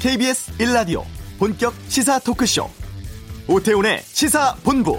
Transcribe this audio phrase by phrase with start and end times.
[0.00, 1.04] KBS 1라디오
[1.38, 2.70] 본격 시사 토크쇼
[3.46, 4.98] 오태훈의 시사본부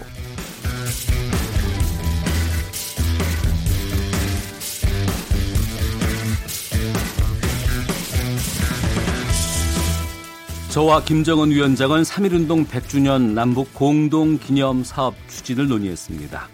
[10.69, 16.47] 저와 김정은 위원장은 3.1운동 100주년 남북 공동기념 사업 추진을 논의했습니다.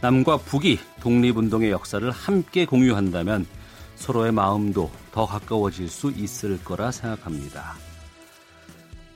[0.00, 3.44] 남과 북이 독립운동의 역사를 함께 공유한다면
[3.96, 7.89] 서로의 마음도 더 가까워질 수 있을 거라 생각합니다.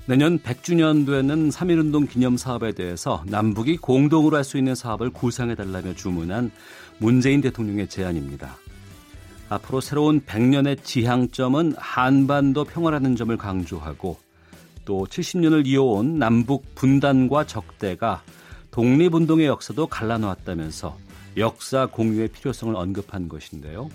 [0.06, 6.50] 내년 100주년도에는 3.1운동 기념 사업에 대해서 남북이 공동으로 할 수 있는 사업을 구상해달라며 주문한
[6.98, 8.58] 문재인 대통령의 제안입니다.
[9.48, 14.18] 앞으로 새로운 100년의 지향점은 한반도 평화라는 점을 강조하고
[14.84, 18.22] 또 70년을 이어온 남북 분단과 적대가
[18.72, 20.98] 독립운동의 역사도 갈라놓았다면서
[21.38, 23.88] 역사 공유의 필요성을 언급한 것인데요.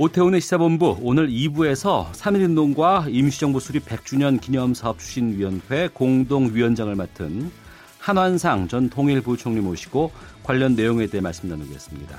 [0.00, 7.50] 오태훈의 시사본부 오늘 2부에서 3.1운동과 임시정부 수립 100주년 기념사업 추진위원회 공동위원장을 맡은
[7.98, 10.10] 한환상 전 통일부총리 모시고
[10.42, 12.18] 관련 내용에 대해 말씀 나누겠습니다.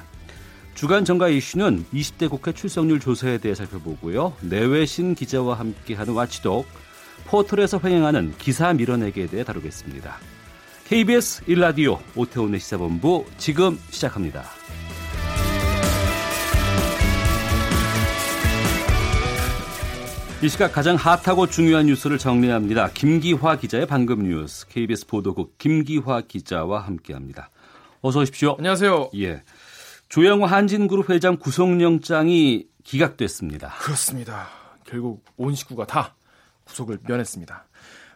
[0.75, 4.33] 주간 정가 이슈는 20대 국회 출석률 조사에 대해 살펴보고요.
[4.41, 6.67] 내외신 기자와 함께하는 와치독
[7.25, 10.17] 포털에서 횡행하는 기사 밀어내기에 대해 다루겠습니다.
[10.85, 14.61] KBS 1라디오 오태훈의 시사본부 지금 시작합니다.
[20.44, 22.89] 이 시각 가장 핫하고 중요한 뉴스를 정리합니다.
[22.95, 27.52] 김기화 기자의 방금 뉴스 KBS 보도국 김기화 기자와 함께합니다.
[28.02, 28.56] 어서 오십시오.
[28.58, 29.11] 안녕하세요.
[29.17, 29.44] 예.
[30.09, 33.70] 조영호 한진그룹 회장 구속영장이 기각됐습니다.
[33.81, 34.48] 그렇습니다.
[34.83, 36.16] 결국 온 식구가 다
[36.64, 37.67] 구속을 면했습니다.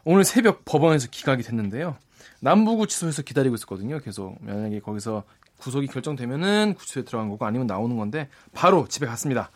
[0.04, 1.96] 오늘 새벽 법원에서 기각이 됐는데요.
[2.40, 4.00] 남부구치소에서 기다리고 있었거든요.
[4.00, 5.26] 계속 만약에 거기서
[5.58, 9.52] 구속이 결정되면은 구치소에 들어간 거고 아니면 나오는 건데 바로 집에 갔습니다.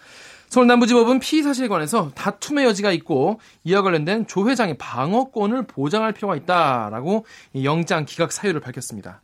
[0.49, 6.35] 서울 남부지법은 피의 사실에 관해서 다툼의 여지가 있고 이와 관련된 조 회장의 방어권을 보장할 필요가
[6.35, 7.25] 있다라고
[7.63, 9.21] 영장 기각 사유를 밝혔습니다.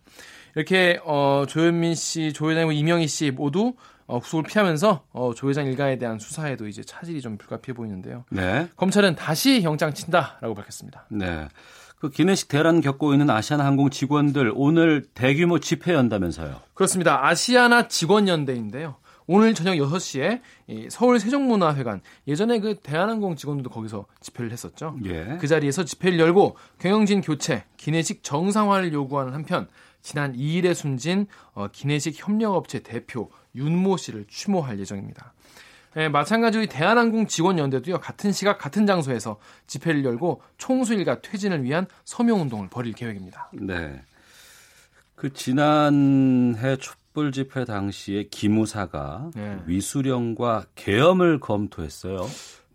[0.56, 3.74] 이렇게 어, 조현민 씨, 조 회장이고 이명희 씨 모두
[4.08, 8.24] 어, 구속을 피하면서 어, 조 회장 일가에 대한 수사에도 이제 차질이 좀 불가피해 보이는데요.
[8.30, 8.68] 네.
[8.78, 11.06] 검찰은 다시 영장 친다라고 밝혔습니다.
[11.10, 11.48] 네.
[11.98, 16.62] 그 기내식 대란 겪고 있는 아시아나항공 직원들 오늘 대규모 집회 연다면서요.
[16.76, 17.26] 그렇습니다.
[17.26, 18.98] 아시아나 직원연대인데요.
[19.28, 20.42] 오늘 저녁 6시에
[20.90, 24.98] 서울 세종문화회관 예전에 그 대한항공 직원들도 거기서 집회를 했었죠.
[25.06, 25.38] 예.
[25.40, 29.68] 그 자리에서 집회를 열고 경영진 교체, 기내식 정상화를 요구하는 한편
[30.02, 35.34] 지난 2일에 숨진 어, 기내식 협력업체 대표 윤모 씨를 추모할 예정입니다.
[35.98, 42.94] 예, 마찬가지로 대한항공 직원연대도요 같은 시각 같은 장소에서 집회를 열고 총수일가 퇴진을 위한 서명운동을 벌일
[42.94, 43.50] 계획입니다.
[43.54, 44.02] 네.
[45.16, 46.76] 그 지난해
[47.16, 49.58] 촛불 집회 당시에 기무사가 네.
[49.66, 52.18] 위수령과 계엄을 검토했어요.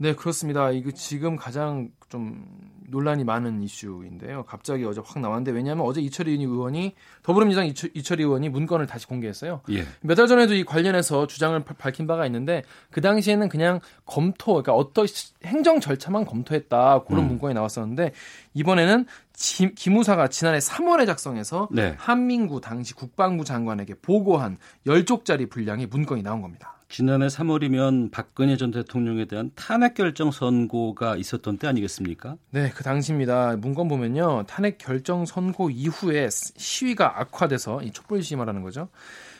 [0.03, 0.71] 네, 그렇습니다.
[0.71, 2.47] 이거 지금 가장 좀
[2.88, 4.44] 논란이 많은 이슈인데요.
[4.47, 9.61] 갑자기 어제 확 나왔는데 왜냐하면 어제 이철희 의원이 더불어민주당 이철, 이철희 의원이 문건을 다시 공개했어요.
[9.71, 9.84] 예.
[10.00, 15.06] 몇달 전에도 이 관련해서 주장을 바- 밝힌 바가 있는데 그 당시에는 그냥 검토, 그러니까 어떤
[15.06, 17.28] 시- 행정 절차만 검토했다 그런 음.
[17.28, 18.12] 문건이 나왔었는데
[18.55, 21.94] 이번에는 지, 기무사가 지난해 3월에 작성해서 네.
[21.99, 24.56] 한민구 당시 국방부 장관에게 보고한
[24.87, 26.78] 10쪽짜리 분량의 문건이 나온 겁니다.
[26.91, 32.37] 지난해 3월이면 박근혜 전 대통령에 대한 탄핵 결정 선고가 있었던 때 아니겠습니까?
[32.51, 33.56] 네, 그 당시입니다.
[33.59, 34.43] 문건 보면요.
[34.49, 38.89] 탄핵 결정 선고 이후에 시위가 악화돼서 이 촛불 시위 말하는 거죠.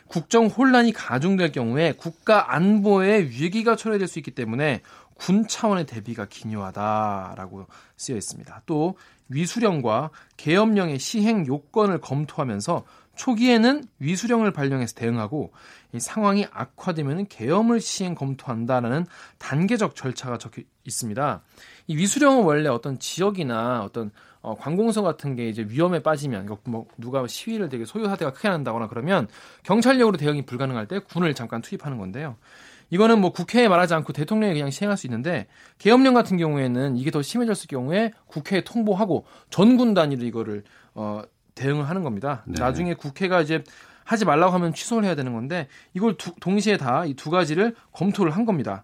[0.07, 4.83] 국정 혼란이 가중될 경우에 국가 안보에 위기가 초래될 수 있기 때문에
[5.15, 7.67] 군 차원의 대비가 기요하다라고
[7.97, 8.63] 쓰여 있습니다.
[8.67, 8.97] 또
[9.29, 12.85] 위수령과 계엄령의 시행 요건을 검토하면서
[13.21, 15.53] 초기에는 위수령을 발령해서 대응하고
[15.93, 19.05] 이 상황이 악화되면 계엄을 시행 검토한다라는
[19.37, 21.43] 단계적 절차가 적혀 있습니다.
[21.89, 24.11] 이 위수령은 원래 어떤 지역이나 어떤
[24.41, 28.89] 어, 관공서 같은 게 이제 위험에 빠지면 뭐 누가 시위를 되게 소요 사태가 크게 난다거나
[28.89, 29.29] 그러면
[29.65, 32.37] 경찰력으로 대응이 불가능할 때 군을 잠깐 투입하는 건데요.
[32.89, 35.47] 이거는 뭐 국회에 말하지 않고 대통령이 그냥 시행할 수 있는데
[35.77, 40.65] 계엄령 같은 경우에는 이게 더 심해졌을 경우에 국회에 통보하고 전군 단위로 이거를
[40.95, 41.23] 어
[41.61, 42.43] 대응을 하는 겁니다.
[42.47, 42.61] 네.
[42.61, 43.63] 나중에 국회가 이제
[44.05, 48.33] 하지 말라고 하면 취소를 해야 되는 건데 이걸 두- 동시에 다 이 두 가지를 검토를
[48.33, 48.83] 한 겁니다.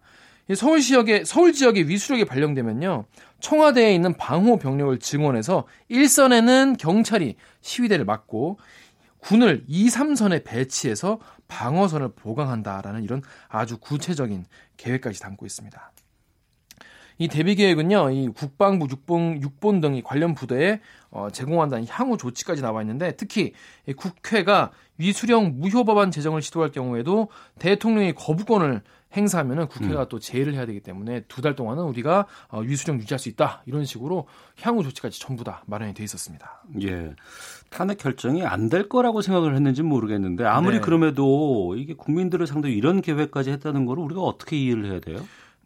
[0.48, 3.06] 이 서울 지역에 서울 지역에 위수력이 발령되면요
[3.40, 8.58] 청와대에 있는 방호 병력을 증원해서 1선에는 경찰이 시위대를 막고
[9.18, 11.18] 군을 2, 3선에 배치해서
[11.48, 14.44] 방어선을 보강한다라는 이런 아주 구체적인
[14.76, 15.92] 계획까지 담고 있습니다.
[17.18, 20.80] 이 대비 계획은요, 이 국방부, 육본, 육본 등이 관련 부대에
[21.10, 23.52] 어, 제공한다는 향후 조치까지 나와 있는데 특히
[23.96, 27.28] 국회가 위수령 무효 법안 제정을 시도할 경우에도
[27.58, 28.82] 대통령이 거부권을
[29.16, 30.06] 행사하면은 국회가 음.
[30.10, 33.84] 또 제의를 해야 되기 때문에 두 달 동안은 우리가 어, 위수령 유지할 수 있다 이런
[33.86, 34.26] 식으로
[34.60, 36.64] 향후 조치까지 전부 다 마련이 돼 있었습니다.
[36.82, 37.14] 예,
[37.70, 40.80] 탄핵 결정이 안 될 거라고 생각을 했는지 모르겠는데 아무리 네.
[40.82, 45.18] 그럼에도 이게 국민들을 상대로 이런 계획까지 했다는 거를 우리가 어떻게 이해를 해야 돼요?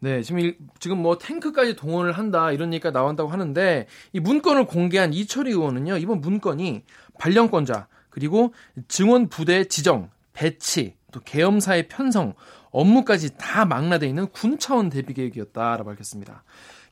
[0.03, 5.51] 네, 지금 지금 뭐 탱크까지 동원을 한다 이런 얘기가 나온다고 하는데 이 문건을 공개한 이철희
[5.51, 6.83] 의원은요 이번 문건이
[7.19, 8.51] 발령권자 그리고
[8.87, 12.33] 증원 부대 지정, 배치, 또 계엄사의 편성,
[12.71, 16.43] 업무까지 다 망라돼 있는 군 차원 대비 계획이었다라고 밝혔습니다.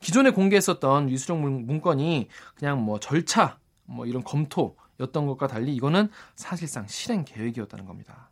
[0.01, 7.25] 기존에 공개했었던 위수령 문건이 그냥 뭐 절차, 뭐 이런 검토였던 것과 달리 이거는 사실상 실행
[7.25, 8.29] 계획이었다는 겁니다.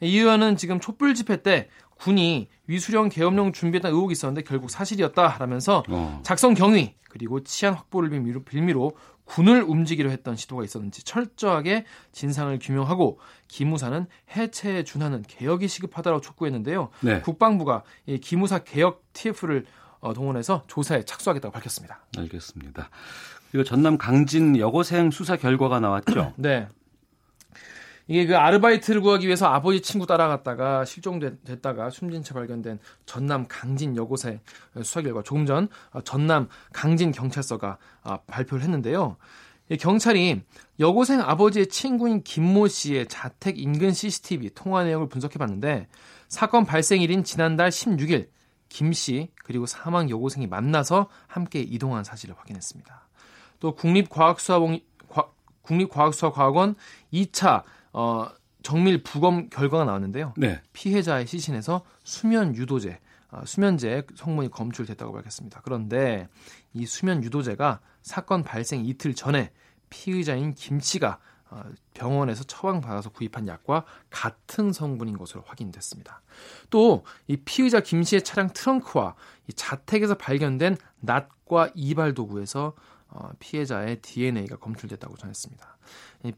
[0.00, 1.68] 이 의원은 지금 촛불 집회 때
[2.00, 6.20] 군이 위수령 계엄령 준비했다는 의혹이 있었는데 결국 사실이었다라면서 어.
[6.24, 8.92] 작성 경위 그리고 치안 확보를 빌미로, 빌미로
[9.24, 16.88] 군을 움직이려 했던 시도가 있었는지 철저하게 진상을 규명하고 기무사는 해체에 준하는 개혁이 시급하다고 촉구했는데요.
[17.00, 17.20] 네.
[17.20, 19.66] 국방부가 이 기무사 개혁 TF를
[20.00, 22.00] 어, 동원해서 조사에 착수하겠다고 밝혔습니다.
[22.16, 22.88] 알겠습니다.
[23.50, 26.32] 그리고 전남 강진 여고생 수사 결과가 나왔죠.
[26.38, 26.66] 네.
[28.10, 34.40] 이게 그 아르바이트를 구하기 위해서 아버지 친구 따라갔다가 실종됐다가 숨진 채 발견된 전남 강진 여고생
[34.78, 39.16] 수사 결과 조금 전 어, 전남 강진 경찰서가 아, 발표를 했는데요.
[39.78, 40.42] 경찰이
[40.80, 45.86] 여고생 아버지의 친구인 김모 씨의 자택 인근 CCTV 통화 내용을 분석해 봤는데
[46.26, 48.26] 사건 발생일인 지난달 16일
[48.68, 53.08] 김 씨 그리고 사망 여고생이 만나서 함께 이동한 사실을 확인했습니다.
[53.60, 54.80] 또 국립과학수사원
[55.62, 56.74] 국립과학수사과학원
[57.12, 57.62] 2차
[57.92, 58.28] 어,
[58.62, 60.34] 정밀 부검 결과가 나왔는데요.
[60.36, 60.60] 네.
[60.72, 63.00] 피해자의 시신에서 수면 유도제,
[63.30, 65.60] 어, 수면제 성분이 검출됐다고 밝혔습니다.
[65.64, 66.28] 그런데
[66.74, 69.50] 이 수면 유도제가 사건 발생 이틀 전에
[69.88, 71.18] 피의자인 김 씨가
[71.52, 71.64] 어,
[71.94, 76.22] 병원에서 처방받아서 구입한 약과 같은 성분인 것으로 확인됐습니다.
[76.70, 79.16] 또 이 피의자 김 씨의 차량 트렁크와
[79.48, 82.74] 이 자택에서 발견된 낫과 이발 도구에서
[83.08, 85.78] 어, 피해자의 DNA가 검출됐다고 전했습니다.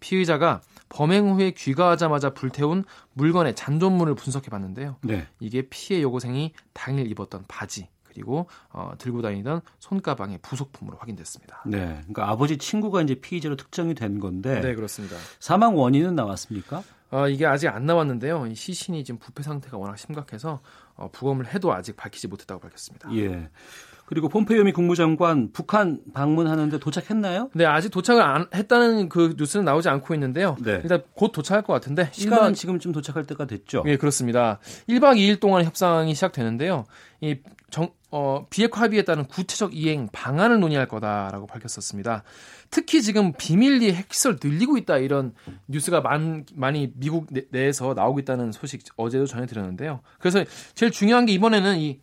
[0.00, 2.84] 피의자가 범행 후에 귀가하자마자 불태운
[3.14, 4.96] 물건의 잔존물을 분석해 봤는데요.
[5.02, 5.26] 네.
[5.40, 11.62] 이게 피해 여고생이 당일 입었던 바지 그리고 어, 들고 다니던 손가방의 부속품으로 확인됐습니다.
[11.66, 14.60] 네, 그러니까 아버지 친구가 이제 피의자로 특정이 된 건데.
[14.60, 15.16] 네, 그렇습니다.
[15.40, 16.82] 사망 원인은 나왔습니까?
[17.10, 18.46] 어, 이게 아직 안 나왔는데요.
[18.46, 20.60] 이 시신이 지금 부패 상태가 워낙 심각해서
[20.94, 23.14] 어, 부검을 해도 아직 밝히지 못했다고 밝혔습니다.
[23.16, 23.48] 예.
[24.12, 27.48] 그리고 폼페이오 미 국무장관 북한 방문하는데 도착했나요?
[27.54, 30.54] 네, 아직 도착을 안 했다는 그 뉴스는 나오지 않고 있는데요.
[30.60, 30.80] 네.
[30.82, 32.54] 일단 곧 도착할 것 같은데 시간은 1박...
[32.54, 33.82] 지금쯤 도착할 때가 됐죠.
[33.86, 34.58] 네, 그렇습니다.
[34.86, 36.84] 1박 2일 동안 협상이 시작되는데요.
[37.22, 37.36] 이
[37.70, 42.22] 정, 어, 비핵 화합에 따른 구체적 이행 방안을 논의할 거다라고 밝혔었습니다.
[42.68, 45.32] 특히 지금 비밀리 핵시설 늘리고 있다 이런
[45.68, 50.00] 뉴스가 많, 많이 미국 내에서 나오고 있다는 소식 어제도 전해드렸는데요.
[50.18, 50.44] 그래서
[50.74, 52.00] 제일 중요한 게 이번에는 이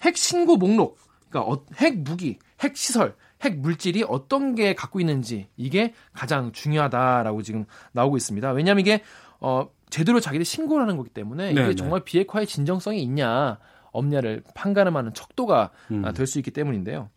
[0.00, 5.48] 핵 신고 목록 그러니까 어, 핵 무기, 핵 시설, 핵 물질이 어떤 게 갖고 있는지
[5.56, 8.50] 이게 가장 중요하다라고 지금 나오고 있습니다.
[8.52, 9.02] 왜냐하면 이게
[9.40, 11.74] 어, 제대로 자기들 신고를 하는 거기 때문에 이게 네네.
[11.76, 13.58] 정말 비핵화의 진정성이 있냐
[13.92, 16.12] 없냐를 판가름하는 척도가 음.
[16.14, 17.10] 될수 있기 때문인데요.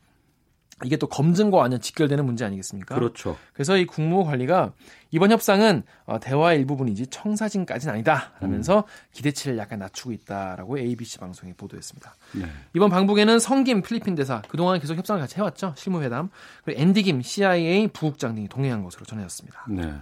[0.83, 2.95] 이게 또 검증과 완전 직결되는 문제 아니겠습니까?
[2.95, 3.37] 그렇죠.
[3.53, 4.73] 그래서 이 국무 관리가
[5.11, 8.31] 이번 협상은 어, 대화의 일부분이지 청사진까지는 아니다.
[8.39, 8.83] 라면서 음.
[9.13, 12.15] 기대치를 약간 낮추고 있다라고 ABC 방송이 보도했습니다.
[12.35, 12.45] 네.
[12.73, 15.73] 이번 방북에는 성김 필리핀 대사 그동안 계속 협상을 같이 해왔죠.
[15.77, 16.29] 실무회담.
[16.63, 19.65] 그리고 앤디 김 CIA 부국장 등이 동행한 것으로 전해졌습니다.
[19.69, 19.93] 네.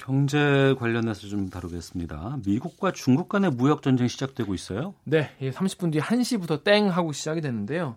[0.00, 2.38] 경제 관련해서 좀 다루겠습니다.
[2.46, 4.94] 미국과 중국 간의 무역 전쟁 시작되고 있어요?
[5.04, 7.96] 네, 30분 뒤에 1시부터 땡 하고 시작이 됐는데요.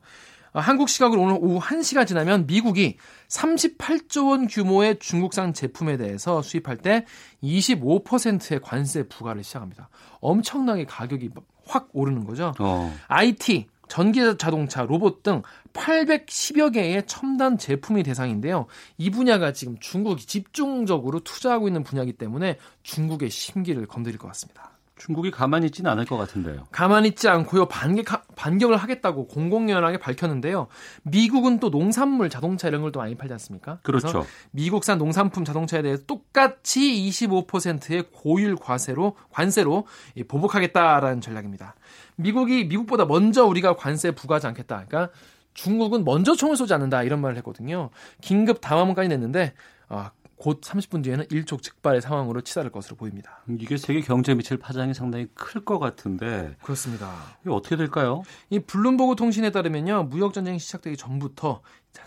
[0.53, 6.77] 어, 한국 시각으로 오늘 오후 1시가 지나면 미국이 38조 원 규모의 중국산 제품에 대해서 수입할
[6.77, 7.05] 때
[7.43, 9.89] 25%의 관세 부과를 시작합니다.
[10.21, 11.31] 엄청나게 가격이
[11.65, 12.53] 확 오르는 거죠.
[12.59, 12.93] 어.
[13.07, 15.41] IT, 전기 자동차, 로봇 등
[15.73, 18.67] 810여 개의 첨단 제품이 대상인데요.
[18.97, 24.72] 이 분야가 지금 중국이 집중적으로 투자하고 있는 분야이기 때문에 중국의 심기를 건드릴 것 같습니다.
[24.95, 26.67] 중국이 가만히 있지는 않을 것 같은데요.
[26.71, 27.67] 가만히 있지 않고요.
[27.67, 30.67] 반격, 반격을 하겠다고 공공연하게 밝혔는데요.
[31.03, 33.79] 미국은 또 농산물, 자동차 이런 걸 또 많이 팔지 않습니까?
[33.81, 34.23] 그렇죠.
[34.51, 39.87] 미국산 농산품 자동차에 대해서 똑같이 25%의 고율 과세로, 관세로
[40.27, 41.73] 보복하겠다라는 전략입니다.
[42.15, 44.85] 미국이 미국보다 먼저 우리가 관세 부과하지 않겠다.
[44.87, 45.11] 그러니까
[45.55, 47.89] 중국은 먼저 총을 쏘지 않는다 이런 말을 했거든요.
[48.21, 49.53] 긴급 담화문까지 냈는데
[49.89, 50.09] 어,
[50.43, 53.41] 곧 30분 뒤에는 일촉즉발의 상황으로 치달을 것으로 보입니다.
[53.47, 57.09] 이게 세계 경제에 미칠 파장이 상당히 클 것 같은데 그렇습니다.
[57.43, 58.23] 이게 어떻게 될까요?
[58.49, 61.61] 이 블룸버그 통신에 따르면요 무역 전쟁이 시작되기 전부터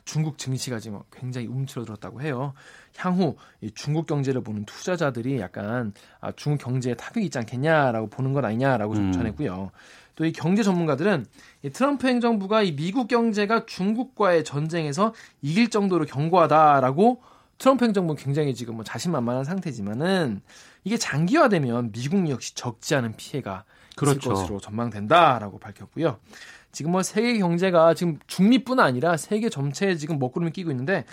[0.05, 2.53] 중국 증시가 지금 굉장히 움츠러들었다고 해요.
[2.99, 3.37] 향후
[3.75, 9.07] 중국 경제를 보는 투자자들이 약간 아, 중국 경제에 타격이 있지 않겠냐라고 보는 건 아니냐라고 좀
[9.07, 9.13] 음.
[9.13, 9.71] 전했고요.
[10.17, 11.25] 또 이 경제 전문가들은
[11.63, 17.23] 이 트럼프 행정부가 이 미국 경제가 중국과의 전쟁에서 이길 정도로 견고하다라고
[17.59, 20.43] 트럼프 행정부는 굉장히 지금 뭐 자신만만한 상태지만은
[20.85, 23.65] 이게 장기화되면 미국 역시 적지 않은 피해가
[23.97, 24.19] 그렇죠.
[24.19, 26.19] 있을 것으로 전망된다라고 밝혔고요.
[26.71, 31.07] 지금 뭐 세계 경제가 지금 중미뿐 아니라 세계 전체에 지금 먹구름을 끼고 있는데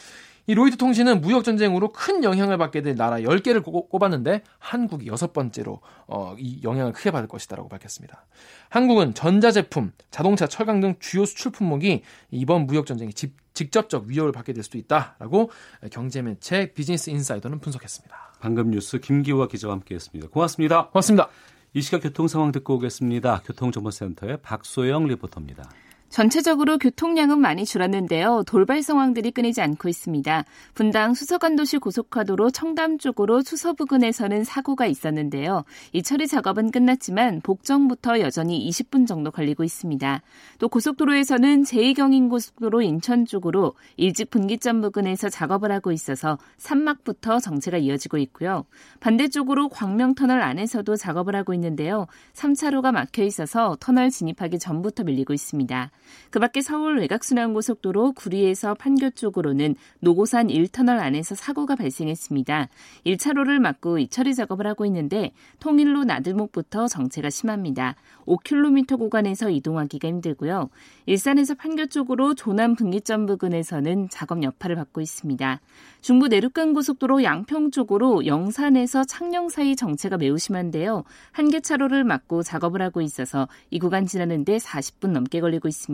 [0.45, 5.79] 이 로이드 통신은 무역 전쟁으로 큰 영향을 받게 될 나라 10개를 꼽았는데 한국이 여섯 번째로
[6.07, 8.25] 어, 이 영향을 크게 받을 것이다라고 밝혔습니다.
[8.69, 14.51] 한국은 전자제품, 자동차, 철강 등 주요 수출 품목이 이번 무역 전쟁에 집, 직접적 위협을 받게
[14.51, 15.51] 될 수도 있다라고
[15.91, 18.33] 경제매체 비즈니스 인사이더는 분석했습니다.
[18.41, 20.27] 방금 뉴스 김기화 기자와 함께했습니다.
[20.29, 20.87] 고맙습니다.
[20.87, 21.29] 고맙습니다.
[21.73, 23.43] 이 시각 교통 상황 듣고 오겠습니다.
[23.45, 25.69] 교통정보센터의 박소영 리포터입니다.
[26.13, 28.43] 전체적으로 교통량은 많이 줄었는데요.
[28.45, 30.45] 돌발 상황들이 끊이지 않고 있습니다.
[30.75, 35.63] 분당 수서간도시 고속화도로 청담 쪽으로 수서 부근에서는 사고가 있었는데요.
[35.91, 40.21] 이 처리 작업은 끝났지만 복정부터 여전히 20분 정도 걸리고 있습니다.
[40.59, 48.65] 또 고속도로에서는 제2경인고속도로 인천 쪽으로 일찍 분기점 부근에서 작업을 하고 있어서 산막부터 정체가 이어지고 있고요.
[48.99, 52.05] 반대쪽으로 광명터널 안에서도 작업을 하고 있는데요.
[52.33, 55.89] 3차로가 막혀 있어서 터널 진입하기 전부터 밀리고 있습니다.
[56.29, 62.67] 그 밖에 서울 외곽순환고속도로 구리에서 판교 쪽으로는 노고산 1터널 안에서 사고가 발생했습니다.
[63.05, 67.95] 1차로를 막고 이처리 작업을 하고 있는데 통일로 나들목부터 정체가 심합니다.
[68.25, 70.69] 5km 구간에서 이동하기가 힘들고요.
[71.05, 75.61] 일산에서 판교 쪽으로 조남 분기점 부근에서는 작업 여파를 받고 있습니다.
[76.01, 81.03] 중부 내륙간 고속도로 양평 쪽으로 영산에서 창녕 사이 정체가 매우 심한데요.
[81.31, 85.92] 한 개 차로를 막고 작업을 하고 있어서 이 구간 지나는데 40분 넘게 걸리고 있습니다.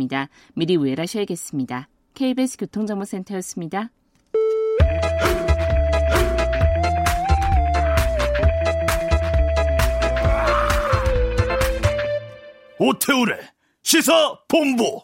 [0.54, 1.90] 미리 우회하셔야겠습니다.
[2.14, 3.90] KBS 교통정보센터였습니다.
[12.80, 13.38] 오태우래
[13.84, 15.02] 시사 본부.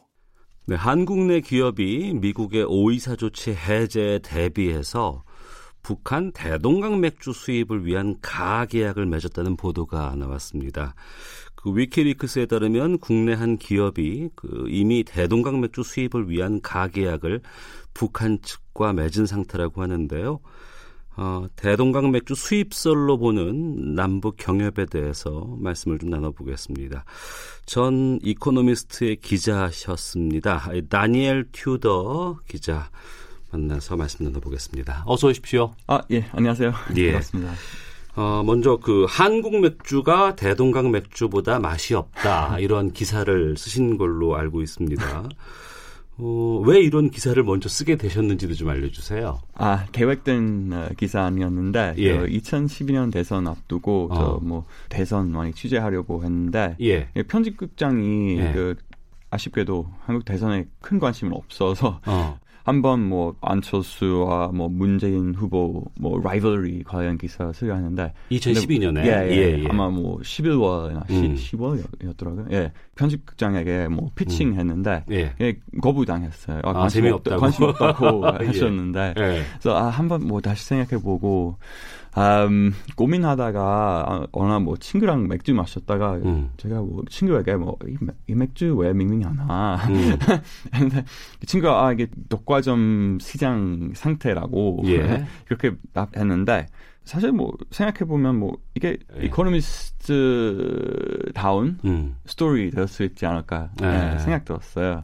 [0.67, 5.23] 네, 한국 내 기업이 미국의 오이사 조치 해제에 대비해서
[5.83, 10.95] 북한 대동강 맥주 수입을 위한 가하 계약을 맺었다는 보도가 나왔습니다.
[11.65, 17.41] 그 위키리크스에 따르면 국내 한 기업이 그 이미 대동강 맥주 수입을 위한 가하 계약을
[17.95, 20.39] 북한 측과 맺은 상태라고 하는데요.
[21.17, 27.03] 어, 대동강 맥주 수입설로 보는 남북 경협에 대해서 말씀을 좀 나눠보겠습니다.
[27.65, 30.69] 전 이코노미스트의 기자셨습니다.
[30.87, 32.91] 다니엘 튜더 기자
[33.51, 35.03] 만나서 말씀 나눠보겠습니다.
[35.07, 35.73] 어서 오십시오.
[35.87, 36.73] 아, 예, 안녕하세요.
[36.97, 37.13] 예.
[37.13, 37.53] 반갑습니다.
[38.15, 45.29] 어, 먼저 그 한국 맥주가 대동강 맥주보다 맛이 없다 이런 기사를 쓰신 걸로 알고 있습니다.
[46.17, 49.41] 어, 왜 이런 기사를 먼저 쓰게 되셨는지도 좀 알려주세요.
[49.53, 52.17] 아 계획된 어, 기사 아니었는데 예.
[52.25, 54.39] 2012년 대선 앞두고 어.
[54.39, 57.09] 저뭐 대선 많이 취재하려고 했는데 예.
[57.27, 58.51] 편집국장이 예.
[58.53, 58.75] 그
[59.29, 62.39] 아쉽게도 한국 대선에 큰 관심은 없어서 어.
[62.65, 69.35] 한번 뭐 안철수와 뭐 문재인 후보 뭐 라이벌리 관련 기사 쓰려 하는데 2012년에 예, 예,
[69.35, 69.67] 예, 예.
[69.69, 71.35] 아마 뭐 11월이나 음.
[71.35, 72.73] 10, 월이었더라고요 예.
[72.95, 75.13] 편집국장에게 뭐 피칭했는데 음.
[75.13, 75.35] 예.
[75.41, 76.61] 예, 거부당했어요.
[76.63, 79.43] 아, 관심 아, 없다, 관심 없다고 하셨는데 예.
[79.59, 81.57] 그래서 아, 한번 뭐 다시 생각해 보고
[82.17, 86.49] 음, 고민하다가 어느 뭐 친구랑 맥주 마셨다가 음.
[86.55, 87.97] 제가 뭐 친구에게 뭐이
[88.27, 90.17] 이 맥주 왜 밍밍 하나 음.
[90.71, 91.03] 근데
[91.45, 95.25] 친구가 아 이게 독과점 시장 상태라고 예.
[95.45, 96.67] 그렇게 답했는데
[97.05, 99.25] 사실 뭐 생각해 보면 뭐 이게 예.
[100.15, 102.17] 이코노미스트 다운 음.
[102.25, 104.13] 스토리 될 수 있지 않을까 예.
[104.15, 105.03] 예, 생각 들었어요.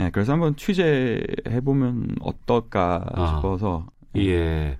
[0.00, 3.34] 예, 그래서 한번 취재해 보면 어떨까 아.
[3.36, 4.78] 싶어서 예.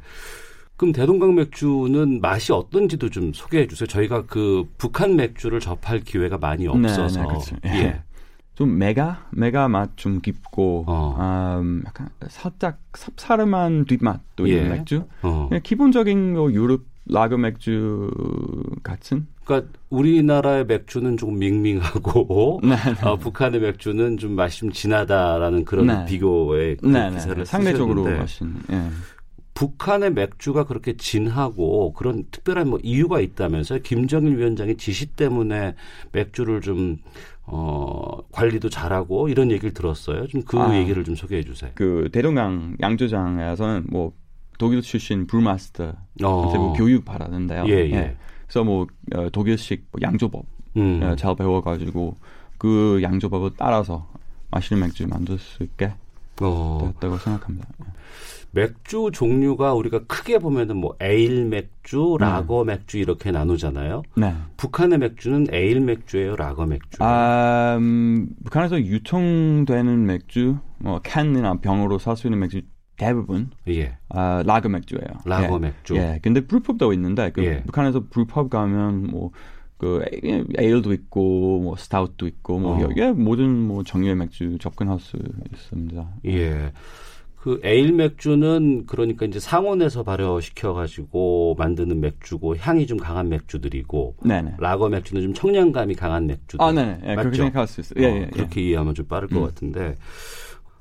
[0.76, 3.86] 그럼 대동강 맥주는 맛이 어떤지도 좀 소개해 주세요.
[3.86, 7.20] 저희가 그 북한 맥주를 접할 기회가 많이 네, 없어서.
[7.20, 7.56] 네, 네, 그렇죠.
[7.66, 8.02] 예.
[8.60, 11.58] 좀 메가 메가 맛 좀 깊고 어.
[11.62, 14.56] 음, 약간 살짝 쌉싸름한 뒷맛도 예.
[14.58, 15.04] 있는 맥주.
[15.22, 15.48] 어.
[15.62, 18.10] 기본적인 뭐 유럽 라거 맥주
[18.82, 19.26] 같은.
[19.44, 23.08] 그러니까 우리나라의 맥주는 조금 밍밍하고 네, 네.
[23.08, 26.04] 어, 북한의 맥주는 좀 맛이 좀 진하다라는 그런 네.
[26.04, 28.56] 비교의 그 네, 기사를 상대적으로 맛있는.
[28.72, 28.82] 예.
[29.54, 33.80] 북한의 맥주가 그렇게 진하고 그런 특별한 뭐 이유가 있다면서요?
[33.82, 35.74] 김정일 위원장의 지시 때문에
[36.12, 36.96] 맥주를 좀
[37.52, 40.26] 어, 관리도 잘하고 이런 얘기를 들었어요.
[40.28, 41.70] 좀그 얘기를 좀 소개해 주세요.
[41.74, 44.12] 그 대동강 양조장에서는 뭐
[44.58, 46.56] 독일 출신 브루마스터 어.
[46.56, 47.64] 뭐 교육 받았는데요.
[47.66, 47.92] 예, 예.
[47.92, 48.16] 예.
[48.46, 50.44] 그래서 뭐 어, 독일식 양조법
[50.76, 51.00] 음.
[51.02, 52.16] 예, 잘 배워가지고
[52.58, 54.06] 그 양조법을 따라서
[54.50, 55.92] 맛있는 맥주 만들 수 있게
[56.40, 56.78] 어.
[56.82, 57.68] 됐다고 생각합니다.
[58.56, 58.60] 예.
[58.60, 62.26] 맥주 종류가 우리가 크게 보면은 뭐 에일 맥주, 네.
[62.26, 62.74] 라거 네.
[62.74, 64.02] 맥주 이렇게 나누잖아요.
[64.16, 64.34] 네.
[64.56, 67.02] 북한의 맥주는 에일 맥주예요, 라거 맥주.
[67.02, 72.62] 아, 음, 북한에서 유통되는 맥주, 뭐 캔이나 병으로 살 수 있는 맥주
[72.96, 73.96] 대부분 예.
[74.10, 75.06] 아, 라거 맥주예요.
[75.24, 75.58] 라거 예.
[75.58, 75.96] 맥주.
[75.96, 76.18] 예.
[76.22, 77.62] 근데 brewpub도 있는데 그 예.
[77.62, 80.04] 북한에서 brewpub 가면 뭐그
[80.58, 82.82] 에일도 있고 뭐 스타우트도 있고 뭐 어.
[82.82, 85.16] 여기에 모든 뭐 종류의 맥주 접근할 수
[85.50, 86.08] 있습니다.
[86.26, 86.72] 예.
[87.40, 94.56] 그 에일 맥주는 그러니까 이제 상온에서 발효시켜 가지고 만드는 맥주고 향이 좀 강한 맥주들이고 네네.
[94.58, 96.62] 라거 맥주는 좀 청량감이 강한 맥주들.
[96.62, 98.04] 아, 네, 예, 그렇게 생각할 수 있어요.
[98.04, 99.40] 예, 어, 예, 그렇게 이해하면 좀 빠를 음.
[99.40, 99.96] 것 같은데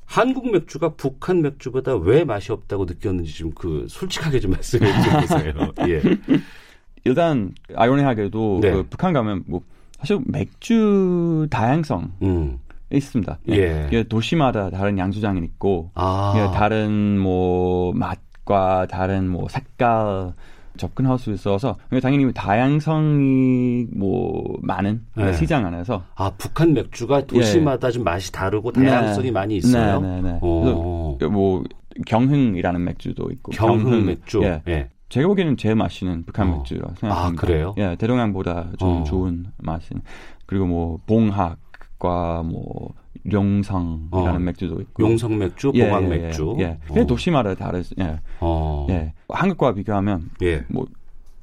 [0.04, 4.86] 한국 맥주가 북한 맥주보다 왜 맛이 없다고 느꼈는지 좀 그 솔직하게 좀 말씀해
[5.22, 5.54] 주세요.
[5.88, 6.02] 예.
[7.06, 8.72] 일단 아이러니하게도 네.
[8.72, 9.62] 그 북한 가면 뭐
[9.98, 12.60] 사실 맥주 다양성 음.
[12.92, 13.40] 있습니다.
[13.50, 13.90] 예.
[13.92, 14.04] 예.
[14.04, 16.34] 도시마다 다른 양주장이 있고, 아.
[16.36, 20.34] 예, 다른 뭐 맛과 다른 뭐 색깔
[20.78, 25.34] 접근할 수 있어서 당연히 다양성이 뭐 많은 네.
[25.34, 27.92] 시장 안에서 아 북한 맥주가 도시마다 예.
[27.92, 29.32] 좀 맛이 다르고 다양성이 네.
[29.32, 30.00] 많이 있어요.
[30.00, 31.28] 네, 네, 네.
[31.28, 31.64] 뭐
[32.08, 34.42] 경흥이라는 맥주도 있고 경흥, 경흥 맥주.
[34.44, 34.62] 예.
[34.68, 34.90] 예.
[35.10, 36.58] 제가 보기에는 제일 맛있는 북한 어.
[36.58, 37.44] 맥주라 생각합니다.
[37.44, 37.76] 아 그래요?
[37.78, 39.04] 예, 대동양보다 좀 어.
[39.04, 40.02] 좋은 맛인.
[40.46, 41.58] 그리고 뭐 봉학
[42.00, 42.94] 맥과 뭐
[43.32, 44.40] 용성이라는 어.
[44.40, 46.56] 맥주도 있고 용성 맥주, 예, 봉황 예, 예, 맥주.
[46.60, 46.80] 예.
[46.96, 47.00] 예.
[47.02, 47.06] 어.
[47.06, 47.94] 도시마다 다르지.
[48.00, 48.20] 예.
[48.40, 48.88] 어.
[48.90, 49.14] 예.
[49.28, 50.64] 한국과 비교하면 예.
[50.70, 50.88] 뭐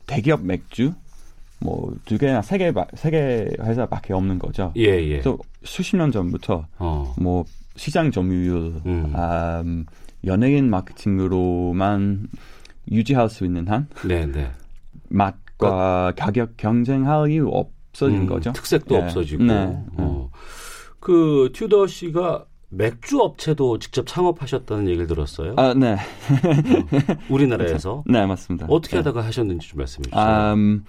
[0.06, 0.92] 대기업 맥주
[1.60, 4.72] 뭐 두 개나 세 개 세 개 회사밖에 없는 거죠.
[4.76, 5.08] 예, 예.
[5.20, 7.14] 그래서 수십 년 전부터 어.
[7.20, 7.44] 뭐
[7.76, 9.12] 시장 점유율, 음.
[9.14, 9.84] 음,
[10.24, 12.28] 연예인 마케팅으로만
[12.90, 14.50] 유지할 수 있는 한 네, 네.
[15.10, 18.52] 맛과 가격 경쟁할 이유 없 없어진 음, 거죠.
[18.52, 18.98] 특색도 예.
[19.00, 19.44] 없어지고.
[19.44, 19.82] 네.
[19.96, 20.30] 어.
[21.00, 25.54] 그 튜더 씨가 맥주 업체도 직접 창업하셨다는 얘기를 들었어요.
[25.56, 25.94] 아, 네.
[25.94, 25.96] 어,
[27.30, 28.04] 우리나라에서.
[28.10, 28.66] 네, 맞습니다.
[28.68, 28.98] 어떻게 네.
[28.98, 30.20] 하다가 하셨는지 좀 말씀해 주세요.
[30.20, 30.84] 아, 음,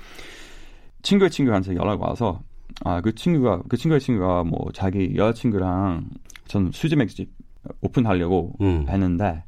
[1.01, 2.41] 친구의 친구한테 연락 와서
[2.83, 6.09] 아, 그 친구가 그 친구의 친구가 뭐 자기 여자친구랑
[6.47, 7.31] 전 수제 맥주집
[7.81, 8.85] 오픈하려고 음.
[8.89, 9.43] 했는데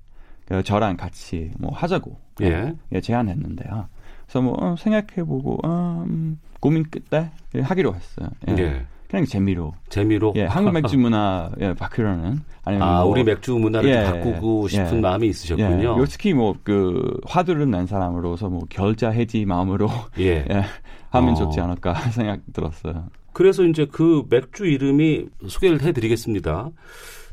[0.46, 2.74] 그 저랑 같이 뭐 하자고 예.
[2.92, 3.88] 예 제안했는데요.
[4.26, 8.30] 그래서 뭐 어, 생각해보고 어, 음, 고민 끝에 하기로 했어요.
[8.50, 8.56] 예.
[8.58, 8.86] 예.
[9.10, 9.74] 그냥 재미로.
[9.90, 10.34] 재미로.
[10.36, 14.98] 예, 한국 맥주 문화 예, 바꾸려는 아니면 아, 뭐, 우리 맥주 문화를 예, 바꾸고 싶은
[14.98, 16.00] 예, 마음이 있으셨군요.
[16.00, 20.46] 예, 특히 뭐 그 화두를 낸 사람으로서 뭐 결자 해지 마음으로 예.
[20.52, 20.64] 예
[21.10, 21.36] 하면 어.
[21.36, 23.08] 좋지 않을까 생각 들었어요.
[23.34, 26.70] 그래서 이제 그 맥주 이름이 소개를 해드리겠습니다.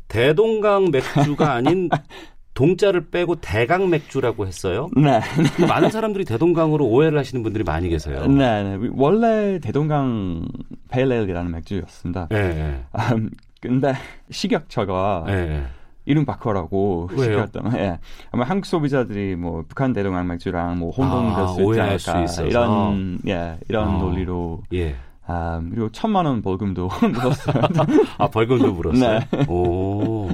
[0.07, 1.89] 대동강 맥주가 아닌
[2.57, 4.89] 동자를 빼고 대강 맥주라고 했어요.
[4.95, 5.21] 네.
[5.67, 8.25] 많은 사람들이 대동강으로 오해를 하시는 분들이 많이 계세요.
[8.25, 8.63] 네.
[8.63, 8.89] 네.
[8.95, 10.47] 원래 대동강
[10.89, 12.27] 페일레일이라는 맥주였습니다.
[12.31, 12.47] 네.
[12.55, 12.83] 네.
[13.13, 13.29] 음,
[13.61, 13.93] 근데
[14.31, 15.67] 식약처가 네.
[16.05, 17.99] 이름 바꿔라고 시켰던 예.
[18.31, 23.59] 아마 한국 소비자들이 뭐 북한 대동강 맥주랑 뭐 혼동될 아, 수 있지 않을까 이런 예
[23.69, 23.97] 이런 어.
[23.99, 24.95] 논리로 예.
[25.27, 27.61] 아, 그리고 천만 원 벌금도 물었어요.
[28.17, 29.19] 아, 벌금도 물었어요?
[29.19, 29.45] 네.
[29.47, 30.29] 오.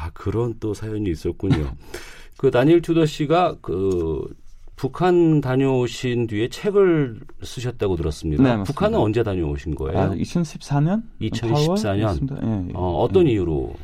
[0.00, 1.72] 아, 그런 또 사연이 있었군요.
[2.38, 4.34] 그 다니엘 투더 씨가 그
[4.76, 8.42] 북한 다녀오신 뒤에 책을 쓰셨다고 들었습니다.
[8.42, 9.98] 네, 북한은 언제 다녀오신 거예요?
[9.98, 11.02] 아, 2014년?
[11.20, 12.42] 2014년?
[12.42, 13.32] 예, 예, 어, 어떤 예.
[13.32, 13.74] 이유로?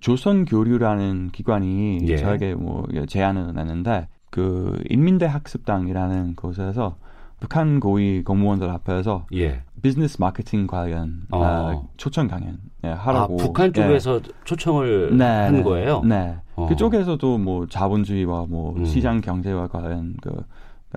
[0.00, 2.18] 조선 교류라는 기관이 예.
[2.18, 6.98] 저에게 뭐 제안을 했는데 그 인민대학습당이라는 곳에서
[7.40, 9.62] 북한 고위 공무원들 앞에서 예.
[9.80, 11.38] 비즈니스 마케팅 관련 어.
[11.42, 13.34] 어, 초청 강연 예, 하라고.
[13.34, 14.20] 아, 북한 쪽에서 예.
[14.44, 15.62] 초청을 네, 한 네.
[15.62, 16.02] 거예요?
[16.04, 16.36] 네.
[16.54, 16.66] 어.
[16.68, 18.84] 그쪽에서도 뭐 자본주의와 뭐 음.
[18.84, 20.30] 시장 경제와 관련 그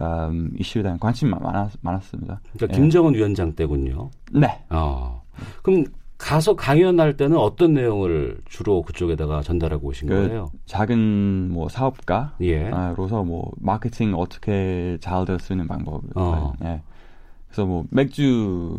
[0.02, 2.40] 음, 이슈에 대한 관심이 많았, 많았습니다.
[2.54, 2.80] 그러니까 예.
[2.80, 4.12] 김정은 위원장 때군요.
[4.32, 4.64] 네.
[4.70, 5.24] 어.
[5.64, 5.86] 그럼
[6.20, 10.50] 가서 강연할 때는 어떤 내용을 주로 그쪽에다가 전달하고 오신 그 거예요?
[10.66, 12.70] 작은 뭐 사업가로서 예.
[13.24, 16.02] 뭐 마케팅 어떻게 잘 될 수 있는 방법.
[16.16, 16.54] 어.
[16.64, 16.82] 예.
[17.48, 18.78] 그래서 뭐 맥주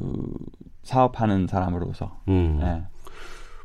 [0.82, 2.10] 사업하는 사람으로서.
[2.28, 2.58] 음.
[2.62, 2.82] 예.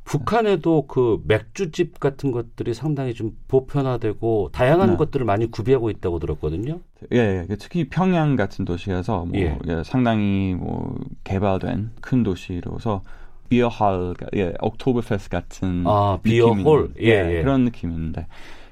[0.04, 4.98] 북한에도 그 맥주집 같은 것들이 상당히 좀 보편화되고 다양한 네.
[4.98, 6.80] 것들을 많이 구비하고 있다고 들었거든요.
[7.14, 7.46] 예, 예.
[7.48, 9.58] 그 특히 평양 같은 도시에서 뭐 예.
[9.68, 13.02] 예, 상당히 뭐 개발된 큰 도시로서
[13.50, 18.28] 비어홀, 예, 옥토버페스트 같은 아, 비어홀, 예, 예, 예, 그런 느낌인데,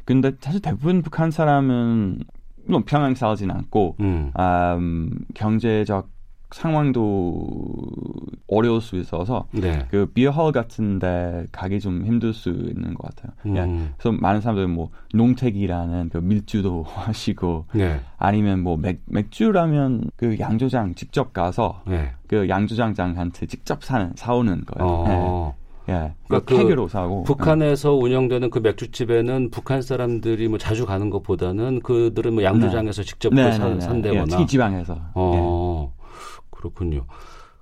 [0.05, 2.19] 근데 사실 대부분 북한 사람은
[2.65, 4.31] 물론 평양 살진 않고, 음.
[4.37, 6.09] 음, 경제적
[6.51, 7.47] 상황도
[8.47, 9.85] 어려울 수 있어서 네.
[9.89, 13.31] 그 비어홀 같은데 가기 좀 힘들 수 있는 것 같아요.
[13.45, 13.55] 음.
[13.57, 13.93] 예.
[13.97, 17.99] 그래서 많은 사람들이 뭐 농택이라는 그 밀주도 하시고 네.
[18.17, 22.11] 아니면 뭐 맥, 맥주라면 그 양조장 직접 가서 네.
[22.27, 24.91] 그 양조장장한테 직접 사는 사오는 거예요.
[24.91, 25.55] 어.
[25.89, 25.93] 예.
[25.93, 26.13] 예.
[26.27, 27.23] 그러니까 팩으로 그 사고.
[27.23, 28.03] 북한에서 예.
[28.03, 33.07] 운영되는 그 맥주집에는 북한 사람들이 뭐 자주 가는 것보다는 그들은 뭐 양조장에서 네.
[33.07, 33.81] 직접 네, 산, 네, 네.
[33.81, 34.21] 산대거나.
[34.21, 34.97] 예, 특히 지방에서.
[35.15, 35.93] 어.
[36.61, 36.69] 예.
[36.69, 37.05] 그렇군요.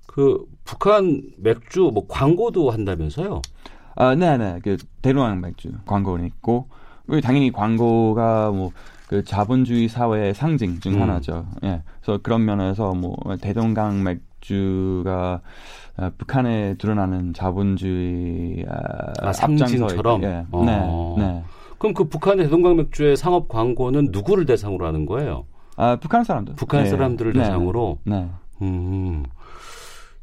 [0.07, 3.41] 그 북한 맥주 뭐 광고도 한다면서요?
[3.95, 4.59] 아, 네, 네.
[4.63, 6.67] 그 대동강 맥주 광고는 있고
[7.21, 8.71] 당연히 광고가 뭐
[9.09, 11.01] 그 자본주의 사회의 상징 중 음.
[11.01, 11.47] 하나죠.
[11.63, 11.81] 예.
[11.99, 15.41] 그래서 그런 면에서 뭐 대동강 맥주가
[15.97, 20.23] 어, 북한에 드러나는 자본주의 아, 상징처럼.
[20.23, 20.45] 예.
[20.51, 21.15] 어.
[21.17, 21.43] 네, 네.
[21.79, 25.45] 그럼 그 북한의 대동강 맥주의 상업 광고는 누구를 대상으로 하는 거예요?
[25.75, 26.53] 아, 북한 사람들.
[26.55, 26.89] 북한 네.
[26.91, 27.39] 사람들을 네.
[27.39, 27.97] 대상으로.
[28.03, 28.29] 네.
[28.61, 29.23] 음.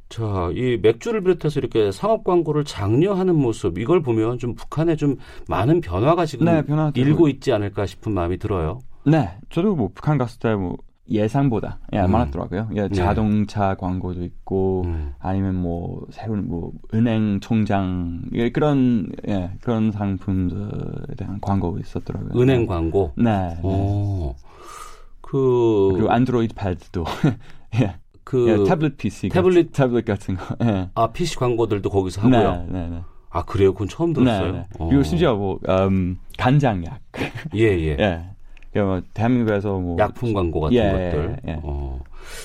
[0.08, 5.16] 자, 이 맥주를 비롯해서 이렇게 상업 광고를 장려하는 모습 이걸 보면 좀 북한에 좀
[5.48, 6.62] 많은 변화가 지금 네,
[6.94, 8.78] 일고 있지 않을까 싶은 마음이 들어요.
[9.04, 10.76] 네, 저도 뭐 북한 갔을 때뭐
[11.08, 12.12] 예상보다 예, 음.
[12.12, 12.70] 많았더라고요.
[12.74, 12.88] 예, 네.
[12.88, 13.74] 자동차 네.
[13.78, 15.12] 광고도 있고 음.
[15.18, 22.40] 아니면 뭐 새로운 뭐 은행 총장 예, 그런 예, 그런 상품들에 대한 광고 있었더라고요.
[22.40, 23.12] 은행 광고.
[23.16, 23.56] 네.
[23.62, 24.34] 오.
[24.36, 24.46] 네.
[25.20, 27.04] 그 그리고 안드로이드 패드도
[27.82, 27.96] 예.
[28.26, 30.56] 그 예, 태블릿 PC 태블릿 태블릿 같은 거.
[30.64, 30.90] 예.
[30.96, 32.66] 아 PC 광고들도 거기서 하고요.
[32.68, 33.02] 네, 네, 네.
[33.30, 33.72] 아 그래요?
[33.72, 34.52] 그건 처음 들었어요.
[34.52, 34.66] 네, 네.
[34.76, 37.00] 그리고 심지어 뭐 음, 간장약.
[37.54, 37.96] 예 예.
[38.74, 38.80] 예.
[38.82, 41.36] 뭐 대한민국에서 뭐 약품 광고 같은 예, 것들.
[41.46, 41.60] 예.
[41.62, 42.00] 어.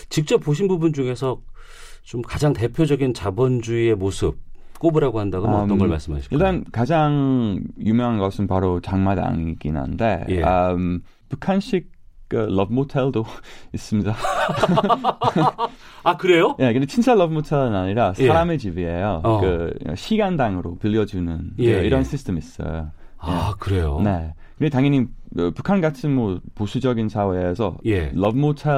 [0.09, 1.41] 직접 보신 부분 중에서
[2.03, 4.37] 좀 가장 대표적인 자본주의의 모습
[4.79, 6.37] 꼽으라고 한다면 음, 어떤 걸 말씀하실까요?
[6.37, 10.43] 일단 가장 유명한 것은 바로 장마당이긴 한데 예.
[10.43, 11.89] 음, 북한식
[12.31, 13.25] 그 러브 모텔도
[13.75, 14.15] 있습니다.
[16.03, 16.55] 아 그래요?
[16.59, 18.27] 예, 근데 진짜 러브 모텔은 아니라 예.
[18.27, 18.57] 사람의 예.
[18.57, 19.21] 집이에요.
[19.25, 19.41] 어.
[19.41, 22.03] 그 시간당으로 빌려주는 예, 그 이런 예.
[22.05, 22.91] 시스템 있어요.
[23.17, 23.59] 아 예.
[23.59, 23.99] 그래요?
[24.01, 24.33] 네.
[24.57, 28.13] 근데 당연히 어, 북한 같은 뭐 보수적인 사회에서 예.
[28.13, 28.71] 러브 모텔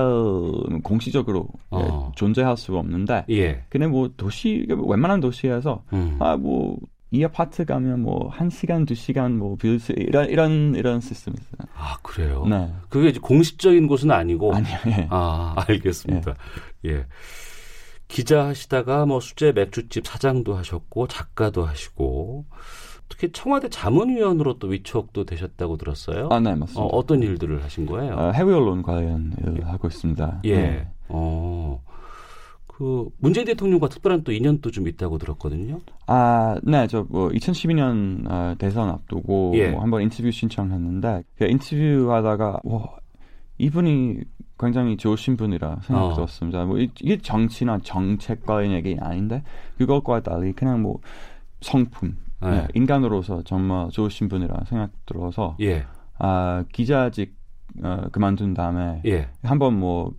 [0.82, 2.10] 공식적으로 어.
[2.10, 3.62] 예, 존재할 수가 없는데 예.
[3.70, 6.18] 근데 뭐 도시 웬만한 도시에서 음.
[6.20, 6.78] 아 뭐
[7.14, 11.36] 이 아파트 가면 뭐 한 시간 두 시간 뭐 빌릴 수 이런 이런 이런 시스템이
[11.40, 11.70] 있어요.
[11.76, 12.44] 아 그래요?
[12.50, 12.74] 네.
[12.90, 14.56] 그게 이제 공식적인 곳은 아니고.
[14.56, 14.76] 아니요.
[14.88, 15.08] 예.
[15.12, 16.34] 아 알겠습니다.
[16.86, 16.90] 예.
[16.90, 17.06] 예.
[18.08, 22.46] 기자 하시다가 뭐 수제 맥주집 사장도 하셨고 작가도 하시고
[23.10, 26.30] 특히 청와대 자문위원으로 또 위촉도 되셨다고 들었어요.
[26.32, 26.82] 아, 네, 맞습니다.
[26.82, 28.16] 어, 떤 일들을 하신 거예요?
[28.16, 30.42] 어, 해외 언론 관련 하고 있습니다.
[30.46, 30.56] 예.
[30.58, 30.88] 네.
[31.10, 31.80] 어.
[32.84, 35.80] 그 문재인 대통령과 특별한 또 인연도 좀 있다고 들었거든요.
[36.06, 39.70] 아, 네, 저 뭐 2012년 어, 대선 앞두고 예.
[39.70, 42.90] 뭐 한번 인터뷰 신청했는데 그 인터뷰하다가 와
[43.58, 44.18] 이분이
[44.60, 46.64] 굉장히 좋으신 분이라 생각들었습니다.
[46.64, 46.66] 어.
[46.66, 49.44] 뭐 이게 정치나 정책과의 얘기 아닌데
[49.78, 51.00] 그것과 달리 그냥 뭐
[51.62, 52.52] 성품 네.
[52.52, 55.86] 네, 인간으로서 정말 좋으신 분이라 생각 들어서 예.
[56.20, 57.34] 아 기자직
[57.82, 59.30] 어, 그만둔 다음에 예.
[59.42, 60.12] 한번 뭐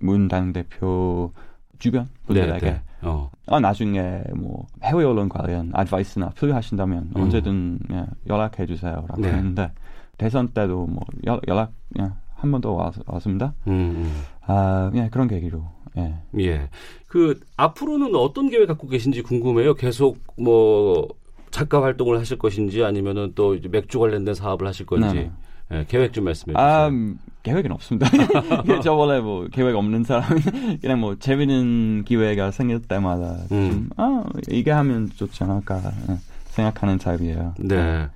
[0.00, 1.32] 문 당 대표
[1.78, 2.82] 주변 분들에게 네, 네.
[3.02, 3.30] 어.
[3.46, 7.22] 아, 나중에 뭐 해외 언론 관련 아드바이스나 필요하신다면 음.
[7.22, 9.28] 언제든 예, 연락해 주세요라고 네.
[9.28, 9.72] 했는데
[10.18, 12.72] 대선 때도 뭐 여, 연락 예, 한번 더
[13.06, 13.54] 왔습니다.
[13.66, 14.22] 음, 음.
[14.46, 15.64] 아, 예, 그런 계기로
[15.98, 16.14] 예.
[16.40, 16.68] 예.
[17.06, 19.74] 그 앞으로는 어떤 계획 갖고 계신지 궁금해요.
[19.74, 21.08] 계속 뭐
[21.50, 25.30] 작가 활동을 하실 것인지 아니면은 또 맥주 관련된 사업을 하실 건지 네.
[25.68, 26.66] 네, 계획 좀 말씀해 주세요.
[26.66, 28.08] 아, 음, 계획은 없습니다.
[28.82, 30.38] 저 원래 뭐 계획 없는 사람
[30.80, 33.70] 그냥 뭐 재밌는 기회가 생길 때마다 음.
[33.70, 37.54] 좀, 아, 이게 하면 좋지 않을까 예, 생각하는 타입이에요.
[37.58, 38.08] 네.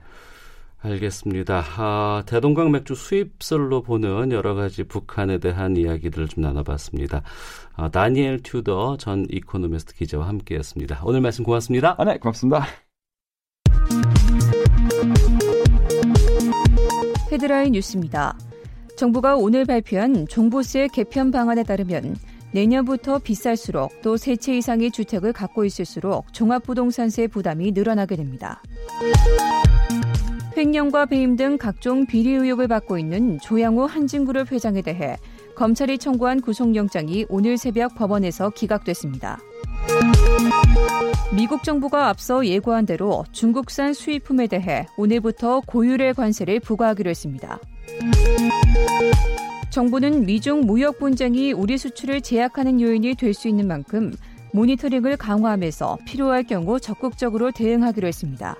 [0.82, 1.62] 알겠습니다.
[1.76, 7.22] 아, 대동강 맥주 수입설로 보는 여러 가지 북한에 대한 이야기들을 좀 나눠봤습니다.
[7.76, 11.02] 아, 다니엘 튜더 전 이코노미스트 기자와 함께했습니다.
[11.04, 11.96] 오늘 말씀 고맙습니다.
[11.98, 12.64] 아, 네, 고맙습니다.
[17.30, 18.36] 헤드라인 뉴스입니다.
[18.96, 22.16] 정부가 오늘 발표한 종부세 개편 방안에 따르면
[22.52, 28.60] 내년부터 비쌀수록 또 세 채 이상의 주택을 갖고 있을수록 종합부동산세 부담이 늘어나게 됩니다.
[30.56, 35.16] 횡령과 배임 등 각종 비리 의혹을 받고 있는 조양호 한진그룹 회장에 대해
[35.54, 39.38] 검찰이 청구한 구속영장이 오늘 새벽 법원에서 기각됐습니다.
[41.32, 47.58] 미국 정부가 앞서 예고한 대로 중국산 수입품에 대해 오늘부터 고율의 관세를 부과하기로 했습니다.
[49.70, 54.12] 정부는 미중 무역 분쟁이 우리 수출을 제약하는 요인이 될 수 있는 만큼
[54.52, 58.56] 모니터링을 강화하면서 필요할 경우 적극적으로 대응하기로 했습니다.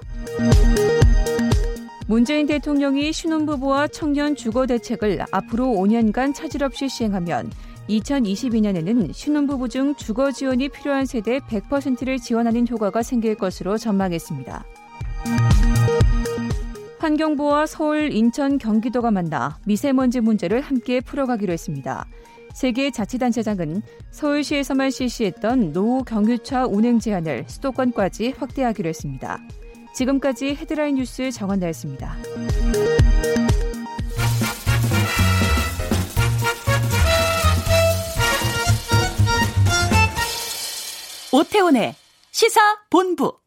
[2.07, 7.51] 문재인 대통령이 신혼부부와 청년 주거 대책을 앞으로 5년간 차질 없이 시행하면
[7.91, 14.65] 2022년에는 신혼부부 중 주거 지원이 필요한 세대 100%를 지원하는 효과가 생길 것으로 전망했습니다.
[16.99, 22.07] 환경부와 서울, 인천, 경기도가 만나 미세먼지 문제를 함께 풀어가기로 했습니다.
[22.53, 29.41] 세계 자치단체장은 서울시에서만 실시했던 노후 경유차 운행 제한을 수도권까지 확대하기로 했습니다.
[29.95, 32.17] 지금까지 헤드라인 뉴스 정원나였습니다.
[41.33, 41.95] 오태훈의
[42.33, 43.39] 시사 본부.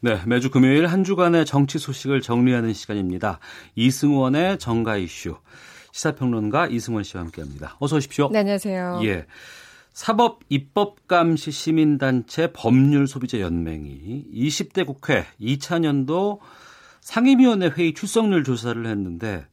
[0.00, 3.38] 네, 매주 금요일 한 주간의 정치 소식을 정리하는 시간입니다.
[3.76, 5.36] 이승원의 정가 이슈.
[5.92, 7.76] 시사평론가 이승원 씨와 함께 합니다.
[7.78, 8.30] 어서 오십시오.
[8.32, 9.00] 네, 안녕하세요.
[9.04, 9.26] 예.
[9.92, 16.38] 사법 입법 감시 시민단체 법률 소비자 연맹이 20대 국회 2000년도
[17.00, 19.46] 상임위원회 회의 출석률 조사를 했는데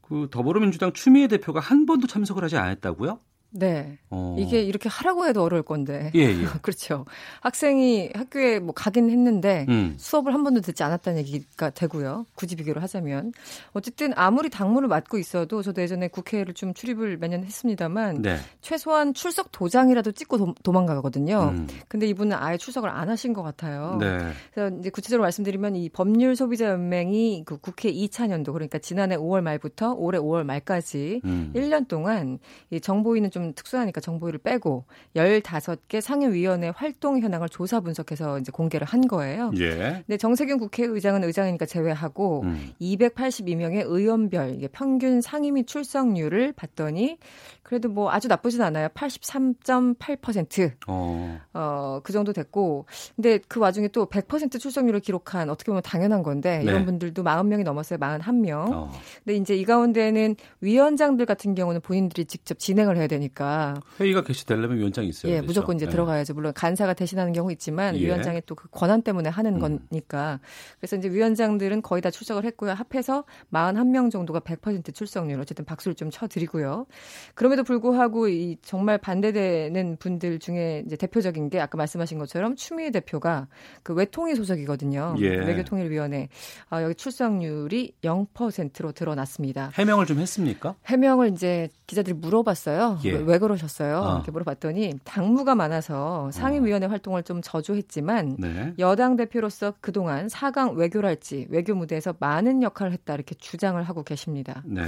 [0.00, 3.18] 그 더불어민주당 추미애 대표가 한 번도 참석을 하지 않았다고요?
[3.56, 3.98] 네.
[4.10, 4.34] 어.
[4.36, 6.10] 이게 이렇게 하라고 해도 어려울 건데.
[6.16, 6.44] 예, 예.
[6.60, 7.04] 그렇죠.
[7.40, 9.94] 학생이 학교에 뭐 가긴 했는데 음.
[9.96, 12.26] 수업을 한 번도 듣지 않았다는 얘기가 되고요.
[12.34, 13.32] 굳이 비교를 하자면.
[13.72, 18.38] 어쨌든 아무리 당무를 맡고 있어도 저도 예전에 국회를 좀 출입을 몇년 했습니다만 네.
[18.60, 21.52] 최소한 출석 도장이라도 찍고 도, 망가거든요.
[21.54, 21.68] 음.
[21.86, 23.98] 근데 이분은 아예 출석을 안 하신 것 같아요.
[24.00, 24.18] 네.
[24.52, 29.42] 그래서 이제 구체적으로 말씀드리면 이 법률 소비자 연맹이 그 국회 2차 년도 그러니까 지난해 5월
[29.42, 31.52] 말부터 올해 5월 말까지 음.
[31.54, 32.40] 1년 동안
[32.70, 39.06] 이 정보위는 좀 특수하니까 정보를 빼고 15개 상임위원회 활동 현황을 조사 분석해서 이제 공개를 한
[39.06, 39.50] 거예요.
[39.58, 40.02] 예.
[40.06, 42.72] 근데 정세균 국회의장은 의장이니까 제외하고 음.
[42.80, 47.18] 282명의 의원별 평균 상임위 출석률을 봤더니
[47.64, 48.88] 그래도 뭐 아주 나쁘진 않아요.
[48.88, 50.72] 83.8%.
[50.86, 51.40] 어.
[51.54, 52.86] 어, 그 정도 됐고.
[53.16, 56.64] 근데 그 와중에 또 100% 출석률을 기록한 어떻게 보면 당연한 건데 네.
[56.64, 57.98] 이런 분들도 40명이 넘었어요.
[57.98, 58.70] 41명.
[58.72, 58.92] 어.
[59.24, 65.08] 근데 이제 이 가운데는 위원장들 같은 경우는 본인들이 직접 진행을 해야 되니까 회의가 개시되려면 위원장이
[65.08, 65.32] 있어요.
[65.32, 65.90] 예, 무조건 이제 네.
[65.92, 66.34] 들어가야죠.
[66.34, 68.00] 물론 간사가 대신하는 경우 있지만 예.
[68.00, 69.88] 위원장의 또 그 권한 때문에 하는 음.
[69.90, 70.38] 거니까.
[70.78, 72.70] 그래서 이제 위원장들은 거의 다 출석을 했고요.
[72.72, 76.86] 합해서 41명 정도가 100% 출석률 어쨌든 박수를 좀 쳐 드리고요.
[77.34, 82.90] 그러면 그럼에도 불구하고 이 정말 반대되는 분들 중에 이제 대표적인 게 아까 말씀하신 것처럼 추미애
[82.90, 83.46] 대표가
[83.82, 85.14] 그 외통위 소속이거든요.
[85.18, 85.28] 예.
[85.28, 86.28] 외교통일위원회
[86.68, 89.70] 아, 여기 출석률이 0%로 드러났습니다.
[89.74, 90.74] 해명을 좀 했습니까?
[90.86, 92.98] 해명을 이제 기자들이 물어봤어요.
[93.04, 93.12] 예.
[93.12, 94.02] 왜, 그러셨어요?
[94.02, 94.14] 아.
[94.16, 96.90] 이렇게 물어봤더니 당무가 많아서 상임위원회 어.
[96.90, 98.74] 활동을 좀 저조했지만 네.
[98.78, 104.62] 여당 대표로서 그동안 4강 외교랄지 외교 무대에서 많은 역할을 했다 이렇게 주장을 하고 계십니다.
[104.64, 104.82] 네.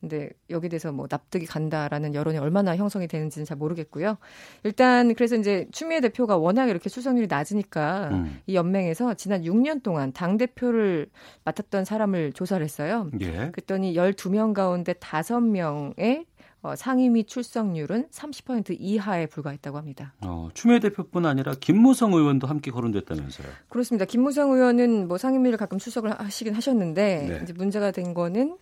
[0.00, 4.18] 근데 여기 대해서 뭐 납득이 간다라는 대한 여론이 얼마나 형성이 되는지는 잘 모르겠고요.
[4.64, 8.40] 일단 그래서 이제 추미애 대표가 워낙 이렇게 출석률이 낮으니까 음.
[8.46, 11.08] 이 연맹에서 지난 6년 동안 당 대표를
[11.44, 13.10] 맡았던 사람을 조사를 했어요.
[13.20, 13.50] 예.
[13.52, 16.26] 그랬더니 12명 가운데 5명의
[16.60, 20.12] 어, 상임위 출석률은 30% 이하에 불과했다고 합니다.
[20.22, 23.46] 어, 추미애 대표뿐 아니라 김무성 의원도 함께 거론됐다면서요?
[23.68, 24.04] 그렇습니다.
[24.04, 27.40] 김무성 의원은 뭐 상임위를 가끔 출석을 하시긴 하셨는데 네.
[27.44, 28.56] 이제 문제가 된 거는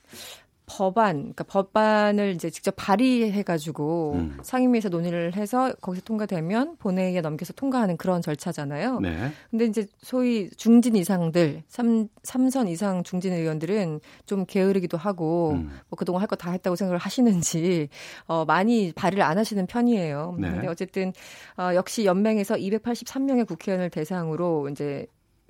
[0.68, 4.38] 법안, 그러니까 법안을 이제 직접 발의해가지고 음.
[4.42, 8.98] 상임위에서 논의를 해서 거기서 통과되면 본회의에 넘겨서 통과하는 그런 절차잖아요.
[8.98, 9.30] 네.
[9.50, 15.70] 근데 이제 소위 중진 이상들, 삼, 삼선 이상 중진 의원들은 좀 게으르기도 하고 음.
[15.88, 17.88] 뭐 그동안 할 거 다 했다고 생각을 하시는지
[18.26, 20.36] 어, 많이 발의를 안 하시는 편이에요.
[20.40, 20.50] 네.
[20.50, 21.12] 근데 어쨌든
[21.56, 25.06] 어, 역시 연맹에서 283명의 국회의원을 대상으로 이제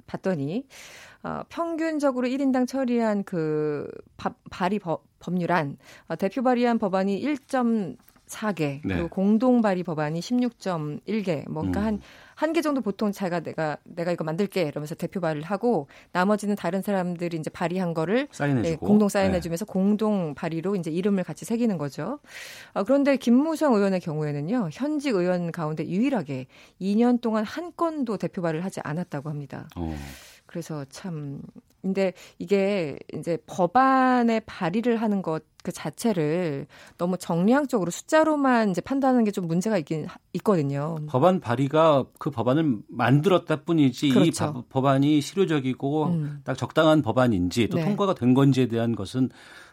[0.07, 0.67] 봤더니
[1.27, 8.95] 어, 평균적으로 1인당 처리한 그 바, 발의 법, 법률안 어, 대표 발의한 법안이 1.4개 네.
[8.95, 11.87] 그리고 공동 발의 법안이 16.1개 뭐 그러니까 음.
[11.87, 12.01] 한
[12.37, 16.83] 한 개 정도 보통 제가 내가 내가 이거 만들게 이러면서 대표 발의를 하고 나머지는 다른
[16.83, 18.29] 사람들이 이제 발의한 거를
[18.63, 19.73] 네, 공동 사인해 주면서 네.
[19.73, 22.19] 공동 발의로 이제 이름을 같이 새기는 거죠.
[22.75, 24.69] 어, 그런데 김무성 의원의 경우에는요.
[24.71, 26.47] 현직 의원 가운데 유일하게
[26.79, 29.67] 2년 동안 한 건도 대표 발의를 하지 않았다고 합니다.
[29.75, 29.97] 어.
[30.47, 31.41] 그래서 참
[31.83, 39.33] 근데 이게 이제 법안에 발의를 하는 것 그 자체를 너무 정량적으로 숫자로만 이제 판단하는 게
[39.37, 40.97] 좀 문제가 있긴 있거든요.
[41.09, 44.55] 법안 발의가 그 법안을 만들었다 뿐이지 그렇죠.
[44.57, 46.41] 이 법안이 실효적이고 음.
[46.45, 47.85] 딱 적당한 법안인지 또 네.
[47.85, 49.29] 통과가 된 건지에 대한 것은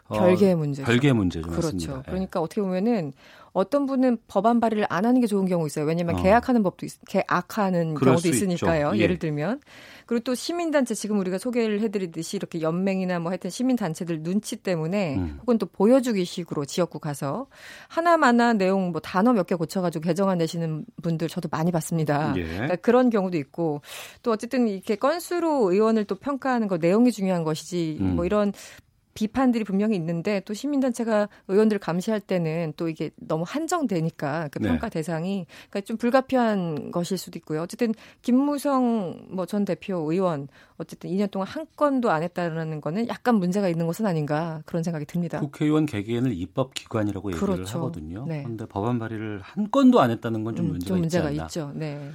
[0.08, 0.84] 어, 별개의 문제죠.
[0.84, 1.48] 별개의 문제죠.
[1.48, 1.66] 그렇죠.
[1.68, 1.98] 맞습니다.
[1.98, 2.02] 예.
[2.06, 3.12] 그러니까 어떻게 보면은
[3.54, 5.84] 어떤 분은 법안 발의를 안 하는 게 좋은 경우 있어요.
[5.86, 6.22] 왜냐하면 어.
[6.22, 8.92] 계약하는 법도 있, 계약하는 경우도 있으니까요.
[8.96, 8.98] 예.
[8.98, 9.60] 예를 들면
[10.06, 15.38] 그리고 또 시민단체 지금 우리가 소개를 해드리듯이 이렇게 연맹이나 뭐 하여튼 시민단체들 눈치 때문에 음.
[15.40, 17.46] 혹은 또 보여주기 식으로 지역구 가서
[17.88, 22.34] 하나마나 내용 뭐 단어 몇 개 고쳐가지고 개정안 내시는 분들 저도 많이 봤습니다.
[22.36, 22.44] 예.
[22.44, 23.82] 그러니까 그런 경우도 있고
[24.22, 28.16] 또 어쨌든 이렇게 건수로 의원을 또 평가하는 거 내용이 중요한 것이지 음.
[28.16, 28.52] 뭐 이런
[29.14, 34.68] 비판들이 분명히 있는데 또 시민단체가 의원들을 감시할 때는 또 이게 너무 한정되니까 그 네.
[34.68, 34.94] 평가 네.
[34.98, 37.62] 대상이 그러니까 좀 불가피한 것일 수도 있고요.
[37.62, 40.48] 어쨌든 김무성 뭐 전 대표 의원
[40.78, 45.04] 어쨌든 2년 동안 한 건도 안 했다라는 거는 약간 문제가 있는 것은 아닌가 그런 생각이
[45.04, 45.38] 듭니다.
[45.38, 47.78] 국회의원 개개인을 입법 기관이라고 얘기를 그렇죠.
[47.78, 48.24] 하거든요.
[48.26, 48.42] 네.
[48.42, 51.30] 그런데 법안 발의를 한 건도 안 했다는 건좀 음, 문제가, 좀 문제가.
[51.30, 51.70] 있죠.
[51.74, 52.10] 네.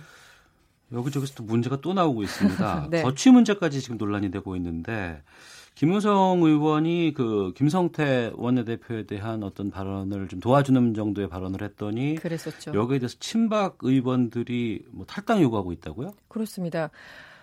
[0.91, 2.87] 여기저기서 또 문제가 또 나오고 있습니다.
[2.91, 3.03] 네.
[3.03, 5.21] 거취 문제까지 지금 논란이 되고 있는데
[5.79, 12.73] 김우성 의원이 그 김성태 원내대표에 대한 어떤 발언을 좀 도와주는 정도의 발언을 했더니 그랬었죠.
[12.73, 16.11] 여기에 대해서 친박 의원들이 뭐 탈당 요구하고 있다고요?
[16.27, 16.89] 그렇습니다.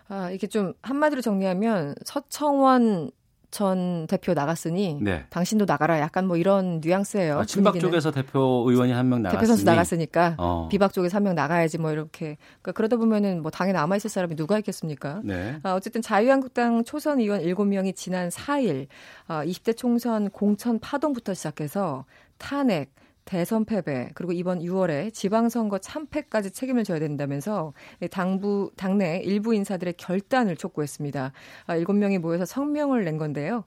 [0.09, 3.11] 아, 이게 좀 한마디로 정리하면 서청원
[3.57, 5.25] 전 대표 나갔으니 네.
[5.31, 7.39] 당신도 나가라 약간 뭐 이런 뉘앙스예요.
[7.39, 7.91] 아, 친박 분위기는.
[7.91, 10.69] 쪽에서 대표 의원이 한 명 나갔으니 대표 선수 나갔으니까 어.
[10.71, 14.37] 비박 쪽에서 한 명 나가야지 뭐 이렇게 그러니까 그러다 보면은 뭐 당에 남아 있을 사람이
[14.37, 15.23] 누가 있겠습니까?
[15.25, 15.57] 네.
[15.63, 18.89] 아, 어쨌든 자유한국당 초선 의원 7명이 지난 4일
[19.27, 22.05] 아, 20대 총선 공천 파동부터 시작해서
[22.37, 22.91] 탄핵
[23.27, 27.75] 대선 패배 그리고 이번 6월에 지방선거 참패까지 책임을 져야 된다면서
[28.11, 31.33] 당부 당내 일부 인사들의 결단을 촉구했습니다.
[31.67, 33.65] 아, 7명이 모여서 성명을 낸 건데요.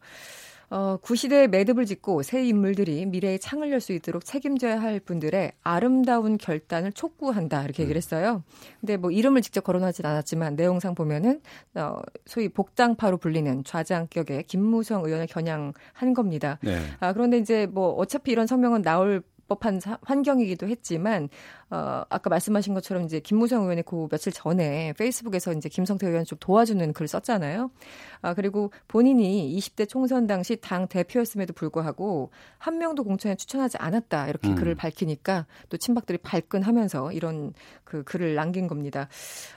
[0.72, 6.38] 어, 구시대에 매듭을 짓고 새 인물들이 미래의 창을 열 수 있도록 책임져야 할 분들의 아름다운
[6.38, 8.44] 결단을 촉구한다 이렇게 얘기를 했어요.
[8.80, 11.42] 근데 뭐 이름을 직접 거론하진 않았지만 내용상 보면은
[11.76, 16.60] 어, 소위 복당파로 불리는 좌장격의 김무성 의원을 겨냥한 겁니다.
[16.62, 16.80] 네.
[17.00, 21.28] 아, 그런데 이제 뭐 어차피 이런 성명은 나올 법한 환경이기도 했지만
[21.72, 26.38] 어 아까 말씀하신 것처럼 이제 김무성 의원이 그 며칠 전에 페이스북에서 이제 김성태 의원 좀
[26.40, 27.70] 도와주는 글을 썼잖아요.
[28.22, 34.50] 아 그리고 본인이 20대 총선 당시 당 대표였음에도 불구하고 한 명도 공천에 추천하지 않았다 이렇게
[34.50, 34.56] 음.
[34.56, 37.54] 글을 밝히니까 또 친박들이 발끈하면서 이런
[37.84, 39.08] 그 글을 남긴 겁니다.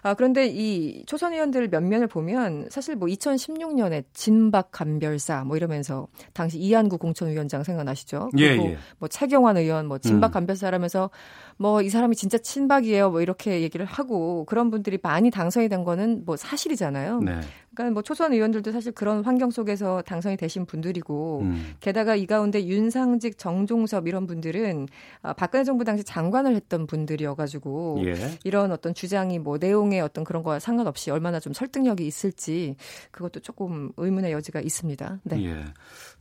[0.03, 6.09] 아 그런데 이 초선 의원들 몇 면을 보면 사실 뭐 2016년에 진박 감별사 뭐 이러면서
[6.33, 8.31] 당시 이한구 공천위원장 생각나시죠?
[8.37, 8.79] 예, 그리고 예, 예.
[8.99, 10.33] 뭐 최경환 의원 뭐 진박 음.
[10.33, 11.11] 감별사라면서
[11.59, 16.25] 뭐 이 사람이 진짜 친박이에요 뭐 이렇게 얘기를 하고 그런 분들이 많이 당선이 된 거는
[16.25, 17.21] 뭐 사실이잖아요.
[17.21, 17.41] 네.
[17.75, 21.75] 그러니까 뭐 초선 의원들도 사실 그런 환경 속에서 당선이 되신 분들이고 음.
[21.81, 24.89] 게다가 이 가운데 윤상직, 정종섭 이런 분들은
[25.23, 28.39] 아, 박근혜 정부 당시 장관을 했던 분들이어가지고 예.
[28.45, 32.77] 이런 어떤 주장이 뭐 내용의 어떤 그런 거와 상관없이 얼마나 좀 설득력이 있을지
[33.11, 35.21] 그것도 조금 의문의 여지가 있습니다.
[35.25, 35.45] 네.
[35.45, 35.65] 예.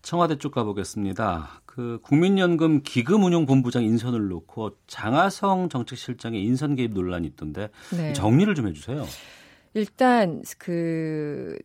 [0.02, 1.62] 청와대 쪽 가보겠습니다.
[1.66, 8.14] 그 국민연금 기금운용본부장 인선을 놓고 장하성 정책실장의 인선 개입 논란이 있던데 네.
[8.14, 9.06] 정리를 좀 해주세요.
[9.74, 11.58] 일단 그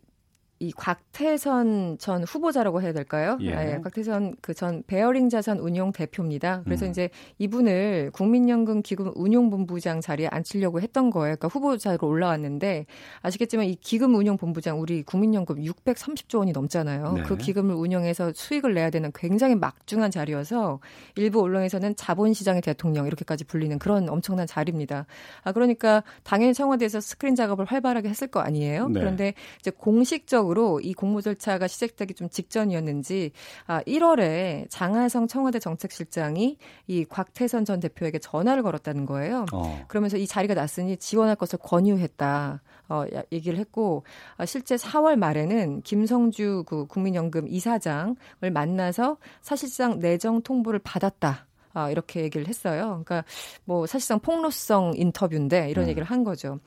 [0.59, 3.38] 이 곽태선 전 후보자라고 해야 될까요?
[3.40, 3.55] 예.
[3.55, 6.62] 네, 곽태선 그 전 베어링 자산 운용 대표입니다.
[6.64, 6.90] 그래서 음.
[6.90, 11.37] 이제 이분을 국민연금 기금 운용 본부장 자리에 앉히려고 했던 거예요.
[11.37, 12.87] 그러니까 후보자로 올라왔는데
[13.21, 17.12] 아시겠지만 이 기금 운용 본부장 우리 국민연금 630조 원이 넘잖아요.
[17.12, 17.23] 네.
[17.23, 20.81] 그 기금을 운영해서 수익을 내야 되는 굉장히 막중한 자리여서
[21.16, 25.05] 일부 언론에서는 자본시장의 대통령 이렇게까지 불리는 그런 엄청난 자리입니다.
[25.45, 28.88] 아 그러니까 당연히 청와대에서 스크린 작업을 활발하게 했을 거 아니에요.
[28.88, 29.01] 네.
[29.01, 33.32] 그런데 이제 공식적 본격적으로 이 공모 절차가 시작되기 좀 직전이었는지
[33.66, 36.56] 아 1월에 장하성 청와대 정책실장이
[36.87, 39.46] 이 곽태선 전 대표에게 전화를 걸었다는 거예요.
[39.52, 39.85] 어.
[39.88, 42.62] 그러면서 이 자리가 났으니 지원할 것을 권유했다.
[42.88, 44.04] 어, 얘기를 했고
[44.37, 48.16] 아, 실제 4월 말에는 김성주 그 국민연금 이사장을
[48.52, 51.46] 만나서 사실상 내정 통보를 받았다.
[51.72, 53.02] 아, 이렇게 얘기를 했어요.
[53.04, 53.24] 그러니까
[53.64, 55.88] 뭐 사실상 폭로성 인터뷰인데 이런 음.
[55.90, 56.59] 얘기를 한 거죠.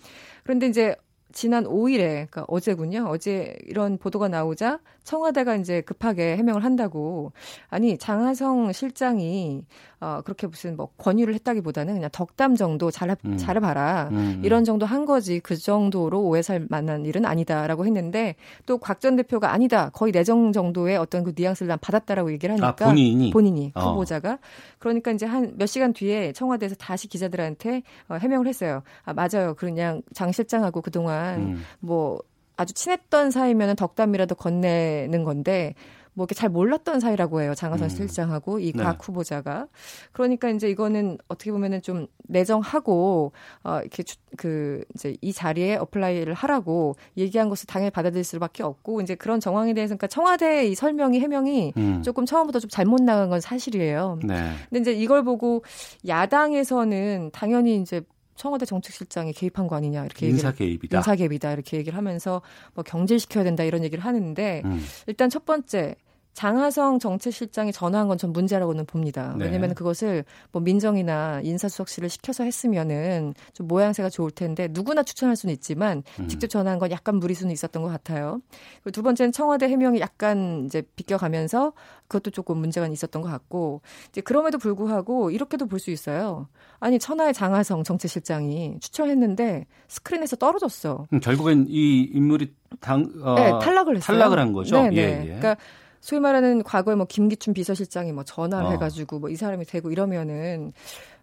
[0.44, 0.96] 그런데 이제
[1.32, 1.98] 지난 5일에
[2.30, 3.06] 그러니까 어제군요.
[3.08, 7.32] 어제 이런 보도가 나오자 청와대가 이제 급하게 해명을 한다고
[7.70, 9.66] 아니 장하성 실장이
[10.02, 13.38] 어 그렇게 무슨 뭐 권유를 했다기보다는 그냥 덕담 정도 잘 음.
[13.38, 14.42] 잘해봐라 음, 음.
[14.46, 18.36] 이런 정도 한 거지 그 정도로 오해 살 만한 일은 아니다라고 했는데
[18.66, 22.86] 또 곽 전 대표가 아니다 거의 내정 정도의 어떤 그 뉘앙스를 난 받았다라고 얘기를 하니까
[22.86, 23.92] 아, 본인이 본인이 어.
[23.92, 24.40] 후보자가
[24.80, 28.82] 그러니까 이제 한 몇 시간 뒤에 청와대에서 다시 기자들한테 어, 해명을 했어요.
[29.04, 29.54] 아 맞아요.
[29.56, 31.62] 그냥 장 실장하고 그동안 음.
[31.80, 32.22] 뭐
[32.56, 35.76] 아주 친했던 사이면은 덕담이라도 건네는 건데
[36.20, 37.56] 뭐 이렇게 잘 몰랐던 사이라고 해요.
[37.56, 37.90] 장하성 음.
[37.90, 38.98] 실장하고 이곽 네.
[39.02, 39.68] 후보자가.
[40.12, 43.32] 그러니까 이제 이거는 어떻게 보면은 좀 내정하고
[43.64, 49.00] 어 이렇게 주, 그 이제 이 자리에 apply를 하라고 얘기한 것을 당연히 받아들일 수밖에 없고
[49.00, 52.04] 이제 그런 정황에 대해서 그러니까 청와대의 이 설명이 해명이 음.
[52.04, 54.20] 조금 처음부터 좀 잘못 나간 건 사실이에요.
[54.26, 54.52] 네.
[54.70, 55.64] 근데 이제 이걸 보고
[56.06, 58.02] 야당에서는 당연히 이제
[58.36, 60.98] 청와대 정책실장이 개입한 거 아니냐 이렇게 인사 개입이다.
[60.98, 62.42] 인사 개입이다 이렇게 얘기를 하면서
[62.74, 64.84] 뭐 경질시켜야 된다 이런 얘기를 하는데 음.
[65.08, 65.96] 일단 첫 번째
[66.40, 69.36] 장하성 정책실장이 전화한 건 전 문제라고는 봅니다.
[69.38, 69.46] 네.
[69.46, 70.24] 왜냐하면 그것을
[70.54, 76.28] 뭐 민정이나 인사수석실을 시켜서 했으면은 좀 모양새가 좋을 텐데 누구나 추천할 수는 있지만 음.
[76.30, 78.42] 직접 전화한 건 약간 무리수는 있었던 것 같아요.
[78.84, 81.74] 그리고 두 번째는 청와대 해명이 약간 이제 비껴가면서
[82.08, 86.48] 그것도 조금 문제가 있었던 것 같고 이제 그럼에도 불구하고 이렇게도 볼 수 있어요.
[86.80, 91.08] 아니 천하의 장하성 정책실장이 추천했는데 스크린에서 떨어졌어.
[91.14, 94.18] 음, 결국엔 이 인물이 당 어, 네, 탈락을 했어요.
[94.18, 94.82] 탈락을 한 거죠.
[94.84, 94.96] 네, 네.
[94.98, 95.26] 예, 예.
[95.26, 95.56] 그러니까
[96.02, 98.72] 소위 말하는 과거에 뭐 김기춘 비서실장이 뭐 전화를 어.
[98.72, 100.74] 해가지고 뭐 이 사람이 되고 이러면은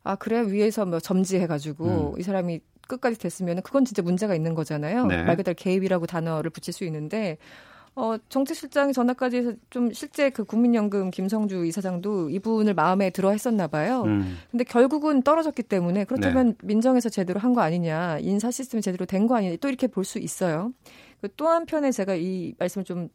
[0.05, 2.20] 아 그래 위에서 뭐 점지해가지고 음.
[2.20, 5.07] 이 사람이 끝까지 됐으면은 그건 진짜 문제가 있는 거잖아요.
[5.07, 5.22] 네.
[5.24, 7.39] 말 그대로 개입이라고 단어를 붙일 수 있는데
[7.99, 14.03] 어, 정책실장이 전화까지 해서 좀 실제 그 국민연금 김성주 이사장도 이분을 마음에 들어 했었나 봐요.
[14.05, 14.37] 음.
[14.51, 16.55] 근데 결국은 떨어졌기 때문에 그렇다면 네.
[16.62, 20.18] 민정에서 제대로 한 거 아니냐, 인사 시스템이 제대로 된 거 아니냐, 또 이렇게 볼 수
[20.18, 20.72] 있어요.
[21.29, 23.09] 그또 한편에 제가 이 말씀을 좀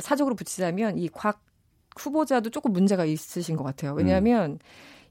[0.00, 1.42] 사적으로 붙이자면 이 곽
[1.98, 3.92] 후보자도 조금 문제가 있으신 것 같아요.
[3.92, 4.58] 왜냐하면 음.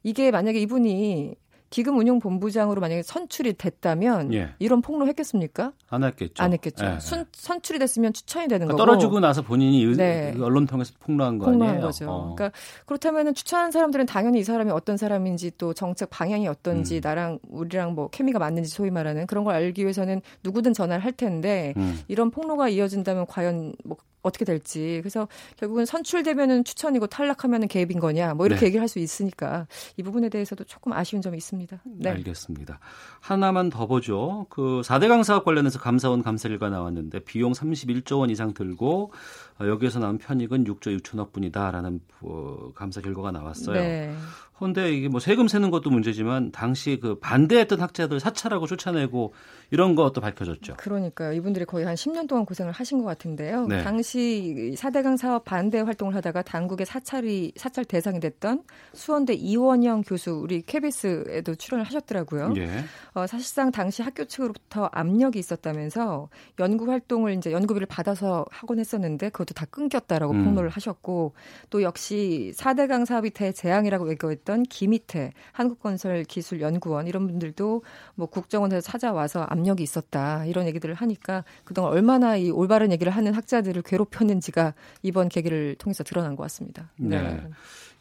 [0.03, 1.36] 이게 만약에 이분이
[1.72, 4.49] 기금 운용 본부장으로 만약에 선출이 됐다면 예.
[4.59, 5.72] 이런 폭로 했겠습니까?
[5.89, 6.43] 안 했겠죠.
[6.43, 6.86] 안 했겠죠.
[6.86, 6.99] 예.
[6.99, 8.86] 순, 선출이 됐으면 추천이 되는 그러니까 거고.
[8.86, 10.34] 떨어지고 나서 본인이 네.
[10.36, 11.88] 그 언론 통해서 폭로한 거 폭로한 아니에요?
[11.88, 12.11] 거죠.
[12.11, 12.36] 어.
[12.36, 17.01] 그러니까 그렇다면은 추천한 사람들은 당연히 이 사람이 어떤 사람인지 또 정책 방향이 어떤지 음.
[17.01, 21.74] 나랑 우리랑 뭐 케미가 맞는지 소위 말하는 그런 걸 알기 위해서는 누구든 전화를 할 텐데
[21.78, 22.01] 음.
[22.09, 24.99] 이런 폭로가 이어진다면 과연 뭐 어떻게 될지.
[25.01, 28.34] 그래서 결국은 선출되면은 추천이고 탈락하면은 개입인 거냐.
[28.36, 28.65] 뭐 이렇게 네.
[28.67, 31.82] 얘기를 할 수 있으니까 이 부분에 대해서도 조금 아쉬운 점이 있습니다.
[31.86, 32.09] 네.
[32.09, 32.80] 알겠습니다.
[33.22, 34.45] 하나만 더 보죠.
[34.49, 39.13] 그 4대 강 사업 관련해서 감사원 감사 결과 나왔는데 비용 31조 원 이상 들고
[39.50, 43.76] 어, 여기에서 나온 편익은 6조 6천억 분이다라는 어, 감사 결과가 나왔어요.
[43.76, 44.14] 네.
[44.62, 49.34] 그런데 이게 뭐 세금 세는 것도 문제지만 당시 그 반대했던 학자들 사찰하고 쫓아내고
[49.72, 50.76] 이런 것도 밝혀졌죠.
[50.78, 51.34] 그러니까요.
[51.34, 53.66] 이분들이 거의 한 10년 동안 고생을 하신 것 같은데요.
[53.66, 53.84] 네.
[53.84, 58.62] 당시 4대강 사업 반대 활동을 하다가 당국의 사찰이 사찰 대상이 됐던
[58.93, 62.53] 수원대 이원영 교수 우리 KBS에도 출연을 하셨더라고요.
[62.57, 62.70] 예.
[63.16, 69.50] 어, 사실상 당시 학교 측으로부터 압력이 있었다면서 연구 활동을 이제 연구비를 받아서 하곤 했었는데 그것도
[69.53, 70.45] 다 끊겼다라고 음.
[70.45, 71.33] 폭로를 하셨고
[71.69, 77.83] 또 역시 4대강 사업이 대재앙이라고 얘기했던 있었던 김희태 한국건설기술연구원 이런 분들도
[78.15, 83.81] 뭐 국정원에서 찾아와서 압력이 있었다 이런 얘기들을 하니까 그동안 얼마나 이 올바른 얘기를 하는 학자들을
[83.83, 84.73] 괴롭혔는지가
[85.03, 86.91] 이번 계기를 통해서 드러난 것 같습니다.
[86.97, 87.21] 네.
[87.21, 87.47] 네.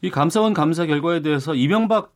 [0.03, 2.13] 이 감사원 감사 결과에 대해서 이명박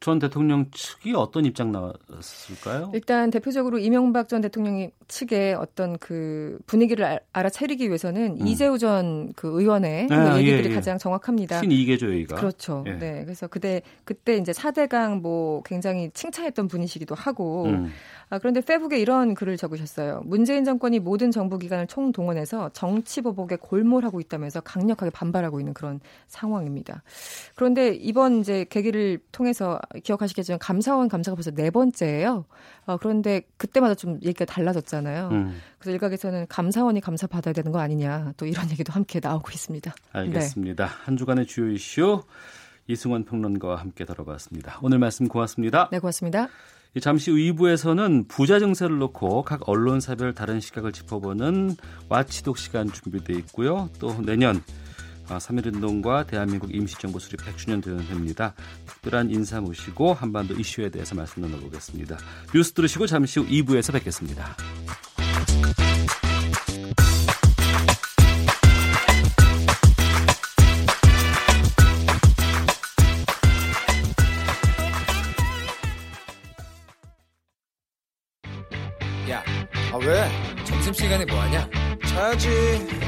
[0.00, 2.92] 전 대통령 측이 어떤 입장 나왔을까요?
[2.94, 8.46] 일단 대표적으로 이명박 전 대통령 측의 어떤 그 분위기를 알아차리기 위해서는 음.
[8.46, 10.74] 이재우 전그 의원의 네, 그 얘기들이 예, 예.
[10.74, 11.60] 가장 정확합니다.
[11.60, 12.36] 신이계조 얘기가.
[12.36, 12.84] 그렇죠.
[12.86, 12.92] 예.
[12.92, 13.24] 네.
[13.24, 17.90] 그래서 그때 그때 이제 4대강 뭐 굉장히 칭찬했던 분이시기도 하고 음.
[18.30, 20.22] 아, 그런데 페북에 이런 글을 적으셨어요.
[20.24, 27.02] 문재인 정권이 모든 정부 기관을 총동원해서 정치 보복에 골몰하고 있다면서 강력하게 반발하고 있는 그런 상황입니다.
[27.54, 32.44] 그런데 이번 이제 계기를 통해서 기억하시겠지만 감사원 감사가 벌써 네 번째예요.
[32.86, 35.28] 어, 그런데 그때마다 좀 얘기가 달라졌잖아요.
[35.32, 35.60] 음.
[35.78, 39.94] 그래서 일각에서는 감사원이 감사 받아야 되는 거 아니냐 또 이런 얘기도 함께 나오고 있습니다.
[40.12, 40.84] 알겠습니다.
[40.84, 40.92] 네.
[41.04, 42.22] 한 주간의 주요 이슈
[42.86, 44.78] 이승원 평론가와 함께 다뤄봤습니다.
[44.82, 45.88] 오늘 말씀 고맙습니다.
[45.92, 46.48] 네, 고맙습니다.
[47.00, 51.76] 잠시 후 2부에서는 부자 증세를 놓고 각 언론사별 다른 시각을 짚어보는
[52.08, 53.90] 와치독 시간 준비되어 있고요.
[53.98, 54.62] 또 내년
[55.36, 58.54] 3.1운동과 아, 대한민국 임시정부 수립 100주년 되는 해입니다.
[58.86, 62.18] 특별한 인사 모시고 한반도 이슈에 대해서 말씀 나눠보겠습니다.
[62.54, 64.56] 뉴스 들으시고 잠시 후 2부에서 뵙겠습니다.
[79.30, 79.44] 야,
[79.92, 80.64] 아 왜?
[80.64, 81.68] 점심시간에 뭐하냐?
[82.06, 83.07] 자야지.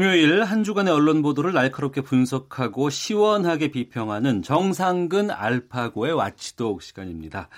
[0.00, 7.48] 금요일 한 주간의 언론 보도를 날카롭게 분석하고 시원하게 비평하는 정상근 알파고의 와치독 시간입니다.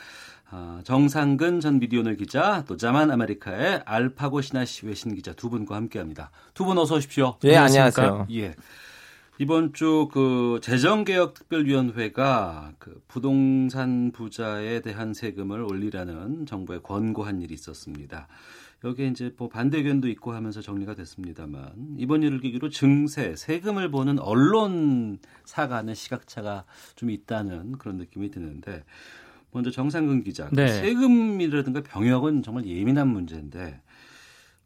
[0.51, 6.31] 아, 정상근 전 미디어널 기자, 또 자만 아메리카의 알파고 신하시 외신 기자 두 분과 함께합니다.
[6.55, 7.37] 두 분 어서 오십시오.
[7.45, 8.27] 예, 안녕하세요.
[8.33, 8.55] 예.
[9.39, 18.27] 이번 주 그 재정개혁특별위원회가 그 부동산 부자에 대한 세금을 올리라는 정부에 권고한 일이 있었습니다.
[18.85, 24.19] 여기에 이제 뭐 반대 의견도 있고 하면서 정리가 됐습니다만 이번 일을 계기로 증세, 세금을 보는
[24.19, 26.65] 언론사 간의 시각차가
[26.97, 28.85] 좀 있다는 그런 느낌이 드는데
[29.53, 30.67] 먼저 정상근 기자, 네.
[30.67, 33.83] 세금이라든가 병역은 정말 예민한 문제인데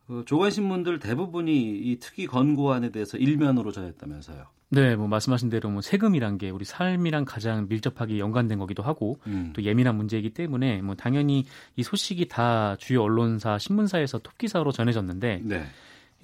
[0.06, 4.55] 그 조간신문들 대부분이 이 특위 권고안에 대해서 일면으로 전했다면서요.
[4.68, 9.52] 네, 뭐 말씀하신 대로 뭐 세금이란 게 우리 삶이랑 가장 밀접하게 연관된 거기도 하고 음.
[9.54, 11.44] 또 예민한 문제이기 때문에 뭐 당연히
[11.76, 15.64] 이 소식이 다 주요 언론사 신문사에서 톱 기사로 전해졌는데 네.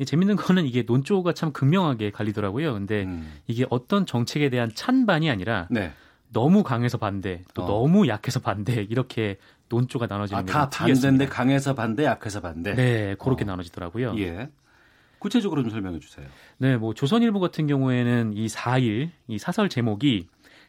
[0.05, 2.73] 재밌는 거는 이게 논조가 참 극명하게 갈리더라고요.
[2.73, 3.33] 근데 음.
[3.47, 5.93] 이게 어떤 정책에 대한 찬반이 아니라 네.
[6.33, 7.67] 너무 강해서 반대, 또 어.
[7.67, 9.37] 너무 약해서 반대 이렇게
[9.69, 12.75] 논조가 나눠지는 아, 다 반대인데 강해서 반대, 약해서 반대.
[12.75, 13.47] 네, 그렇게 어.
[13.47, 14.19] 나눠지더라고요.
[14.19, 14.49] 예.
[15.23, 16.27] 구체적으로 좀 설명해 주세요.
[16.59, 20.27] 네, 뭐 조선일보 같은 경우에는 이 4일 이 사설 제목이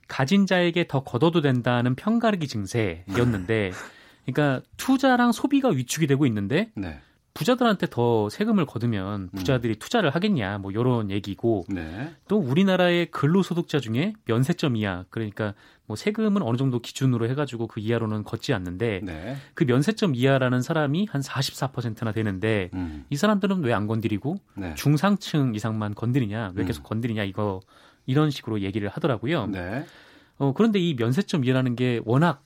[0.08, 3.72] 가진 자에게 더 걷어도 된다는 편가르기 증세였는데
[4.26, 6.99] 그러니까 투자랑 소비가 위축이 되고 있는데 네.
[7.34, 9.30] 부자들한테 더 세금을 거두면 음.
[9.36, 9.80] 부자들이 음.
[9.80, 12.14] 투자를 하겠냐 뭐 이런 얘기고 네.
[12.28, 15.56] 또 우리나라의 근로소득자 중에 면세점 이하 그러니까
[15.86, 19.36] 뭐 세금은 어느 정도 기준으로 해가지고 그 이하로는 걷지 않는데 네.
[19.54, 23.06] 그 면세점 이하라는 사람이 한 44%나 되는데 음.
[23.10, 24.74] 이 사람들은 왜 안 건드리고 네.
[24.76, 26.68] 중상층 이상만 건드리냐 왜 음.
[26.68, 26.90] 계속 음.
[26.90, 27.60] 건드리냐 이거
[28.06, 29.48] 이런 식으로 얘기를 하더라고요.
[29.48, 29.86] 네.
[30.38, 32.44] 어, 그런데 이 면세점 이하라는 게 워낙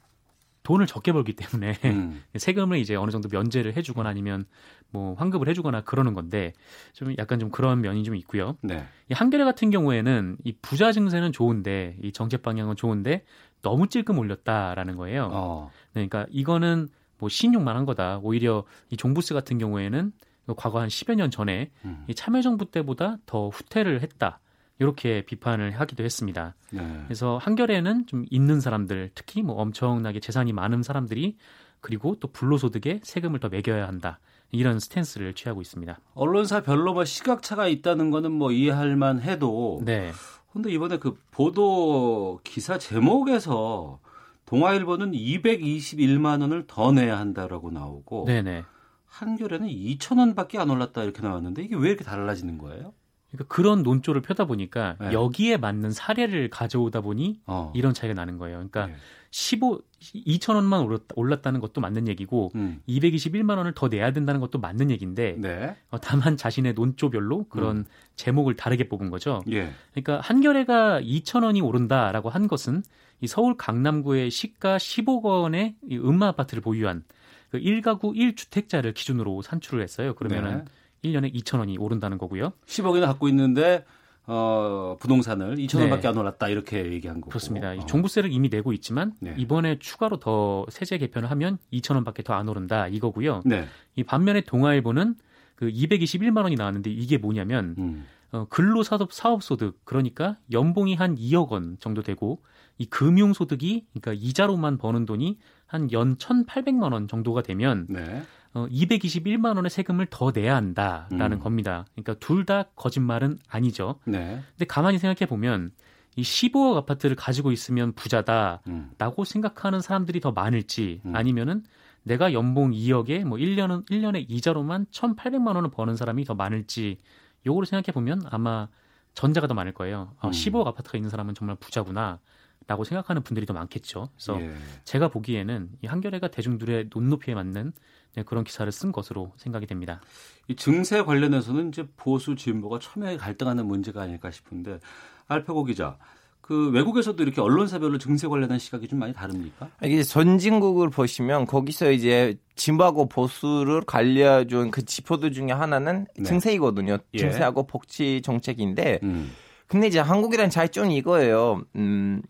[0.68, 2.22] 돈을 적게 벌기 때문에 음.
[2.36, 4.44] 세금을 이제 어느 정도 면제를 해주거나 아니면
[4.92, 6.52] 뭐 환급을 해주거나 그러는 건데
[6.92, 8.58] 좀 약간 좀 그런 면이 좀 있고요.
[8.62, 8.86] 네.
[9.10, 13.24] 이 한겨레 같은 경우에는 이 부자 증세는 좋은데 이 정책 방향은 좋은데
[13.62, 15.30] 너무 찔끔 올렸다라는 거예요.
[15.32, 15.72] 어.
[15.94, 18.20] 네, 그러니까 이거는 뭐 신용만 한 거다.
[18.22, 20.12] 오히려 이 종부세 같은 경우에는
[20.58, 22.04] 과거 한 10여 년 전에 음.
[22.10, 24.42] 이 참여정부 때보다 더 후퇴를 했다.
[24.80, 26.56] 이렇게 비판을 하기도 했습니다.
[26.72, 27.02] 네.
[27.06, 31.38] 그래서 한겨레는 좀 있는 사람들, 특히 뭐 엄청나게 재산이 많은 사람들이
[31.82, 34.20] 그리고 또 불로소득에 세금을 더 매겨야 한다.
[34.52, 36.00] 이런 스탠스를 취하고 있습니다.
[36.14, 40.12] 언론사 별로 뭐 시각차가 있다는 거는 뭐 이해할 만 해도 네.
[40.54, 44.00] 근데 이번에 그 보도 기사 제목에서
[44.46, 48.64] 동아일보는 221만 원을 더 내야 한다라고 나오고 네네.
[49.06, 52.94] 한겨레는 2천 원밖에 안 올랐다 이렇게 나왔는데 이게 왜 이렇게 달라지는 거예요?
[53.38, 55.14] 그러니까 그런 논조를 펴다 보니까 네.
[55.14, 57.72] 여기에 맞는 사례를 가져오다 보니 어.
[57.76, 58.58] 이런 차이가 나는 거예요.
[58.58, 58.96] 그러니까 네.
[59.32, 62.82] 15 2천 원만 올랐, 다는 것도 맞는 얘기고 음.
[62.88, 65.76] 221만 원을 더 내야 된다는 것도 맞는 얘기인데 네.
[65.90, 67.86] 어, 다만 자신의 논조별로 그런 음.
[68.16, 69.44] 제목을 다르게 뽑은 거죠.
[69.52, 69.72] 예.
[69.92, 72.84] 그러니까 한겨레가 2천 원이 오른다라고 한 것은
[73.22, 77.04] 이 서울 강남구의 시가 10억 원의 이 음마 아파트를 보유한
[77.50, 80.14] 그 1가구 1주택자를 기준으로 산출을 했어요.
[80.16, 80.66] 그러면은 네.
[81.04, 82.54] 1년에 2천 원이 오른다는 거고요.
[82.66, 83.86] 10억이나 갖고 있는데
[84.26, 86.08] 어, 부동산을 2천 원밖에 네.
[86.10, 87.30] 안 올랐다 이렇게 얘기한 거고.
[87.30, 87.72] 그렇습니다.
[87.72, 87.86] 어.
[87.86, 89.34] 종부세를 이미 내고 있지만 네.
[89.38, 93.42] 이번에 추가로 더 세제 개편을 하면 2천 원밖에 더 안 오른다 이거고요.
[93.46, 93.66] 네.
[93.96, 95.16] 이 반면에 동아일보는
[95.56, 98.06] 그 221만 원이 나왔는데 이게 뭐냐면 음.
[98.34, 102.42] 어, 근로사업 사업소득 그러니까 연봉이 한 2억 원 정도 되고
[102.78, 108.22] 이 금융소득이 그러니까 이자로만 버는 돈이 한 연 1,800만 원 정도가 되면 네.
[108.58, 111.40] 어, 221만 원의 세금을 더 내야 한다라는 음.
[111.40, 111.86] 겁니다.
[111.94, 114.00] 그러니까 둘 다 거짓말은 아니죠.
[114.06, 114.42] 네.
[114.52, 115.72] 근데 가만히 생각해 보면
[116.16, 119.26] 이 15억 아파트를 가지고 있으면 부자다라고 음.
[119.26, 121.14] 생각하는 사람들이 더 많을지 음.
[121.14, 121.64] 아니면은
[122.04, 127.00] 내가 연봉 2억에 뭐 1년은 1년에 이자로만 1,800만 원을 버는 사람이 더 많을지
[127.46, 128.70] 요거를 생각해 보면 아마
[129.14, 130.14] 전자가 더 많을 거예요.
[130.20, 130.68] 아, 15억 음.
[130.68, 132.20] 아파트가 있는 사람은 정말 부자구나.
[132.68, 134.10] 라고 생각하는 분들이 더 많겠죠.
[134.14, 134.54] 그래서 예.
[134.84, 137.72] 제가 보기에는 이 한겨레가 대중들의 눈높이에 맞는
[138.16, 140.02] 네, 그런 기사를 쓴 것으로 생각이 됩니다.
[140.48, 144.80] 이 증세 관련해서는 이제 보수 진보가 첨예하게 갈등하는 문제가 아닐까 싶은데
[145.28, 145.98] 알파고 기자,
[146.42, 149.70] 그 외국에서도 이렇게 언론사별로 증세 관련한 시각이 좀 많이 다릅니까?
[149.84, 156.24] 이게 전진국을 보시면 거기서 이제 진보하고 보수를 관리해준 그 지표들 중에 하나는 네.
[156.24, 157.00] 증세이거든요.
[157.14, 157.18] 예.
[157.18, 159.32] 증세하고 복지 정책인데, 음.
[159.68, 161.64] 근데 이제 한국이란 차이점이 이거예요.
[161.76, 162.22] 음,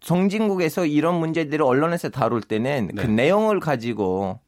[0.00, 3.02] 정진국에서 이런 문제들을 언론에서 다룰 때는 그 네.
[3.02, 4.40] 그 내용을 가지고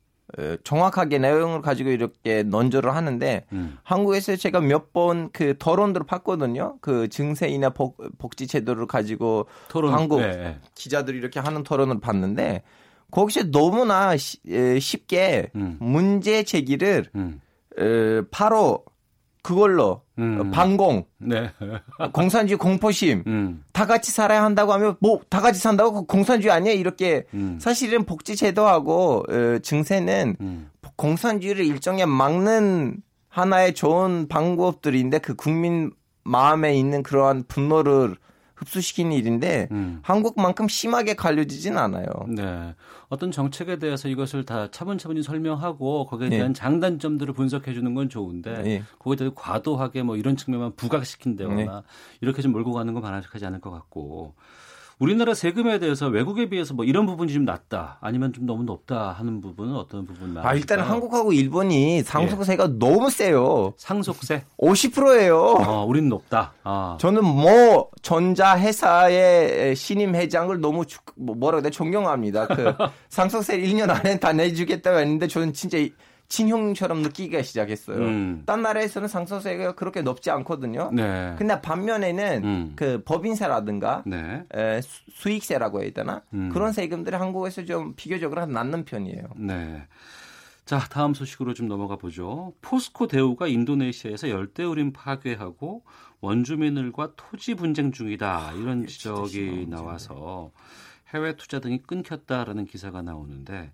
[0.63, 3.79] 정확하게 내용을 가지고 이렇게 논조를 하는데 음.
[3.83, 6.77] 한국에서 제가 몇 번 그 토론들을 봤거든요.
[6.81, 10.59] 그 증세이나 복, 복지 제도를 가지고 토론, 한국 네.
[10.77, 12.63] 기자들이 이렇게 하는 토론을 봤는데
[13.11, 15.79] 거기서 너무나 쉽게 음.
[15.81, 17.41] 문제 제기를 음.
[17.79, 18.85] 에, 바로
[19.43, 20.51] 그걸로 음.
[20.51, 21.51] 반공, 네.
[22.13, 23.65] 공산주의 공포심, 음.
[23.73, 27.59] 다 같이 살아야 한다고 하면 뭐 다 같이 산다고 공산주의 아니야 이렇게 음.
[27.61, 30.71] 사실은 복지 제도하고 어, 증세는 음.
[30.97, 35.93] 공산주의를 일종의 막는 하나의 좋은 방법들인데 그 국민
[36.25, 38.17] 마음에 있는 그러한 분노를
[38.61, 40.01] 흡수시키는 일인데 음.
[40.03, 42.07] 한국만큼 심하게 갈려지진 않아요.
[42.29, 42.75] 네.
[43.09, 46.37] 어떤 정책에 대해서 이것을 다 차분차분히 설명하고 거기에 네.
[46.37, 46.59] 대한 네.
[46.61, 48.83] 장단점들을 분석해 주는 건 좋은데 네.
[48.99, 51.83] 거기에 대해서 과도하게 뭐 이런 측면만 부각시킨다거나 네.
[52.21, 54.35] 이렇게 좀 몰고 가는 건 바람직하지 않을 것 같고
[55.01, 59.41] 우리나라 세금에 대해서 외국에 비해서 뭐 이런 부분이 좀 낮다 아니면 좀 너무 높다 하는
[59.41, 60.49] 부분은 어떤 부분 말이죠?
[60.49, 62.69] 아, 일단 한국하고 일본이 상속세가 예.
[62.79, 63.73] 너무 세요.
[63.79, 64.45] 상속세?
[64.59, 65.39] 50%예요.
[65.39, 66.53] 어, 우리는 높다.
[66.65, 66.99] 아.
[67.01, 70.85] 저는 뭐 전자 회사의 신임 회장을 너무
[71.17, 72.49] 뭐 뭐라고 해야 존경합니다.
[72.49, 72.75] 그
[73.09, 75.79] 상속세 1년 안에 다 내주겠다고 했는데 저는 진짜
[76.31, 77.99] 친형처럼 느끼기가 시작했어요.
[77.99, 78.43] 음.
[78.47, 80.91] 딴 나라에서는 상속세가 그렇게 높지 않거든요.
[80.93, 81.35] 네.
[81.37, 82.73] 근데 반면에는 음.
[82.77, 84.45] 그 법인세라든가 네.
[84.55, 86.49] 에, 수익세라고 해야 되나 음.
[86.51, 89.25] 그런 세금들이 한국에서 좀 비교적으로 낮는 편이에요.
[89.37, 89.83] 네.
[90.65, 92.53] 자, 다음 소식으로 좀 넘어가 보죠.
[92.63, 95.83] 포스코 대우가 인도네시아에서 열대우림 파괴하고
[96.21, 98.53] 원주민들과 토지 분쟁 중이다.
[98.53, 100.53] 이런 아, 지적이 나와서
[101.13, 103.73] 해외 투자 등이 끊겼다라는 기사가 나오는데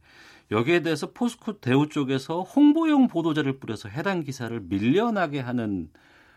[0.50, 5.88] 여기에 대해서 포스코 대우 쪽에서 홍보용 보도자를 뿌려서 해당 기사를 밀려나게 하는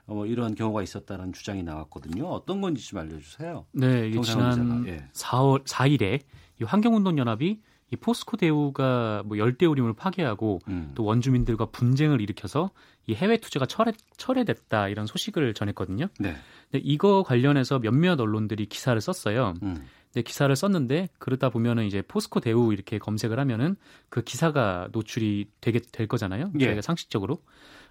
[0.06, 2.26] 뭐 이런 경우가 있었다는 주장이 나왔거든요.
[2.26, 3.66] 어떤 건지 좀 알려주세요.
[3.74, 5.08] 네, 지난 예.
[5.14, 6.22] 4월 4일에
[6.60, 7.60] 이 환경운동연합이
[7.92, 10.92] 이 포스코 대우가 뭐 열대우림을 파괴하고 음.
[10.96, 12.72] 또 원주민들과 분쟁을 일으켜서
[13.08, 16.08] 이 해외 투자가 철회, 철회됐다 이런 소식을 전했거든요.
[16.20, 16.36] 네.
[16.72, 19.56] 근데 이거 관련해서 몇몇 언론들이 기사를 썼어요.
[19.64, 19.84] 음.
[20.14, 23.76] 네, 기사를 썼는데 그러다 보면은 이제 포스코 대우 이렇게 검색을 하면은
[24.10, 26.52] 그 기사가 노출이 되게 될 거잖아요.
[26.60, 26.66] 예.
[26.66, 27.42] 저희가 상식적으로.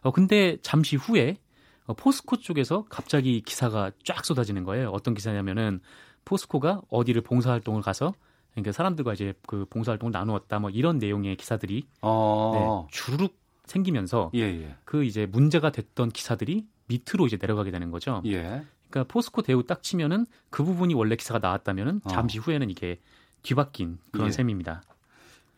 [0.03, 1.39] 어 근데 잠시 후에
[1.87, 4.91] 어, 포스코 쪽에서 갑자기 기사가 쫙 쏟아지는 거예요.
[4.91, 5.81] 어떤 기사냐면은
[6.25, 8.13] 포스코가 어디를 봉사활동을 가서
[8.53, 12.87] 그러니까 사람들과 이제 그 봉사활동을 나누었다 뭐 이런 내용의 기사들이 어.
[12.89, 14.77] 네, 주르륵 생기면서 예, 예.
[14.85, 18.23] 그 이제 문제가 됐던 기사들이 밑으로 이제 내려가게 되는 거죠.
[18.27, 18.65] 예.
[18.91, 22.09] 그러니까 포스코 대우 딱 치면은 그 부분이 원래 기사가 나왔다면은 어.
[22.09, 23.01] 잠시 후에는 이게
[23.43, 24.33] 뒤바뀐 그런 예.
[24.33, 24.83] 셈입니다.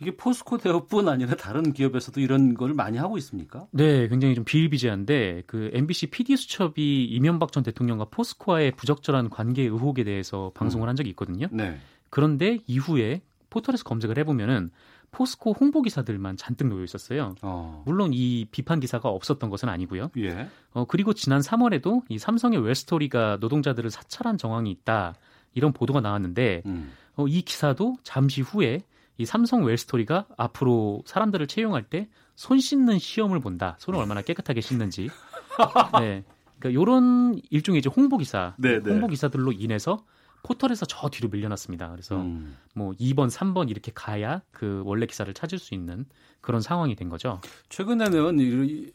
[0.00, 3.66] 이게 포스코 대우뿐 아니라 다른 기업에서도 이런 걸 많이 하고 있습니까?
[3.70, 10.02] 네, 굉장히 좀 비일비재한데 그 MBC PD 수첩이 이명박 전 대통령과 포스코와의 부적절한 관계 의혹에
[10.04, 10.88] 대해서 방송을 음.
[10.88, 11.48] 한 적이 있거든요.
[11.52, 11.78] 네.
[12.08, 13.20] 그런데 이후에
[13.50, 14.70] 포털에서 검색을 해보면은
[15.12, 17.34] 포스코 홍보 기사들만 잔뜩 놓여 있었어요.
[17.42, 17.82] 어.
[17.86, 20.10] 물론 이 비판 기사가 없었던 것은 아니고요.
[20.18, 20.48] 예.
[20.72, 25.14] 어, 그리고 지난 3월에도 이 삼성의 웰스토리가 노동자들을 사찰한 정황이 있다.
[25.54, 26.92] 이런 보도가 나왔는데 음.
[27.16, 28.82] 어, 이 기사도 잠시 후에
[29.18, 32.08] 이 삼성 웰스토리가 앞으로 사람들을 채용할 때
[32.40, 33.76] 손 씻는 시험을 본다.
[33.78, 35.10] 손을 얼마나 깨끗하게 씻는지.
[36.00, 36.24] 네.
[36.58, 38.90] 그러니까 요런 일종의 이제 홍보 기사, 네, 네.
[38.90, 40.02] 홍보 기사들로 인해서
[40.42, 41.90] 포털에서 저 뒤로 밀려났습니다.
[41.90, 42.56] 그래서 음.
[42.74, 46.06] 뭐 2번, 3번 이렇게 가야 그 원래 기사를 찾을 수 있는
[46.40, 47.40] 그런 상황이 된 거죠.
[47.68, 48.38] 최근에는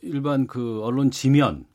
[0.01, 1.65] 일반 그 언론 지면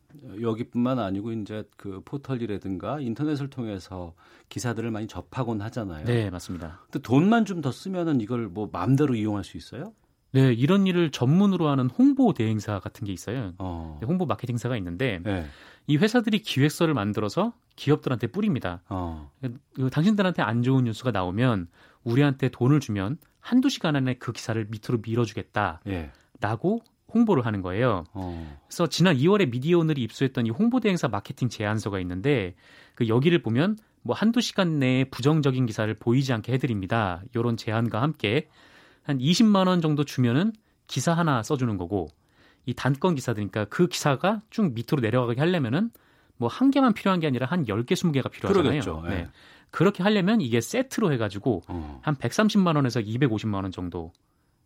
[0.41, 4.15] 여기뿐만 아니고 이제 그 포털이라든가 인터넷을 통해서
[4.49, 6.05] 기사들을 많이 접하곤 하잖아요.
[6.05, 6.81] 네, 맞습니다.
[6.91, 9.93] 근데 돈만 좀 더 쓰면은 이걸 뭐 마음대로 이용할 수 있어요?
[10.33, 13.53] 네, 이런 일을 전문으로 하는 홍보 대행사 같은 게 있어요.
[13.59, 13.99] 어.
[14.01, 15.45] 네, 홍보 마케팅사가 있는데 네.
[15.91, 18.81] 이 회사들이 기획서를 만들어서 기업들한테 뿌립니다.
[18.89, 19.29] 어.
[19.75, 21.67] 그 당신들한테 안 좋은 뉴스가 나오면
[22.05, 25.81] 우리한테 돈을 주면 한두 시간 안에 그 기사를 밑으로 밀어주겠다.
[25.89, 26.13] 예.
[26.41, 26.81] 라고
[27.13, 28.05] 홍보를 하는 거예요.
[28.13, 28.59] 어.
[28.69, 32.55] 그래서 지난 2월에 미디어 오늘이 입수했던 이 홍보 대 행사 마케팅 제안서가 있는데
[32.95, 37.21] 그 여기를 보면 뭐 한두 시간 내에 부정적인 기사를 보이지 않게 해드립니다.
[37.35, 38.49] 이런 제안과 함께
[39.03, 40.53] 한 20만 원 정도 주면은
[40.87, 42.07] 기사 하나 써주는 거고
[42.71, 45.91] 이 단건 기사들니까 그 기사가 쭉 밑으로 내려가게 하려면은
[46.37, 48.81] 뭐 한 개만 필요한 게 아니라 한 10개, 20개가 필요하잖아요.
[48.81, 49.03] 그러겠죠.
[49.09, 49.23] 네.
[49.23, 49.29] 네.
[49.71, 52.01] 그렇게 하려면 이게 세트로 해 가지고 어.
[52.03, 54.13] 한 130만 원에서 250만 원 정도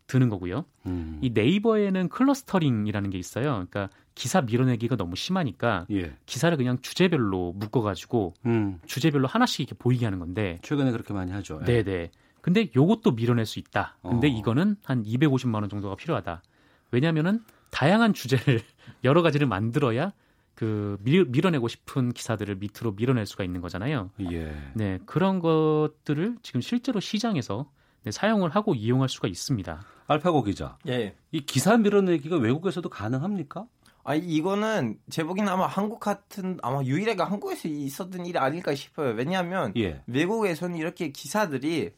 [0.07, 0.65] 드는 거고요.
[0.85, 1.19] 음.
[1.21, 3.51] 이 네이버에는 clustering이라는 게 있어요.
[3.53, 6.13] 그러니까 기사 밀어내기가 너무 심하니까 예.
[6.27, 8.79] 기사를 그냥 주제별로 묶어가지고 음.
[8.85, 11.59] 주제별로 하나씩 이렇게 보이게 하는 건데 최근에 그렇게 많이 하죠.
[11.67, 11.83] 예.
[11.83, 12.11] 네네.
[12.41, 13.97] 근데 요것도 밀어낼 수 있다.
[14.03, 14.31] 근데 어.
[14.31, 16.43] 이거는 한 250만 원 정도가 필요하다.
[16.91, 17.41] 왜냐하면은
[17.71, 18.61] 다양한 주제를
[19.03, 20.13] 여러 가지를 만들어야
[20.55, 24.11] 그 밀, 밀어내고 싶은 기사들을 밑으로 밀어낼 수가 있는 거잖아요.
[24.31, 24.55] 예.
[24.73, 27.69] 네 그런 것들을 지금 실제로 시장에서
[28.03, 29.83] 네, 사용을 하고 이용할 수가 있습니다.
[30.07, 30.77] 알파고 기자.
[30.87, 31.15] 예.
[31.31, 33.65] 이 기사 밀어내기가 외국에서도 가능합니까?
[34.03, 39.13] 아 이거는 제보기는 아마 한국 같은 아마 유일하게 한국에서 있었던 일이 아닐까 싶어요.
[39.13, 40.03] 왜냐하면 예.
[40.05, 41.91] 외국에서는 이렇게 기사들이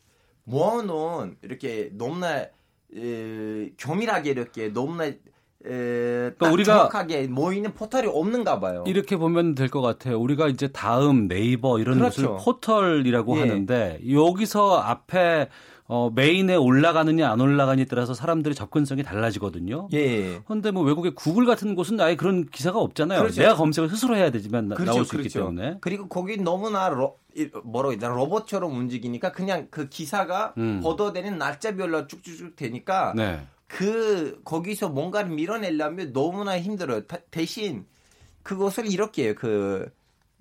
[0.46, 2.46] 모아놓은 이렇게 너무나
[2.96, 5.12] 에, 교밀하게 이렇게 너무나
[5.68, 8.84] 에, 그러니까 우리가 정확하게 모이는 포털이 없는가 봐요.
[8.88, 10.20] 이렇게 보면 될 것 같아요.
[10.20, 12.34] 우리가 이제 다음 네이버 이런 그렇죠.
[12.36, 13.42] 것을 포털이라고 예.
[13.42, 15.50] 하는데 여기서 앞에
[15.90, 19.88] 어, 메인에 올라가느냐 안 올라가느냐에 따라서 사람들의 접근성이 달라지거든요.
[19.94, 20.40] 예.
[20.46, 23.20] 그런데 뭐 외국의 구글 같은 곳은 아예 그런 기사가 없잖아요.
[23.20, 23.42] 그렇죠.
[23.42, 25.28] 내가 검색을 스스로 해야 되지만 그렇죠, 나올 수 그렇죠.
[25.28, 25.78] 있기 때문에.
[25.80, 27.18] 그리고 거기 너무나 로,
[27.64, 30.82] 뭐라고 해야 되나 로봇처럼 움직이니까 그냥 그 기사가 음.
[30.84, 33.40] 보도되는 날짜별로 쭉쭉쭉 되니까 네.
[33.68, 37.06] 그 거기서 뭔가를 밀어내려면 너무나 힘들어요.
[37.06, 37.86] 다, 대신
[38.44, 39.36] 그것을 이렇게 해요.
[39.38, 39.92] 그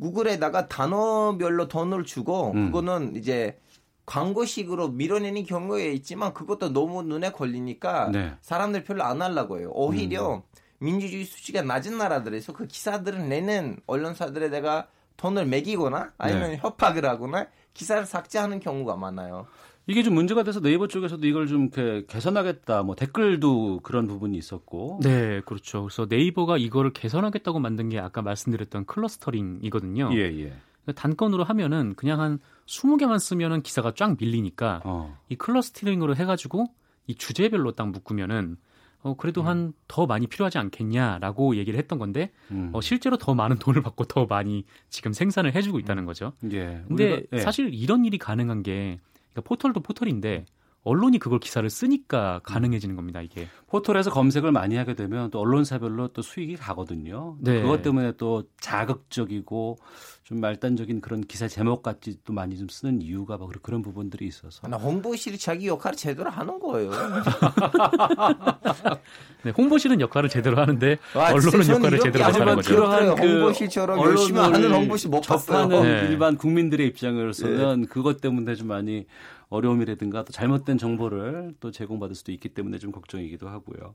[0.01, 2.67] 구글에다가 단어별로 돈을 주고 음.
[2.67, 3.59] 그거는 이제
[4.05, 8.35] 광고식으로 밀어내는 경우에 있지만 그것도 너무 눈에 걸리니까 네.
[8.41, 9.71] 사람들 별로 안 하려고 해요.
[9.75, 10.43] 오히려 음.
[10.79, 16.57] 민주주의 수치가 낮은 나라들에서 그 기사들을 내는 언론사들에 내가 돈을 매기거나 아니면 네.
[16.59, 19.47] 협박을 하거나 기사를 삭제하는 경우가 많아요.
[19.89, 21.71] 이게 좀 문제가 돼서 네이버 쪽에서도 이걸 좀
[22.09, 22.83] 개선하겠다.
[22.83, 25.01] 뭐 댓글도 그런 부분이 있었고.
[25.03, 25.83] 네, 그렇죠.
[25.83, 30.11] 그래서 네이버가 이거를 개선하겠다고 만든 게 아까 말씀드렸던 클러스터링이거든요.
[30.15, 30.53] 예, 예.
[30.93, 35.17] 단건으로 하면은 그냥 한 20개만 쓰면은 기사가 쫙 밀리니까 어.
[35.29, 36.67] 이 클러스터링으로 해 가지고
[37.07, 38.57] 이 주제별로 딱 묶으면은
[39.03, 39.47] 어 그래도 음.
[39.47, 42.71] 한더 많이 필요하지 않겠냐라고 얘기를 했던 건데 음.
[42.73, 46.07] 어 실제로 더 많은 돈을 받고 더 많이 지금 생산을 해주고 있다는 음.
[46.07, 46.33] 거죠.
[46.53, 46.83] 예.
[46.89, 47.39] 근데 우리가, 예.
[47.41, 48.99] 사실 이런 일이 가능한 게
[49.37, 50.47] 그러니까 포털도 포털인데
[50.87, 53.49] 언론이 그걸 기사를 쓰니까 가능해지는 겁니다, 이게.
[53.67, 57.37] 포털에서 검색을 많이 하게 되면 또 언론사별로 또 수익이 가거든요.
[57.41, 57.61] 네.
[57.61, 59.79] 그것 때문에 또 자극적이고
[60.23, 64.69] 좀 말단적인 그런 기사 제목 같이 또 많이 좀 쓰는 이유가 뭐 그런 부분들이 있어서.
[64.69, 66.93] 나 홍보실이 자기 역할을 제대로 하는 거예요.
[69.43, 72.75] 네, 홍보실은 역할을 제대로 하는데 와, 언론은 역할을 제대로 하는 거죠.
[72.75, 75.83] 그러한 그 홍보실처럼 열심히 하는 홍보실 못 봤어요.
[75.83, 76.07] 네.
[76.09, 77.87] 일반 국민들의 입장으로서는 네.
[77.89, 79.07] 그것 때문에 좀 많이
[79.49, 83.95] 어려움이라든가 또 잘못된 정보를 또 제공받을 수도 있기 때문에 좀 걱정이기도 하고요.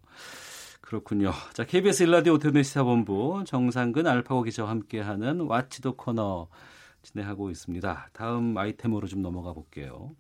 [0.82, 1.32] 그렇군요.
[1.54, 6.48] 자, KBS 일라디오 오태훈 시사본부 정상근 알파고 기자와 함께하는 와치도 코너
[7.04, 8.10] 진행하고 있습니다.
[8.14, 10.16] 다음 아이템으로 좀 넘어가 볼게요.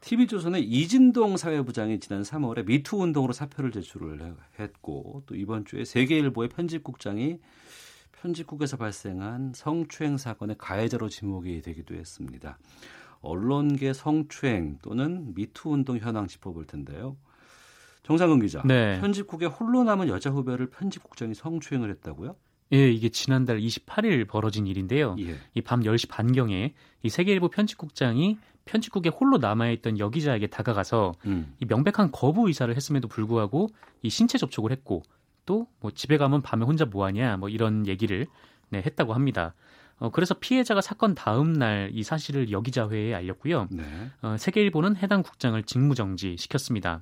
[0.00, 7.38] TV조선의 이진동 사회부장이 지난 3월에 미투 운동으로 사표를 제출을 했고 또 이번 주에 세계일보의 편집국장이
[8.20, 12.58] 편집국에서 발생한 성추행 사건의 가해자로 지목이 되기도 했습니다.
[13.22, 17.16] 언론계 성추행 또는 미투 운동 현황 짚어볼 텐데요.
[18.02, 19.00] 정상근 기자, 네.
[19.00, 22.34] 편집국에 홀로 남은 여자 후배를 편집국장이 성추행을 했다고요?
[22.72, 25.14] 예, 이게 지난달 28일 벌어진 일인데요.
[25.20, 25.36] 예.
[25.54, 31.54] 이밤 10시 반경에 이 세계일보 편집국장이 편집국에 홀로 남아있던 여기자에게 다가가서 음.
[31.60, 33.68] 이 명백한 거부 의사를 했음에도 불구하고
[34.02, 35.02] 이 신체 접촉을 했고
[35.44, 38.26] 또 뭐 집에 가면 밤에 혼자 뭐하냐 뭐 이런 얘기를
[38.70, 39.54] 네, 했다고 합니다.
[40.02, 43.68] 어, 그래서 피해자가 사건 다음 날 이 사실을 여기자회에 알렸고요.
[43.70, 43.84] 네.
[44.22, 47.00] 어, 세계일보는 해당 국장을 직무정지 시켰습니다.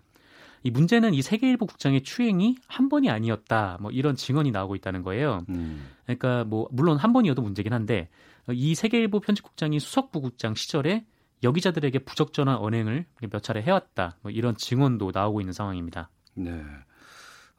[0.63, 3.79] 이 문제는 이 세계일보 국장의 추행이 한 번이 아니었다.
[3.81, 5.45] 뭐 이런 증언이 나오고 있다는 거예요.
[5.49, 5.89] 음.
[6.05, 8.09] 그러니까 뭐 물론 한 번이어도 문제긴 한데
[8.51, 11.07] 이 세계일보 편집국장이 수석부국장 시절에
[11.43, 14.19] 여기자들에게 부적절한 언행을 몇 차례 해왔다.
[14.23, 16.11] 뭐 이런 증언도 나오고 있는 상황입니다.
[16.35, 16.63] 네.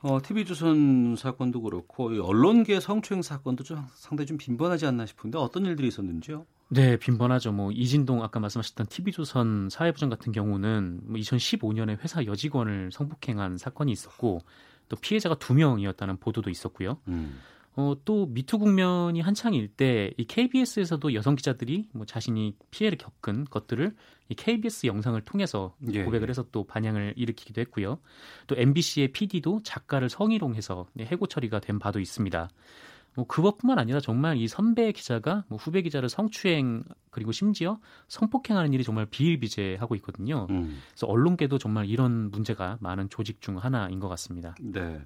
[0.04, 5.88] 어, TV조선 사건도 그렇고 언론계 성추행 사건도 좀 상당히 좀 빈번하지 않나 싶은데 어떤 일들이
[5.88, 6.46] 있었는지요?
[6.70, 7.52] 네, 빈번하죠.
[7.52, 14.40] 뭐 이진동 아까 말씀하셨던 TV조선 사회부장 같은 경우는 뭐 2015년에 회사 여직원을 성폭행한 사건이 있었고
[14.90, 16.98] 또 피해자가 두 명이었다는 보도도 있었고요.
[17.08, 17.40] 음.
[17.76, 23.96] 어, 또 미투 국면이 한창일 때 이 KBS에서도 여성 기자들이 뭐 자신이 피해를 겪은 것들을
[24.30, 28.00] 이 KBS 영상을 통해서 예, 고백을 해서 또 반향을 일으키기도 했고요.
[28.48, 32.50] 또 MBC의 PD도 작가를 성희롱해서 해고 처리가 된 바도 있습니다.
[33.14, 38.86] 뭐 그것뿐만 아니라 정말 이 선배 기자가 뭐 후배 기자를 성추행 그리고 심지어 성폭행하는 일이
[38.86, 40.48] 정말 비일비재하고 있거든요.
[40.50, 40.80] 음.
[40.92, 44.56] 그래서 언론계도 정말 이런 문제가 많은 조직 중 하나인 것 같습니다.
[44.62, 45.02] 네.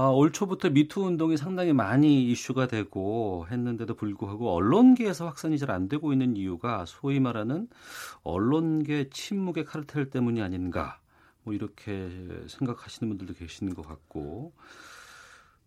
[0.00, 5.88] 아, 올 초부터 미투 운동이 상당히 많이 이슈가 되고 했는데도 불구하고 언론계에서 확산이 잘 안
[5.88, 7.66] 되고 있는 이유가 소위 말하는
[8.22, 11.00] 언론계 침묵의 카르텔 때문이 아닌가
[11.42, 12.08] 뭐 이렇게
[12.46, 14.52] 생각하시는 분들도 계시는 것 같고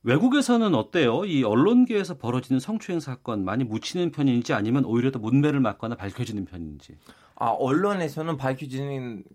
[0.04, 1.26] 외국에서는 어때요?
[1.26, 6.98] 이 언론계에서 벌어지는 성추행 사건 많이 묻히는 편인지 아니면 오히려 더 문매를 맞거나 밝혀지는 편인지?
[7.36, 9.26] 아 언론에서는 밝혀지는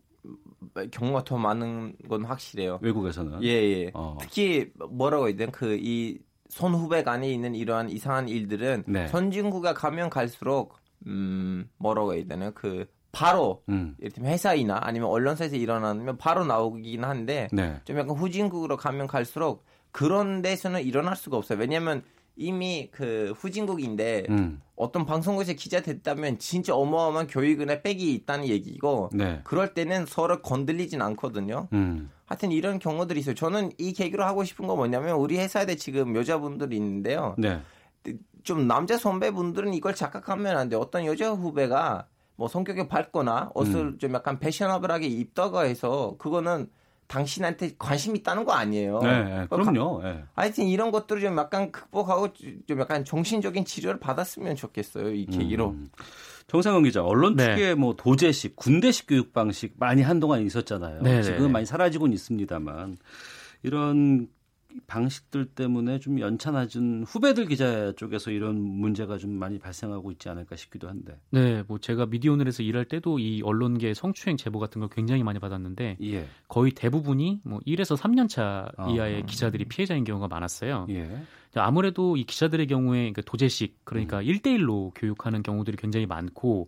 [0.90, 2.78] 경우가 더 많은 건 확실해요.
[2.82, 3.42] 외국에서는?
[3.42, 3.90] 예, 예.
[3.94, 4.18] 어.
[4.20, 6.18] 특히 뭐라고 해야 되나 그이
[6.48, 9.06] 손후백 안에 있는 이러한 이상한 일들은 네.
[9.08, 13.96] 선진국에 가면 갈수록 음 뭐라고 해야 되나 그 바로 음.
[14.00, 17.80] 예를 들면 회사이나 아니면 언론사에서 일어나면 바로 나오긴 한데 네.
[17.84, 21.58] 좀 약간 후진국으로 가면 갈수록 그런 데서는 일어날 수가 없어요.
[21.58, 22.02] 왜냐하면
[22.36, 24.60] 이미 그 후진국인데 음.
[24.76, 29.40] 어떤 방송국에서 기자 됐다면 진짜 어마어마한 교육이나 빽이 있다는 얘기고 네.
[29.44, 31.68] 그럴 때는 서로 건들리진 않거든요.
[31.72, 32.10] 음.
[32.26, 33.34] 하여튼 이런 경우들이 있어요.
[33.34, 37.34] 저는 이 계기로 하고 싶은 거 뭐냐면 우리 회사에 지금 여자분들이 있는데요.
[37.38, 37.60] 네.
[38.42, 40.76] 좀 남자 선배분들은 이걸 착각하면 안 돼.
[40.76, 42.06] 어떤 여자 후배가
[42.36, 43.98] 뭐 성격이 밝거나 옷을 음.
[43.98, 46.68] 좀 약간 패셔너블하게 입다가 해서 그거는
[47.08, 49.00] 당신한테 관심 있다는 거 아니에요.
[49.00, 50.02] 네, 네 그럼요.
[50.02, 50.22] 네.
[50.34, 52.32] 하여튼 이런 것들을 좀 약간 극복하고
[52.66, 55.12] 좀 약간 정신적인 치료를 받았으면 좋겠어요.
[55.12, 55.70] 이 계기로.
[55.70, 55.88] 음.
[56.48, 57.54] 정상훈 기자, 언론 네.
[57.54, 61.02] 특유의 뭐 도제식, 군대식 교육 방식 많이 한동안 있었잖아요.
[61.02, 61.48] 네, 네 지금 네.
[61.48, 62.98] 많이 사라지고는 있습니다만
[63.62, 64.28] 이런
[64.86, 70.56] 방식들 때문에 좀 연차 낮은 후배들 기자 쪽에서 이런 문제가 좀 많이 발생하고 있지 않을까
[70.56, 71.18] 싶기도 한데.
[71.30, 75.98] 네, 뭐 제가 미디어오늘에서 일할 때도 이 언론계 성추행 제보 같은 걸 굉장히 많이 받았는데
[76.02, 76.28] 예.
[76.48, 79.26] 거의 대부분이 뭐 1에서 3년 차 이하의 아.
[79.26, 80.86] 기자들이 피해자인 경우가 많았어요.
[80.90, 81.22] 예.
[81.54, 84.24] 아무래도 이 기자들의 경우에 그 도제식 그러니까 음.
[84.24, 86.66] 1대1로 교육하는 경우들이 굉장히 많고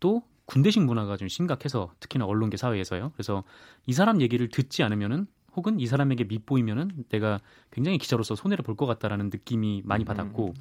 [0.00, 3.12] 또 군대식 문화가 좀 심각해서 특히나 언론계 사회에서요.
[3.14, 3.44] 그래서
[3.86, 5.26] 이 사람 얘기를 듣지 않으면은
[5.56, 7.40] 혹은 이 사람에게 밉보이면은 내가
[7.70, 10.06] 굉장히 기자로서 손해를 볼 것 같다라는 느낌이 많이 음.
[10.06, 10.54] 받았고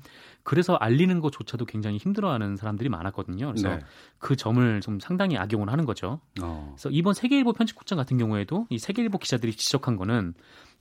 [0.43, 3.47] 그래서 알리는 것조차도 굉장히 힘들어하는 사람들이 많았거든요.
[3.47, 3.79] 그래서 네.
[4.19, 6.19] 그 점을 좀 상당히 악용을 하는 거죠.
[6.41, 6.73] 어.
[6.75, 10.33] 그래서 이번 세계일보 편집국장 같은 경우에도 이 세계일보 기자들이 지적한 거는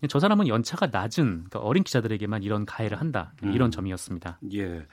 [0.08, 3.70] 저 사람은 연차가 낮은 그러니까 어린 기자들에게만 이런 가해를 한다 이런 음.
[3.70, 4.40] 점이었습니다.
[4.52, 4.86] 예.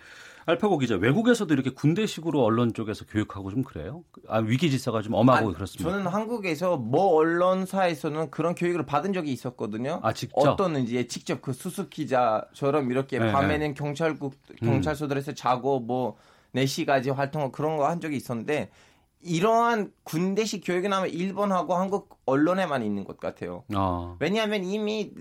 [0.49, 4.03] 알파고 기자, 외국에서도 이렇게 군대식으로 언론 쪽에서 교육하고 좀 그래요?
[4.27, 5.89] 아, 위기 질서가 좀 엄하고 아, 그렇습니다.
[5.89, 9.99] 저는 한국에서 뭐 언론사에서는 그런 교육을 받은 적이 있었거든요.
[10.03, 10.39] 아, 직접?
[10.39, 13.73] 어떤 이제 직접 그 수습 기자처럼 이렇게 네, 밤에는 네.
[13.73, 14.67] 경찰국 음.
[14.67, 15.35] 경찰서들에서 음.
[15.35, 16.17] 자고 뭐
[16.55, 18.69] 4시까지 활동을 그런 거 한 적이 있었는데
[19.21, 23.63] 이러한 군대식 교육이 나면 일본하고 한국 언론에만 있는 것 같아요.
[23.75, 24.15] 어.
[24.19, 25.11] 왜냐하면 이미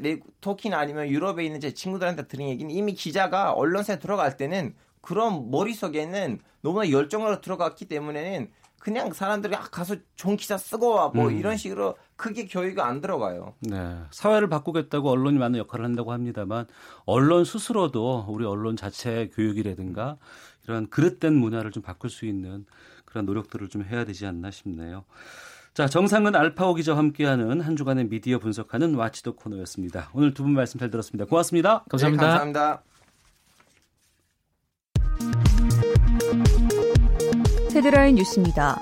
[0.41, 4.74] 터키나 아니면 유럽에 있는 제 친구들한테 들은 얘기는 이미 기자가 언론사에 들어갈 때는
[5.09, 11.28] 그런 머릿속에는 너무나 열정으로 들어갔기 때문에는 그냥 사람들이 아, 가서 좋은 기사 쓰고 와 뭐
[11.28, 11.38] 음.
[11.38, 13.54] 이런 식으로 크게 교육이 안 들어가요.
[13.61, 13.96] 네.
[14.11, 16.66] 사회를 바꾸겠다고 언론이 많은 역할을 한다고 합니다만
[17.06, 20.18] 언론 스스로도 우리 언론 자체 교육이라든가
[20.64, 22.66] 이런 그릇된 문화를 좀 바꿀 수 있는
[23.06, 25.04] 그런 노력들을 좀 해야 되지 않나 싶네요.
[25.72, 30.11] 자, 정상근 알파오 기자와 함께하는 한 주간의 미디어 분석하는 와치도 코너였습니다.
[30.12, 31.24] 오늘 두 분 말씀 잘 들었습니다.
[31.24, 31.84] 고맙습니다.
[31.88, 32.22] 감사합니다.
[32.22, 32.82] 네, 감사합니다.
[37.75, 38.81] 헤드라인 뉴스입니다.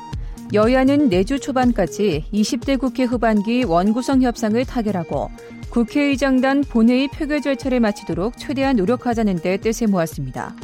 [0.52, 5.28] 여야는 내주 초반까지 20대 국회 후반기 원구성 협상을 타결하고
[5.70, 10.54] 국회의장단 본회의 표결 절차를 마치도록 최대한 노력하자는 데 뜻을 모았습니다.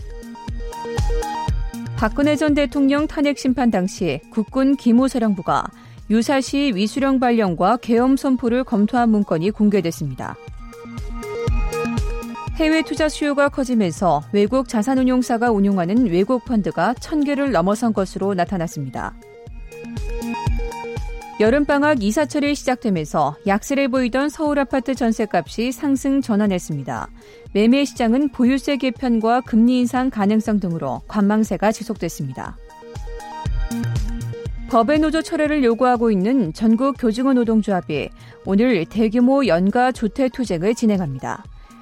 [1.97, 5.65] 박근혜 전 대통령 탄핵 심판 당시 국군 기무사령부가
[6.11, 10.37] 유사시 위수령 발령과 계엄 선포를 검토한 문건이 공개됐습니다.
[12.63, 19.15] 해외 투자 수요가 커지면서 외국 자산운용사가 운용하는 외국 펀드가 천 개를 넘어선 것으로 나타났습니다.
[21.41, 27.09] 여름방학 이사철이 시작되면서 약세를 보이던 서울 아파트 전세값이 상승 전환했습니다.
[27.53, 32.57] 매매 시장은 보유세 개편과 금리 인상 가능성 등으로 관망세가 지속됐습니다.
[34.71, 38.09] 법의 노조 철회를 요구하고 있는 전국 교직원 노동조합이
[38.45, 41.43] 오늘 대규모 연가 조퇴 투쟁을 진행합니다.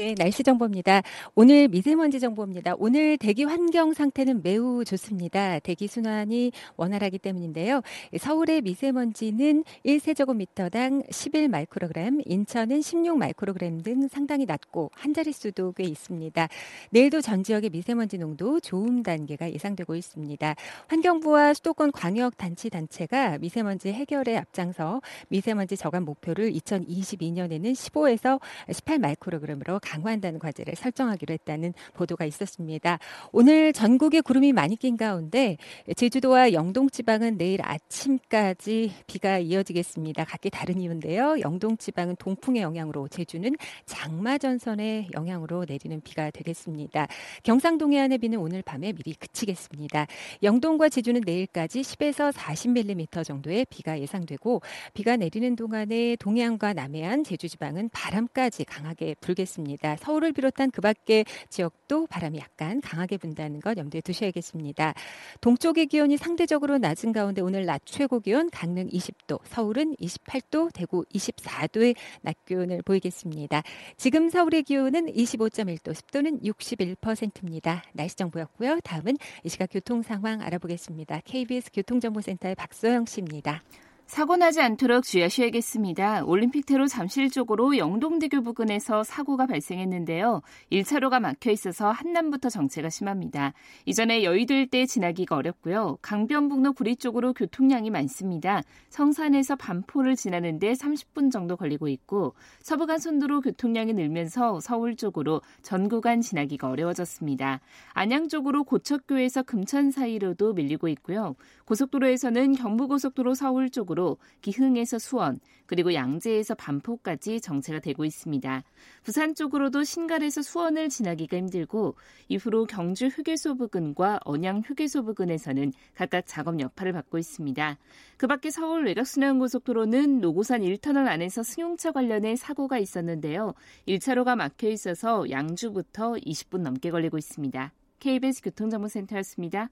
[0.00, 1.02] 네, 날씨 정보입니다.
[1.34, 2.74] 오늘 미세먼지 정보입니다.
[2.78, 5.58] 오늘 대기 환경 상태는 매우 좋습니다.
[5.58, 7.82] 대기 순환이 원활하기 때문인데요.
[8.18, 16.48] 서울의 미세먼지는 1세제곱미터당 11 마이크로그램, 인천은 16 마이크로그램 등 상당히 낮고 한 자릿수도 꽤 있습니다.
[16.88, 20.54] 내일도 전 지역의 미세먼지 농도 좋음 단계가 예상되고 있습니다.
[20.88, 28.40] 환경부와 수도권 광역 단체 단체가 미세먼지 해결에 앞장서 미세먼지 저감 목표를 2022년에는 15에서
[28.72, 32.98] 18 마이크로그램으로 강화한다는 과제를 설정하기로 했다는 보도가 있었습니다.
[33.32, 35.56] 오늘 전국에 구름이 많이 낀 가운데
[35.96, 40.24] 제주도와 영동 지방은 내일 아침까지 비가 이어지겠습니다.
[40.24, 41.40] 각기 다른 이유인데요.
[41.40, 43.50] 영동 지방은 동풍의 영향으로 제주는
[43.86, 47.08] 장마 전선의 영향으로 내리는 비가 되겠습니다.
[47.42, 50.06] 경상 동해안의 비는 오늘 밤에 미리 그치겠습니다.
[50.42, 54.62] 영동과 제주는 내일까지 10에서 40mm 정도의 비가 예상되고
[54.94, 59.69] 비가 내리는 동안에 동해안과 남해안, 제주 지방은 바람까지 강하게 불겠습니다.
[59.70, 59.96] 있습니다.
[59.96, 64.94] 서울을 비롯한 그 밖의 지역도 바람이 약간 강하게 분다는 것 염두에 두셔야겠습니다.
[65.40, 71.94] 동쪽의 기온이 상대적으로 낮은 가운데 오늘 낮 최고 기온 강릉 20도, 서울은 28도, 대구 24도의
[72.22, 73.62] 낮 기온을 보이겠습니다.
[73.96, 77.84] 지금 서울의 기온은 25.1도, 습도는 61%입니다.
[77.92, 78.80] 날씨 정보였고요.
[78.80, 81.20] 다음은 이 시각 교통 상황 알아보겠습니다.
[81.24, 83.62] KBS 교통정보센터의 박소영 씨입니다.
[84.10, 86.24] 사고 나지 않도록 주의하셔야겠습니다.
[86.24, 90.42] 올림픽대로 잠실 쪽으로 영동대교 부근에서 사고가 발생했는데요.
[90.72, 93.52] 1차로가 막혀 있어서 한남부터 정체가 심합니다.
[93.86, 95.98] 이전에 여의도 일대 지나기가 어렵고요.
[96.02, 98.62] 강변북로 구리 쪽으로 교통량이 많습니다.
[98.88, 106.20] 성산에서 반포를 지나는데 30분 정도 걸리고 있고 서부간 선도로 교통량이 늘면서 서울 쪽으로 전 구간
[106.20, 107.60] 지나기가 어려워졌습니다.
[107.92, 111.36] 안양 쪽으로 고척교에서 금천 사이로도 밀리고 있고요.
[111.70, 118.64] 고속도로에서는 경부고속도로 서울 쪽으로 기흥에서 수원 그리고 양재에서 반포까지 정체가 되고 있습니다.
[119.04, 121.94] 부산 쪽으로도 신갈에서 수원을 지나기가 힘들고
[122.26, 127.78] 이후로 경주 휴게소 부근과 언양 휴게소 부근에서는 각각 작업 여파를 받고 있습니다.
[128.16, 133.54] 그 밖에 서울 외곽순환고속도로는 노고산 1터널 안에서 승용차 관련해 사고가 있었는데요.
[133.86, 137.72] 1차로가 막혀 있어서 양주부터 20분 넘게 걸리고 있습니다.
[138.00, 139.70] KBS 교통정보센터였습니다.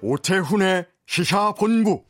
[0.00, 2.04] 오태훈의 시사본부.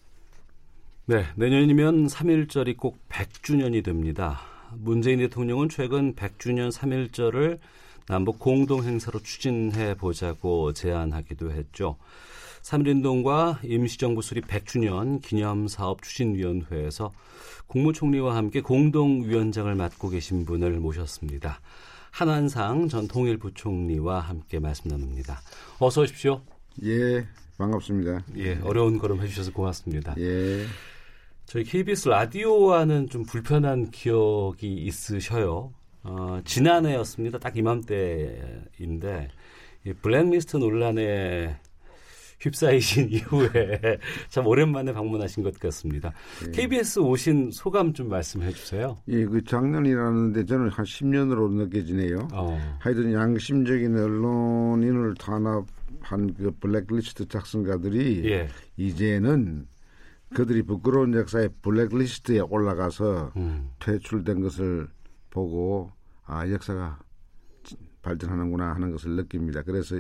[1.07, 4.41] 네, 내년이면 3.1절이 꼭 100주년이 됩니다.
[4.73, 7.59] 문재인 대통령은 최근 100주년 3.1절을
[8.07, 11.97] 남북 공동행사로 추진해 보자고 제안하기도 했죠.
[12.65, 17.13] 3.1운동과 임시정부 수립 100주년 기념사업 추진위원회에서
[17.67, 21.61] 국무총리와 함께 공동위원장을 맡고 계신 분을 모셨습니다.
[22.11, 25.41] 한한상 전 통일부총리와 함께 말씀 나눕니다.
[25.79, 26.41] 어서 오십시오.
[26.85, 27.27] 예,
[27.59, 28.25] 반갑습니다.
[28.39, 30.15] 예, 어려운 걸음 해주셔서 고맙습니다.
[30.19, 30.65] 예.
[31.45, 35.75] 저희 KBS 라디오와는 좀 불편한 기억이 있으셔요.
[36.03, 37.39] 어, 지난해였습니다.
[37.39, 39.29] 딱 이맘때인데
[39.87, 41.59] 이 블랙리스트 논란에
[42.45, 46.13] 휩싸이신 이후에 참 오랜만에 방문하신 것 같습니다.
[46.47, 46.51] 예.
[46.51, 48.99] KBS 오신 소감 좀 말씀해 주세요.
[49.09, 52.29] 예, 그 작년이라는데 저는 한 10년으로 느껴지네요.
[52.33, 52.59] 어.
[52.79, 58.49] 하여튼 양심적인 언론인을 탄압한 그 블랙리스트 작성가들이 예.
[58.77, 59.67] 이제는
[60.35, 63.71] 그들이 부끄러운 역사의 블랙리스트에 올라가서 음.
[63.79, 64.89] 퇴출된 것을
[65.31, 65.91] 보고
[66.27, 66.99] 아 역사가
[68.03, 69.63] 발전하는구나 하는 것을 느낍니다.
[69.63, 69.97] 그래서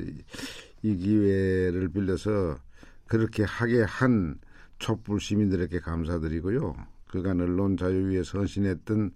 [0.84, 2.58] 이 기회를 빌려서
[3.06, 4.38] 그렇게 하게 한
[4.78, 6.76] 촛불 시민들에게 감사드리고요.
[7.08, 9.12] 그간 언론 자유 위에 선신했던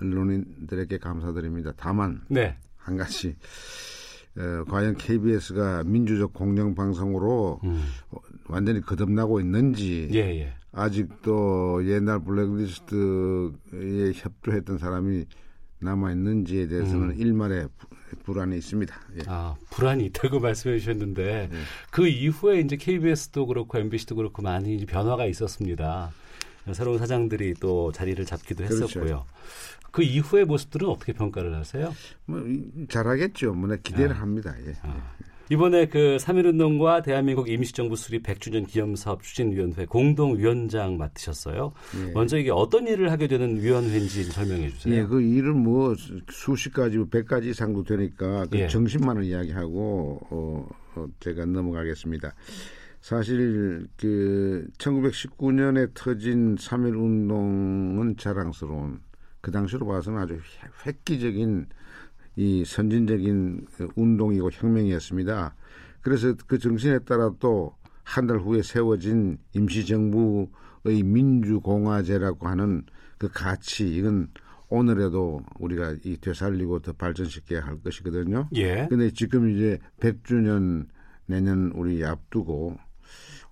[0.00, 1.72] 언론인들에게 감사드립니다.
[1.76, 2.56] 다만 네.
[2.76, 3.36] 한 가지
[4.36, 7.84] 어, 과연 KBS가 민주적 공영 방송으로 음.
[8.48, 10.54] 완전히 거듭나고 있는지 예, 예.
[10.72, 15.26] 아직도 옛날 블랙리스트에 협조했던 사람이
[15.78, 17.14] 남아 있는지에 대해서는 음.
[17.16, 17.68] 일말의
[18.24, 18.94] 불안이 있습니다.
[19.16, 19.22] 예.
[19.26, 21.56] 아, 불안이 있다고 말씀해 주셨는데 예.
[21.90, 26.10] 그 이후에 이제 KBS도 그렇고 MBC도 그렇고 많이 변화가 있었습니다.
[26.72, 28.84] 새로운 사장들이 또 자리를 잡기도 그렇죠.
[28.84, 29.24] 했었고요.
[29.90, 31.94] 그 이후의 모습들은 어떻게 평가를 하세요?
[32.24, 32.42] 뭐
[32.88, 33.52] 잘하겠죠.
[33.54, 34.20] 뭐 기대를 아.
[34.20, 34.54] 합니다.
[34.66, 34.74] 예.
[34.82, 35.12] 아.
[35.52, 41.72] 이번에 그 3.1운동과 대한민국 임시정부 수립 100주년 기념사업 추진위원회 공동위원장 맡으셨어요.
[41.98, 42.12] 예.
[42.12, 44.94] 먼저 이게 어떤 일을 하게 되는 위원회인지 설명해 주세요.
[44.94, 45.94] 예, 그 일은 뭐
[46.30, 48.68] 수십 가지, 백 가지 이상도 되니까 그 예.
[48.68, 52.32] 정신만을 이야기하고 어, 어, 제가 넘어가겠습니다.
[53.02, 59.00] 사실 그 1919년에 터진 3.1 운동은 자랑스러운
[59.42, 60.38] 그 당시로 봐서는 아주
[60.86, 61.66] 획기적인
[62.36, 65.54] 이 선진적인 운동이고 혁명이었습니다.
[66.00, 67.74] 그래서 그 정신에 따라 또
[68.04, 72.82] 한 달 후에 세워진 임시정부의 민주공화제라고 하는
[73.18, 74.28] 그 가치 이건
[74.68, 78.48] 오늘에도 우리가 이 되살리고 더 발전시켜야 할 것이거든요.
[78.54, 78.86] 예.
[78.88, 80.86] 근데 지금 이제 100주년
[81.26, 82.76] 내년 우리 앞두고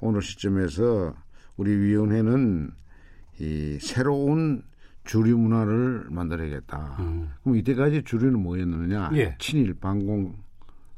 [0.01, 1.15] 오늘 시점에서
[1.57, 2.71] 우리 위원회는
[3.39, 4.63] 이 새로운
[5.05, 6.97] 주류 문화를 만들어야겠다.
[7.01, 7.31] 음.
[7.43, 9.11] 그럼 이때까지 주류는 뭐였느냐?
[9.15, 9.35] 예.
[9.39, 10.35] 친일 반공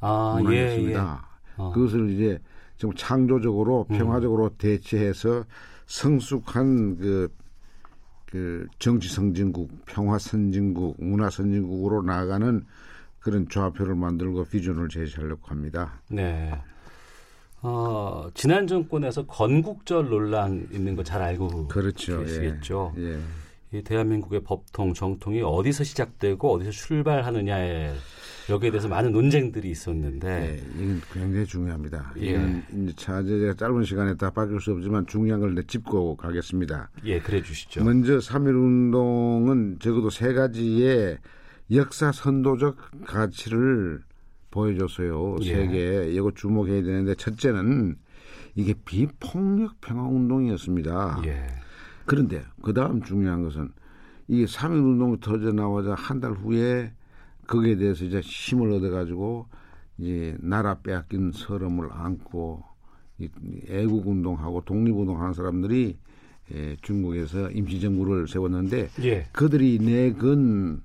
[0.00, 1.00] 아, 문화였습니다.
[1.00, 1.54] 예, 예.
[1.56, 1.72] 어.
[1.72, 2.38] 그것을 이제
[2.76, 3.98] 좀 창조적으로 음.
[3.98, 4.50] 평화적으로 음.
[4.58, 5.44] 대체해서
[5.86, 7.28] 성숙한 그,
[8.26, 12.64] 그 정치 선진국, 평화 선진국, 문화 선진국으로 나아가는
[13.20, 16.00] 그런 좌표를 만들고 비전을 제시하려고 합니다.
[16.10, 16.52] 네.
[17.60, 22.18] 어, 지난 정권에서 건국절 논란 있는 거 잘 알고 그렇죠.
[22.24, 22.94] 계시겠죠.
[22.96, 23.02] 예.
[23.14, 23.18] 예.
[23.74, 27.94] 이 대한민국의 법통 정통이 어디서 시작되고 어디서 출발하느냐에
[28.50, 32.12] 여기에 대해서 많은 논쟁들이 있었는데 네, 이건 굉장히 중요합니다.
[32.18, 32.30] 예.
[32.30, 36.90] 이건 이제 차제가 짧은 시간에 다 바뀔 수 없지만 중요한 걸 짚고 가겠습니다.
[37.04, 37.82] 예, 그래 주시죠.
[37.82, 41.18] 먼저 3.1 운동은 적어도 세 가지의
[41.70, 44.02] 역사 선도적 가치를
[44.50, 45.36] 보여줬어요.
[45.42, 45.54] 예.
[45.54, 47.96] 세계에 이거 주목해야 되는데 첫째는
[48.54, 51.22] 이게 비폭력 평화 운동이었습니다.
[51.24, 51.46] 예.
[52.06, 53.70] 그런데 그 다음 중요한 것은
[54.28, 56.92] 이게 3.1 운동이 터져 나와자 한 달 후에
[57.46, 59.46] 거기에 대해서 이제 힘을 얻어가지고
[59.98, 62.62] 이제 나라 빼앗긴 서름을 안고
[63.68, 65.98] 애국 운동하고 독립 운동하는 사람들이
[66.54, 69.26] 예, 중국에서 임시정부를 세웠는데 예.
[69.32, 70.82] 그들이 내건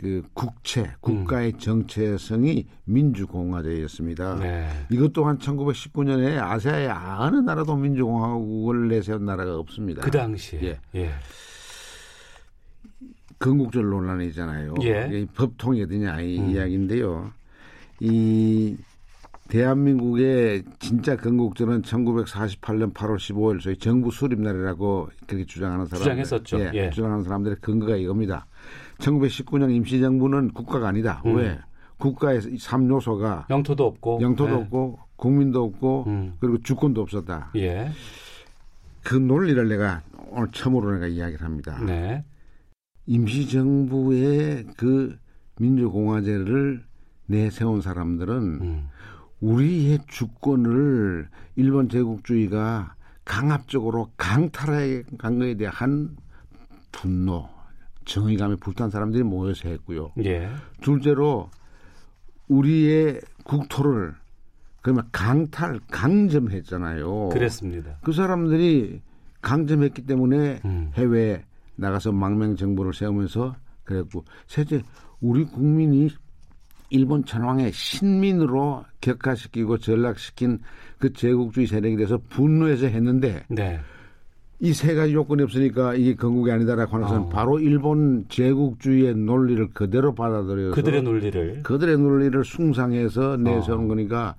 [0.00, 1.58] 그 국채, 국가의 음.
[1.58, 4.36] 정체성이 민주공화제였습니다.
[4.36, 4.66] 네.
[4.90, 10.00] 이것 또한 1919년에 아시아의 어느 나라도 민주공화국을 내세운 나라가 없습니다.
[10.00, 10.62] 그 당시에.
[10.62, 10.80] 예.
[10.94, 11.10] 예.
[13.38, 14.72] 건국절 논란이 있잖아요.
[14.84, 15.26] 예.
[15.34, 16.50] 법통이 어디냐 이 음.
[16.50, 17.32] 이야기인데요.
[18.00, 18.78] 이
[19.48, 26.60] 대한민국의 진짜 건국절은 1948년 8월 15일 소위 정부 수립날이라고 그렇게 주장하는 사람 주장했었죠.
[26.60, 26.90] 예, 예.
[26.90, 28.46] 주장하는 사람들의 근거가 이겁니다.
[29.00, 31.22] 1919년 임시정부는 국가가 아니다.
[31.26, 31.36] 음.
[31.36, 31.58] 왜?
[31.98, 34.62] 국가의 3요소가 영토도 없고 영토도 네.
[34.62, 36.34] 없고 국민도 없고 음.
[36.40, 37.50] 그리고 주권도 없었다.
[37.56, 37.90] 예.
[39.02, 41.78] 그 논리를 내가 오늘 처음으로 내가 이야기를 합니다.
[41.84, 42.24] 네.
[43.06, 45.18] 임시정부의 그
[45.58, 46.84] 민주공화제를
[47.26, 48.88] 내세운 사람들은 음.
[49.40, 52.94] 우리의 주권을 일본 제국주의가
[53.24, 56.16] 강압적으로 강탈해 간 것에 대한
[56.92, 57.48] 분노,
[58.10, 60.10] 정의감에 불탄 사람들이 모여서 했고요.
[60.24, 60.50] 예.
[60.80, 61.48] 둘째로
[62.48, 64.14] 우리의 국토를
[64.82, 67.28] 그러면 강탈, 강점했잖아요.
[67.28, 67.98] 그랬습니다.
[68.02, 69.00] 그 사람들이
[69.42, 70.90] 강점했기 때문에 음.
[70.94, 71.44] 해외에
[71.76, 73.54] 나가서 망명 정부를 세우면서
[73.84, 74.82] 그랬고 셋째
[75.20, 76.10] 우리 국민이
[76.90, 80.58] 일본 천황의 신민으로 격화시키고 전락시킨
[80.98, 83.78] 그 제국주의 세력에 대해서 분노해서 했는데 네.
[84.62, 87.28] 이 세 가지 요건이 없으니까 이게 건국이 아니다라고 하는 것은 어.
[87.30, 93.88] 바로 일본 제국주의의 논리를 그대로 받아들여서 그들의 논리를 그들의 논리를 숭상해서 내세우는 어.
[93.88, 94.34] 거니까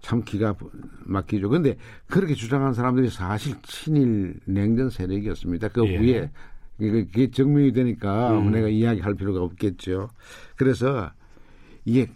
[0.00, 0.54] 참 기가
[1.06, 1.48] 막히죠.
[1.48, 5.68] 그런데 그렇게 주장하는 사람들이 사실 친일 냉전 세력이었습니다.
[5.68, 5.98] 그 예.
[5.98, 6.30] 위에
[6.78, 8.50] 그게 증명이 되니까 음.
[8.50, 10.10] 내가 이야기할 필요가 없겠죠.
[10.56, 11.10] 그래서
[11.86, 12.08] 이게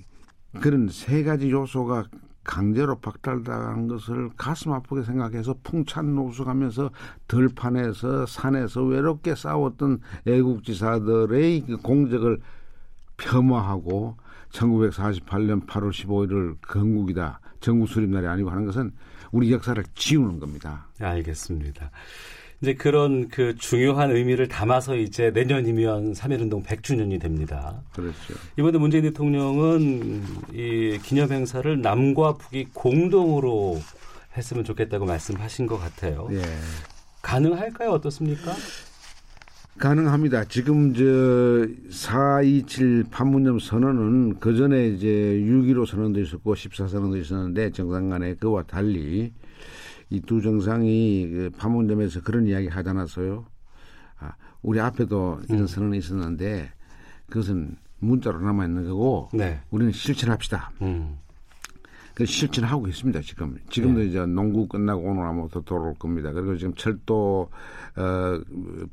[0.61, 2.05] 그런 세 가지 요소가
[2.47, 6.91] 강제로 박탈당한 것을 가슴 아프게 생각해서 풍찬 노숙하면서
[7.27, 12.39] 들판에서 산에서 외롭게 싸웠던 애국지사들의 그 공적을
[13.17, 14.17] 폄하하고
[14.51, 17.41] 1948년 8월 15일을 건국이다.
[17.61, 18.93] 전국 수립날이 아니고 하는 것은
[19.33, 20.87] 우리 역사를 지우는 겁니다.
[21.01, 21.91] 알겠습니다.
[22.63, 27.83] 이제 그런 그 중요한 의미를 담아서 이제 내년이면 3.1운동 100주년이 됩니다.
[27.93, 28.35] 그렇죠.
[28.59, 30.23] 이번에 문재인 대통령은
[30.55, 33.79] 이 기념 행사를 남과 북이 공동으로
[34.37, 36.29] 했으면 좋겠다고 말씀하신 것 같아요.
[36.33, 36.43] 예.
[37.23, 37.91] 가능할까요?
[37.91, 38.55] 어떻습니까?
[39.79, 40.45] 가능합니다.
[40.45, 48.37] 지금 저427 판문점 선언은 그 전에 이제 6.15 선언도 있었고 14 선언도 있었는데 정상 간에
[48.37, 49.33] 그와 달리
[50.11, 53.45] 이 두 정상이 그 판문점에서 그런 이야기 하지 않았어요.
[54.19, 54.33] 아,
[54.63, 55.67] 우리 앞에도 이런 음.
[55.67, 56.71] 선언이 있었는데
[57.29, 59.61] 그것은 문자로 남아 있는 거고 네.
[59.71, 60.71] 우리는 실천합시다.
[60.83, 61.19] 음.
[62.15, 63.21] 그 실천하고 있습니다.
[63.21, 64.07] 지금 지금도 네.
[64.07, 66.33] 이제 농구 끝나고 오늘 아마 더 돌아올 겁니다.
[66.33, 67.51] 그리고 지금 철도
[67.97, 68.41] 어,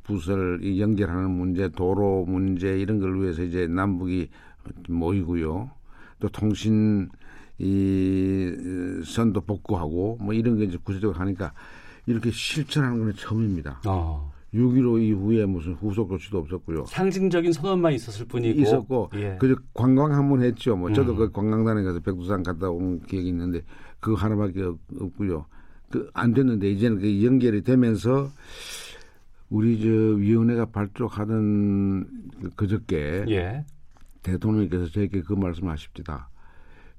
[0.03, 4.29] 부설 연결하는 문제, 도로 문제 이런 걸 위해서 이제 남북이
[4.89, 5.71] 모이고요.
[6.19, 7.09] 또 통신
[7.59, 11.53] 이 선도 복구하고 뭐 이런 게 이제 구체적으로 하니까
[12.05, 13.81] 이렇게 실천하는 건 처음입니다.
[13.85, 14.31] 어.
[14.53, 16.85] 6.15 이후에 무슨 후속 조치도 없었고요.
[16.85, 18.59] 상징적인 선언만 있었을 뿐이고.
[18.61, 19.09] 있었고.
[19.15, 19.35] 예.
[19.39, 20.75] 그저 관광 한 번 했죠.
[20.75, 21.17] 뭐 저도 음.
[21.17, 23.63] 그 관광단에 가서 백두산 갔다 온 기억이 있는데
[23.99, 24.61] 그거 하나밖에
[24.99, 25.45] 없고요.
[25.89, 28.29] 그 안 됐는데 이제는 그 연결이 되면서
[29.49, 32.07] 우리 저 위원회가 발족하던
[32.41, 33.65] 그 그저께 예.
[34.23, 36.29] 대통령께서 저에게 그 말씀하십니다.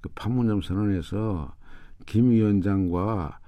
[0.05, 1.55] 그 판문점 선언에서
[2.05, 3.39] 김 위원장과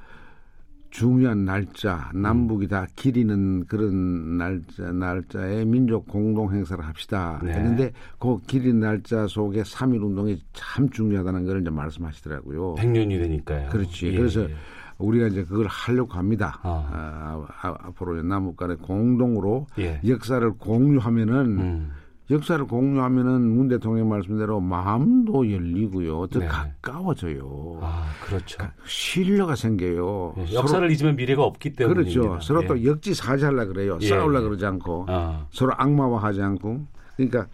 [0.89, 7.53] 중요한 날짜 남북이 다 기리는 그런 날짜 날짜에 민족 공동 행사를 합시다 네.
[7.53, 12.77] 했는데 그 기린 날짜 속에 3.1 운동이 참 중요하다는 걸 이제 말씀하시더라고요.
[12.77, 13.69] 100년이 되니까요.
[13.69, 14.07] 그렇지.
[14.07, 14.55] 예, 그래서 예.
[14.97, 16.59] 우리가 이제 그걸 하려고 합니다.
[16.63, 16.89] 어.
[16.91, 20.01] 아, 아, 앞으로 남북 간에 공동으로 예.
[20.07, 21.93] 역사를 공유하면은 음.
[22.31, 26.27] 역사를 공유하면은 문 대통령 말씀대로 마음도 열리고요.
[26.27, 26.47] 더 네.
[26.47, 27.79] 가까워져요.
[27.81, 28.59] 아, 그렇죠.
[28.59, 30.35] 그러니까 신뢰가 생겨요.
[30.37, 32.03] 네, 역사를 서로, 잊으면 미래가 없기 때문에.
[32.03, 32.41] 그렇죠.
[32.41, 32.67] 서로 예.
[32.67, 33.99] 또 역지사지하려 그래요.
[34.01, 34.09] 예.
[34.09, 35.47] 싸우려 그러지 않고 아.
[35.51, 36.87] 서로 악마화하지 않고.
[37.17, 37.47] 그러니까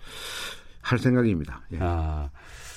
[0.81, 1.61] 할 생각입니다.
[1.73, 1.79] 예.
[1.81, 2.31] 아.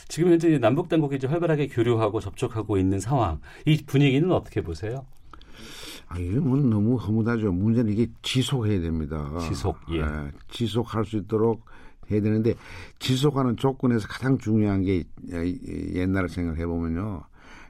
[0.08, 3.40] 지금 현재 남북 당국이 이제 활발하게 교류하고 접촉하고 있는 상황.
[3.66, 5.06] 이 분위기는 어떻게 보세요?
[6.08, 7.52] 아, 이게 뭐 너무 허무하죠.
[7.52, 9.28] 문제는 이게 지속해야 됩니다.
[9.40, 10.02] 지속, 예.
[10.02, 11.66] 네, 지속할 수 있도록
[12.12, 12.54] 해야 되는데
[13.00, 15.04] 지속하는 조건에서 가장 중요한 게
[15.94, 17.24] 옛날을 생각해 보면요.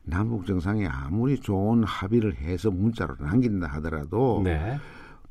[0.03, 4.77] 남북 정상이 아무리 좋은 합의를 해서 문자로 남긴다 하더라도 네.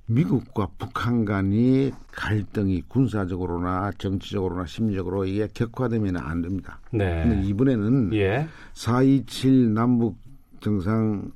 [0.07, 6.81] 미국과 북한 간이 갈등이 군사적으로나 정치적으로나 심리적으로 이게 격화되면 안 됩니다.
[6.91, 7.23] 네.
[7.23, 8.49] 근데 이번에는 예.
[8.75, 10.19] 4.27 남북
[10.61, 11.31] 정상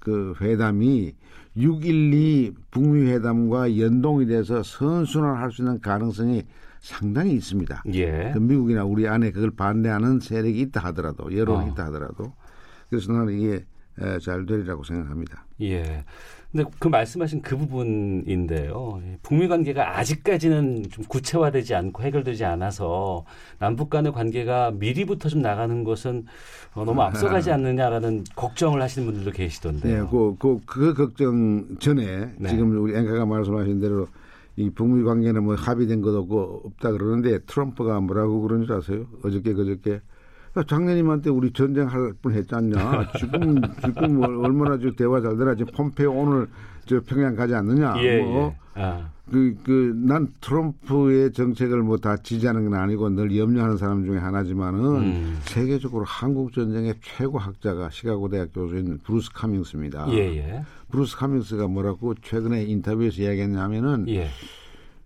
[0.00, 1.14] 그 회담이
[1.56, 6.44] 6.12 북미 회담과 연동이 돼서 선순환할 수 있는 가능성이
[6.80, 7.84] 상당히 있습니다.
[7.94, 8.30] 예.
[8.32, 11.72] 그 미국이나 우리 안에 그걸 반대하는 세력이 있다 하더라도 여론이 어.
[11.72, 12.32] 있다 하더라도
[12.88, 13.64] 그래서 나는 이게
[14.22, 15.44] 잘 되리라고 생각합니다.
[15.60, 16.04] 예.
[16.50, 19.00] 근데 그 말씀하신 그 부분인데요.
[19.22, 23.24] 북미 관계가 아직까지는 좀 구체화되지 않고 해결되지 않아서
[23.58, 26.24] 남북 간의 관계가 미리부터 좀 나가는 것은
[26.74, 30.04] 어, 너무 앞서가지 않느냐라는 걱정을 하시는 분들도 계시던데요.
[30.04, 32.48] 네, 그, 그, 그 걱정 전에 네.
[32.48, 34.08] 지금 우리 앵커가 말씀하신 대로
[34.60, 39.06] 이 북미 관계는 뭐 합의된 것도 없고 없다 그러는데 트럼프가 뭐라고 그런 줄 아세요?
[39.24, 40.02] 어저께 그저께
[40.66, 43.12] 작년 이맘때 우리 전쟁할 뻔 했잖냐.
[43.18, 45.54] 지금, 지금 얼마나 저 대화 잘 되나.
[45.54, 46.48] 지금 폼페이오 오늘
[46.86, 47.94] 저 평양 가지 않느냐.
[48.02, 48.54] 예, 뭐.
[48.76, 48.80] 예.
[48.82, 49.10] 아.
[49.30, 54.80] 그, 그, 난 트럼프의 정책을 뭐 다 지지하는 건 아니고 늘 염려하는 사람 중에 하나지만은
[54.96, 55.38] 음.
[55.42, 60.06] 세계적으로 한국 전쟁의 최고 학자가 시카고 대학 교수인 브루스 카밍스입니다.
[60.10, 60.64] 예, 예.
[60.90, 64.28] 브루스 카밍스가 뭐라고 최근에 인터뷰에서 이야기했냐면은 예.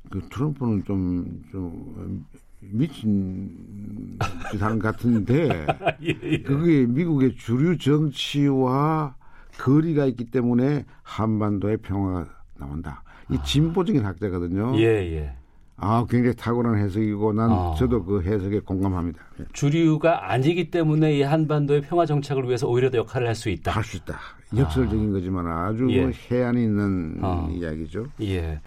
[0.09, 2.25] 그 트럼프는 좀, 좀
[2.61, 4.19] 미친
[4.59, 5.67] 사람 같은데
[6.03, 6.43] 예, 예.
[6.43, 9.17] 그게 미국의 주류 정치와
[9.59, 12.29] 거리가 있기 때문에 한반도의 평화가
[12.59, 13.03] 나온다.
[13.31, 13.43] 이 아.
[13.43, 14.79] 진보적인 학자거든요.
[14.79, 14.85] 예,
[15.17, 15.33] 예.
[15.77, 17.75] 아, 굉장히 탁월한 해석이고 난 아.
[17.77, 19.21] 저도 그 해석에 공감합니다.
[19.41, 19.45] 예.
[19.53, 23.73] 주류가 아니기 때문에 이 한반도의 평화 정착을 위해서 오히려 더 역할을 할 수 있다.
[23.73, 24.19] 할 수 있다.
[24.57, 25.13] 역설적인 아.
[25.13, 26.13] 거지만 아주 예.
[26.31, 27.49] 해안이 있는 아.
[27.51, 28.07] 이야기죠.
[28.23, 28.61] 예.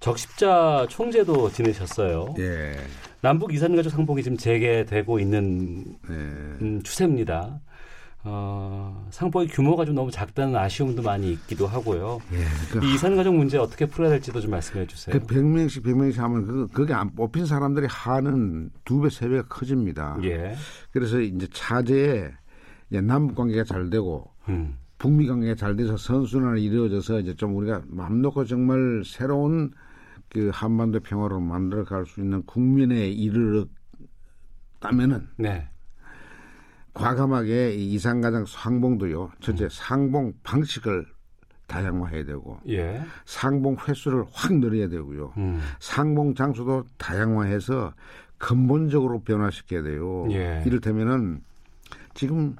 [0.00, 2.34] 적십자 총재도 지내셨어요.
[2.38, 2.76] 예.
[3.20, 6.12] 남북 이산가족 상봉이 지금 재개되고 있는 예.
[6.14, 7.60] 음, 추세입니다.
[8.24, 12.18] 어, 상봉의 규모가 좀 너무 작다는 아쉬움도 많이 있기도 하고요.
[12.32, 15.18] 예, 그, 이 이산가족 문제 어떻게 풀어야 될지도 좀 말씀해 주세요.
[15.18, 20.18] 그 100명씩 100명씩 하면 그, 그게 안 뽑힌 사람들이 하는 두 배, 세 배가 커집니다.
[20.24, 20.54] 예.
[20.90, 22.30] 그래서 이제 차제에
[22.90, 24.76] 이제 남북 관계가 잘 되고 음.
[24.98, 29.70] 북미 관계가 잘 돼서 선순환이 이루어져서 이제 좀 우리가 마음 놓고 정말 새로운
[30.28, 33.68] 그 한반도 평화를 만들어 갈 수 있는 국민에 이르렀다면은
[35.36, 35.68] 네.
[36.98, 39.32] 과감하게 이상가장 상봉도요.
[39.40, 39.68] 첫째 음.
[39.70, 41.06] 상봉 방식을
[41.66, 43.02] 다양화해야 되고 예.
[43.26, 45.34] 상봉 횟수를 확 늘려야 되고요.
[45.36, 45.60] 음.
[45.80, 47.92] 상봉 장소도 다양화해서
[48.38, 50.26] 근본적으로 변화시켜야 돼요.
[50.30, 50.62] 예.
[50.66, 51.42] 이를테면은
[52.14, 52.56] 지금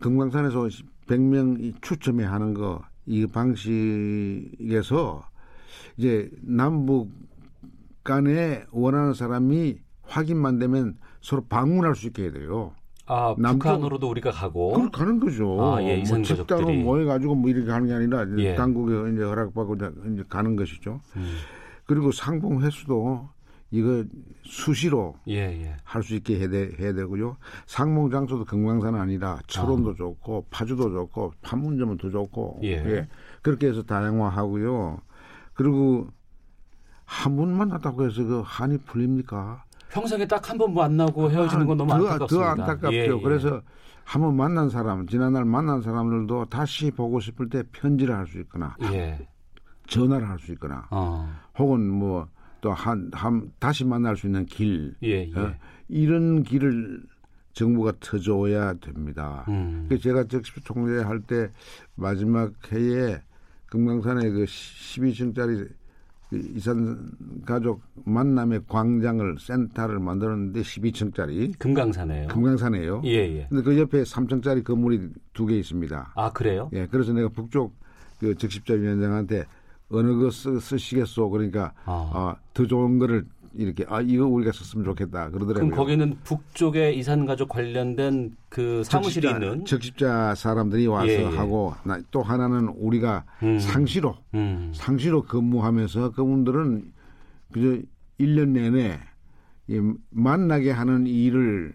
[0.00, 0.68] 금강산에서
[1.06, 5.26] 100명 추첨해 하는 거 이 방식에서
[5.96, 7.10] 이제 남북
[8.04, 12.74] 간에 원하는 사람이 확인만 되면 서로 방문할 수 있게 해야 돼요.
[13.08, 14.72] 아, 남북, 북한으로도 우리가 가고.
[14.72, 15.58] 그걸 가는 거죠.
[15.60, 18.54] 아, 예, 뭐 집단으로 모여 가지고 뭐 이렇게 가는 게 아니라 예.
[18.54, 19.76] 당국에 이제 허락받고
[20.12, 21.00] 이제 가는 것이죠.
[21.16, 21.36] 음.
[21.86, 23.28] 그리고 상봉 횟수도
[23.70, 24.04] 이거
[24.44, 25.76] 수시로 예, 예.
[25.84, 27.36] 할수 있게 해야, 되, 해야 되고요.
[27.66, 29.94] 상봉 장소도 금강산 아니라 철원도 아.
[29.94, 32.72] 좋고 파주도 좋고 판문점은 더 좋고 예.
[32.72, 33.08] 예.
[33.42, 35.00] 그렇게 해서 다양화하고요.
[35.54, 36.08] 그리고
[37.04, 39.64] 한번 만났다고 해서 그 한이 풀립니까?
[39.90, 42.26] 평생에 딱 한 번 만나고 헤어지는 건 너무 더, 안타깝습니다.
[42.54, 42.94] 더 안타깝죠.
[42.96, 43.20] 예, 예.
[43.22, 43.62] 그래서
[44.04, 48.74] 한 번 만난 사람, 지난날 만난 사람들도 다시 보고 싶을 때 편지를 할 수 있거나
[48.92, 49.26] 예.
[49.86, 51.28] 전화를 할 수 있거나 어.
[51.58, 52.26] 혹은 뭐
[52.60, 55.38] 또한 한 다시 만날 수 있는 길 예, 예.
[55.38, 55.54] 어?
[55.88, 57.02] 이런 길을
[57.52, 59.44] 정부가 터줘야 됩니다.
[59.48, 59.86] 음.
[59.88, 61.50] 그 제가 적시 총재 할 때
[61.94, 63.20] 마지막 해에
[63.66, 65.76] 금강산에 그 12층짜리 그
[66.32, 67.10] 이산
[67.46, 72.28] 가족 만남의 광장을 센터를 만들었는데 12층짜리 금강산에요.
[72.28, 73.02] 금강산에요.
[73.04, 73.46] 예, 예.
[73.48, 76.12] 근데 그 옆에 3층짜리 건물이 두 개 있습니다.
[76.14, 76.68] 아, 그래요?
[76.74, 76.86] 예.
[76.86, 77.74] 그래서 내가 북쪽
[78.20, 79.44] 그 적십자 위원장한테
[79.90, 81.92] 어느 거 쓰, 쓰시겠소 그러니까 아.
[82.14, 85.54] 어, 더 좋은 거를 이렇게 아 이거 우리가 썼으면 좋겠다 그러더라고요.
[85.54, 91.36] 그럼 거기는 북쪽에 이산 가족 관련된 그 사무실이 적십자, 있는 적십자 사람들이 와서 예, 예.
[91.36, 91.74] 하고
[92.10, 93.58] 또 하나는 우리가 음.
[93.58, 94.72] 상시로 음.
[94.74, 96.92] 상시로 근무하면서 그분들은
[97.52, 97.82] 그저
[98.20, 98.98] 1년 내내
[99.68, 101.74] 이 만나게 하는 일을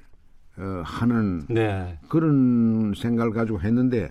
[0.57, 1.97] 어, 하는 네.
[2.09, 4.09] 그런 생각을 가지고 했는데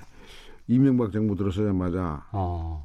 [0.67, 2.85] 이명박 정부 들어서자마자 어.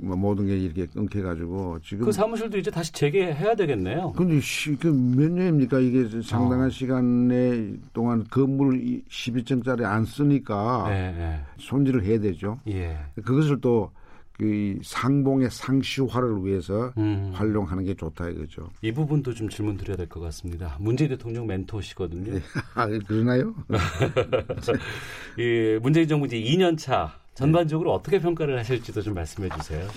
[0.00, 4.12] 그뭐 모든 게 이렇게 끊겨가지고 지금 그 사무실도 이제 다시 재개해야 되겠네요.
[4.16, 6.70] 근데 시, 그몇 년입니까 이게 상당한 어.
[6.70, 11.40] 시간에 동안 건물 12층짜리 안 쓰니까 네, 네.
[11.58, 12.60] 손질을 해야 되죠.
[12.68, 12.98] 예.
[13.24, 13.92] 그것을 또
[14.40, 17.30] 그 상봉의 상시화를 위해서 음.
[17.34, 18.70] 활용하는 게 좋다 이거죠.
[18.80, 20.78] 이 부분도 좀 질문 드려야 될 것 같습니다.
[20.80, 22.36] 문재인 대통령 멘토시거든요.
[22.36, 22.42] 예.
[22.74, 23.54] 아, 그러나요?
[25.38, 29.88] 예, 문재인 정부 이제 2년 차 전반적으로 어떻게 평가를 하실지도 좀 말씀해 주세요.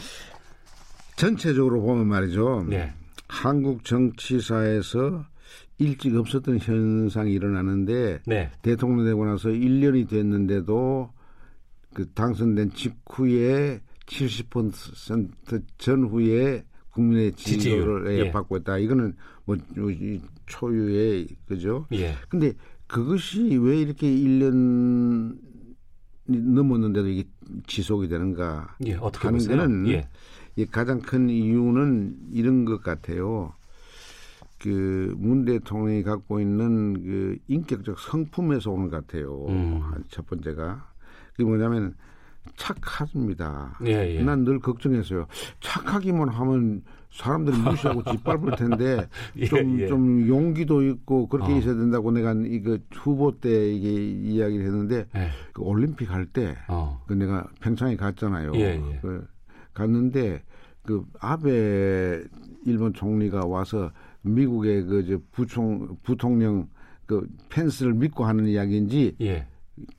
[1.18, 2.65] 전체적으로 보면 말이죠.
[2.70, 2.94] 네.
[3.28, 5.26] 한국 정치사에서
[5.78, 8.49] 일찍 없었던 현상이 일어나는데 네.
[8.61, 11.11] 대통령 되고 나서 1년이 됐는데도
[11.94, 18.32] 그 당선된 직후에 70% 전후에 국민의 지지를 예.
[18.32, 18.78] 받고 있다.
[18.78, 19.15] 이거는
[19.45, 19.57] 뭐
[20.45, 21.88] 초유의 그죠?
[21.91, 22.14] 예.
[22.30, 22.53] 근데
[22.88, 25.38] 그것이 왜 이렇게 1년
[26.26, 27.24] 넘었는데도 이게
[27.68, 29.57] 지속이 되는가 예, 어떻게 하는 보세요?
[29.57, 30.07] 거는 예.
[30.72, 33.53] 가장 큰 이유는 이런 것 같아요.
[34.60, 39.45] 그 문 대통령이 갖고 있는 그 인격적 성품에서 오는 것 같아요.
[39.48, 39.82] 음.
[40.10, 40.88] 첫 번째가
[41.32, 41.95] 그게 뭐냐면
[42.56, 43.78] 착합니다.
[43.86, 44.24] 예, 예.
[44.24, 45.28] 난늘 걱정했어요.
[45.60, 46.84] 착하기만 하면
[47.14, 49.07] 사람들이 무시하고 짓밟을 텐데
[49.48, 50.27] 좀좀 예, 좀 예.
[50.27, 51.57] 용기도 있고 그렇게 어.
[51.57, 55.30] 있어야 된다고 내가 이거 후보 때 이게 이야기를 했는데 예.
[55.53, 57.02] 그 올림픽 할때 어.
[57.07, 58.53] 그 내가 평창에 갔잖아요.
[58.56, 59.27] 예, 그
[59.73, 60.41] 갔는데
[60.84, 62.23] 그 아베
[62.65, 63.91] 일본 총리가 와서
[64.23, 66.68] 미국의 그저 부총 부통령
[67.06, 69.18] 그 펜스를 믿고 하는 이야기인지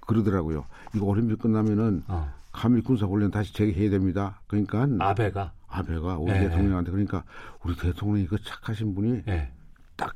[0.01, 0.67] 그러더라고요.
[0.95, 2.29] 이거 올림픽 끝나면은 어.
[2.51, 4.41] 감히 군사 훈련 다시 재개해야 됩니다.
[4.47, 6.49] 그러니까 아베가 아베가 우리 네.
[6.49, 7.25] 대통령한테 그러니까
[7.65, 9.53] 우리 대통령이 그 착하신 분이 네.
[9.97, 10.13] 딱저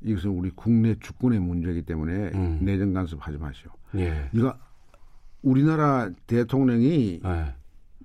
[0.00, 2.58] 이것은 우리 국내 주권의 문제이기 때문에 음.
[2.62, 3.70] 내정 간섭하지 마시오.
[3.96, 4.30] 예.
[4.32, 4.56] 이거
[5.42, 7.54] 우리나라 대통령이 네.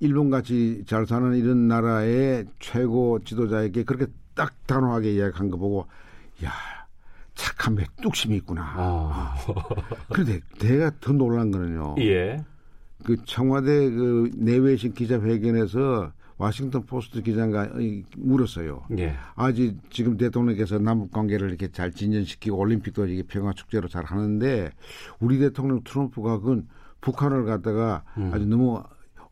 [0.01, 5.87] 일본 같이 잘 사는 이런 나라의 최고 지도자에게 그렇게 딱 단호하게 이야기한 거 보고
[6.43, 6.51] 야
[7.35, 8.73] 착함에 뚝심이 있구나.
[8.77, 9.33] 어.
[10.11, 11.95] 그런데 내가 더 놀란 거는요.
[11.99, 12.43] 예.
[13.05, 17.69] 그 청와대 그 내외신 기자회견에서 와싱턴 포스트 기자가
[18.17, 18.83] 물었어요.
[18.97, 19.13] 예.
[19.35, 24.71] 아직 지금 대통령께서 남북 관계를 이렇게 잘 진전시키고 올림픽도 이게 평화 축제로 잘 하는데
[25.19, 26.67] 우리 대통령 트럼프가 그건
[27.01, 28.31] 북한을 갖다가 음.
[28.33, 28.81] 아주 너무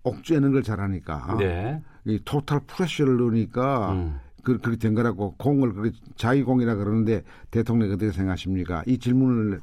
[0.03, 1.81] 억제하는 걸 잘하니까 네.
[2.05, 4.19] 이 토탈 프레셔를 넣으니까 음.
[4.43, 8.83] 그, 그렇게 된 거라고 공을 그렇게 자기공이라 그러는데 대통령이 어떻게 생각하십니까?
[8.85, 9.61] 이 질문을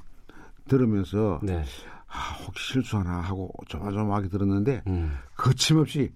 [0.67, 1.63] 들으면서 네.
[2.15, 5.17] 아, 혹시 실수하나 하고 조마조마하게 들었는데 음.
[5.37, 6.13] 거침없이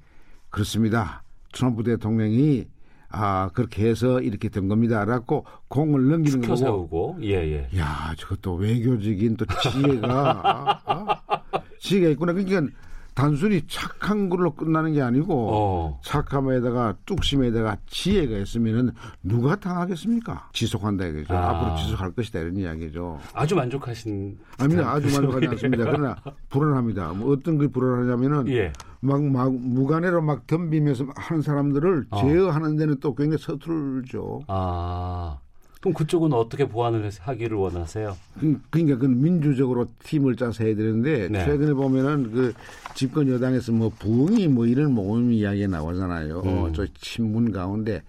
[0.48, 1.24] 그렇습니다.
[1.52, 2.68] 트럼프 대통령이
[3.10, 5.04] 아 그렇게 해서 이렇게 된 겁니다.
[5.04, 6.56] 라고 공을 넘기는 거고.
[6.56, 7.78] 세우고 예 예.
[7.78, 12.32] 야 저것도 외교적인 또 지혜가 아, 아, 지혜가 있구나.
[12.32, 12.72] 그러니까
[13.18, 16.00] 단순히 착한 걸로 끝나는 게 아니고 어.
[16.04, 18.92] 착함에다가 뚝심에다가 지혜가 있으면은
[19.24, 20.50] 누가 당하겠습니까?
[20.52, 21.34] 지속한다 이거죠.
[21.34, 21.50] 아.
[21.50, 23.18] 앞으로 지속할 것이다 이런 이야기죠.
[23.34, 24.92] 아주 만족하신 아닙니다.
[24.92, 25.84] 아주 만족하지 않습니다.
[25.90, 26.16] 그러나
[26.48, 27.12] 불안합니다.
[27.14, 28.72] 뭐 어떤 게 불안하냐면은 예.
[29.00, 32.20] 막, 막 무관해로 막 덤비면서 하는 사람들을 어.
[32.22, 34.42] 제어하는 데는 또 굉장히 서툴죠.
[34.46, 35.38] 아.
[35.80, 38.16] 그럼 그쪽은 어떻게 보완을 하기를 원하세요?
[38.40, 41.44] 그, 그러니까 그 민주적으로 팀을 짜서 해야 되는데 네.
[41.44, 42.52] 최근에 보면은 그
[42.94, 46.40] 집권 여당에서 뭐 부흥이 뭐 이런 모임 이야기 나오잖아요.
[46.40, 46.48] 음.
[46.48, 48.02] 어, 저 친문 가운데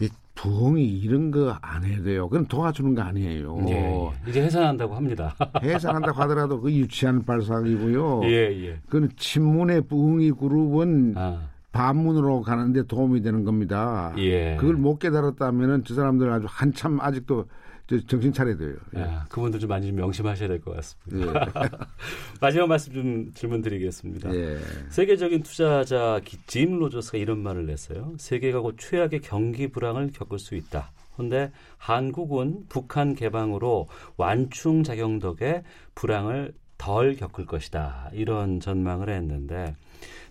[0.00, 2.28] 이 부흥이 이런 거 안 해야 돼요.
[2.28, 3.58] 그건 도와주는 거 아니에요.
[3.68, 4.30] 예, 예.
[4.30, 5.34] 이제 해산한다고 합니다.
[5.62, 8.20] 해산한다고 하더라도 그 유치한 발상이고요.
[8.24, 8.78] 예, 예.
[8.88, 11.48] 그건 친문의 부흥이 그룹은 아.
[11.76, 14.12] 반문으로 가는데 도움이 되는 겁니다.
[14.18, 14.56] 예.
[14.58, 17.44] 그걸 못 깨달았다면은 저 사람들 아주 한참 아직도
[18.08, 18.74] 정신 차려야 돼요.
[18.96, 19.00] 예.
[19.02, 21.40] 아, 그분들 좀 많이 좀 명심하셔야 될 것 같습니다.
[21.62, 21.68] 예.
[22.40, 24.34] 마지막 말씀 좀 질문 드리겠습니다.
[24.34, 24.58] 예.
[24.88, 28.14] 세계적인 투자자 짐 로저스가 이런 말을 냈어요.
[28.18, 30.90] 세계가 곧 최악의 경기 불황을 겪을 수 있다.
[31.14, 35.62] 그런데 한국은 북한 개방으로 완충 작용 덕에
[35.94, 38.10] 불황을 덜 겪을 것이다.
[38.12, 39.76] 이런 전망을 했는데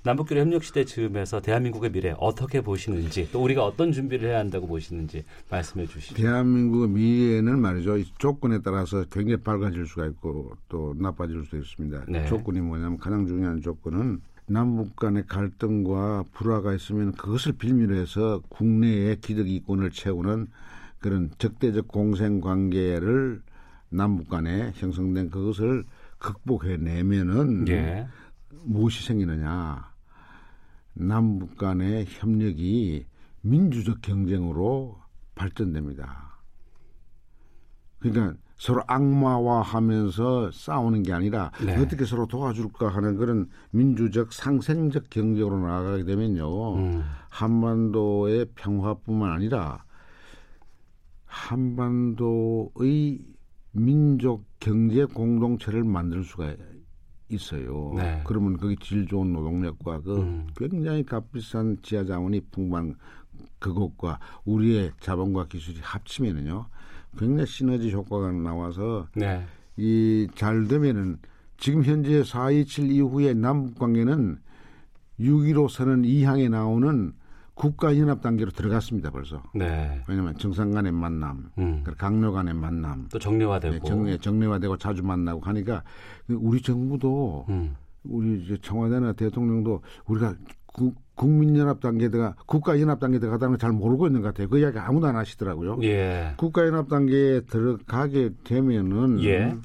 [0.06, 5.26] 남북교류 협력 시대 즈음에서 대한민국의 미래 어떻게 보시는지 또 우리가 어떤 준비를 해야 한다고 보시는지
[5.50, 6.14] 말씀해 주시죠.
[6.14, 7.98] 대한민국의 미래는 말이죠.
[8.20, 12.06] 조건에 따라서 굉장히 밝아질 수가 있고 또 나빠질 수도 있습니다.
[12.08, 12.28] 네.
[12.28, 19.50] 조건이 뭐냐면 가장 중요한 조건은 남북 간의 갈등과 불화가 있으면 그것을 빌미로 해서 국내의 기득
[19.50, 20.46] 이권을 채우는
[21.00, 23.42] 그런 적대적 공생 관계를
[23.90, 25.84] 남북 간에 형성된 그것을
[26.20, 28.08] 극복해내면은 예.
[28.66, 29.95] 무엇이 생기느냐.
[30.96, 33.06] 남북 간의 협력이
[33.42, 34.98] 민주적 경쟁으로
[35.36, 36.40] 발전됩니다.
[38.00, 41.76] 그러니까 서로 악마화하면서 싸우는 게 아니라 네.
[41.76, 47.04] 어떻게 서로 도와줄까 하는 그런 민주적 상생적 경쟁으로 나아가게 되면요 음.
[47.30, 49.84] 한반도의 평화뿐만 아니라
[51.26, 53.20] 한반도의
[53.72, 56.56] 민족 경제 공동체를 만들 수가
[57.30, 57.94] 있어요.
[57.96, 58.22] 네.
[58.26, 60.48] 그러면 거기 질 좋은 노동력과 그 음.
[60.56, 62.96] 굉장히 값비싼 지하 자원이 풍부한
[63.60, 66.68] 그것과 우리의 자본과 기술이 합치면은요
[67.18, 69.44] 굉장히 시너지 효과가 나와서 네.
[69.78, 71.18] 이잘 되면은
[71.58, 74.38] 지금 현재 4.27 이후에 남북 관계는
[75.20, 77.14] 6.15 선언 2항에 나오는
[77.56, 79.42] 국가연합 단계로 들어갔습니다 벌써.
[79.54, 80.02] 네.
[80.08, 81.84] 왜냐하면 정상 간의 만남, 음.
[81.98, 85.84] 강요 간의 만남, 또 정례화되고, 네, 정, 정례화되고 자주 만나고 하니까
[86.30, 87.76] 우리 정부도 음.
[88.04, 90.36] 우리 청와대나 대통령도 우리가
[90.68, 94.50] 구, 국민연합 단계가 국가연합 단계에 들어가다는 걸 잘 모르고 있는 것 같아요.
[94.50, 95.80] 그 이야기 아무도 안 하시더라고요.
[95.84, 96.34] 예.
[96.36, 99.56] 국가연합 단계에 들어가게 되면은 예.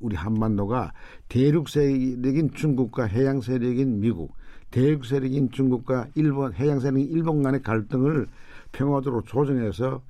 [0.00, 0.92] 우리 한반도가
[1.28, 4.36] 대륙 세력인 중국과 해양 세력인 미국,
[4.70, 8.26] 대륙 세력인 중국과 일본, 해양 세력인 일본 간의 갈등을
[8.72, 10.02] 평화도로 조정해서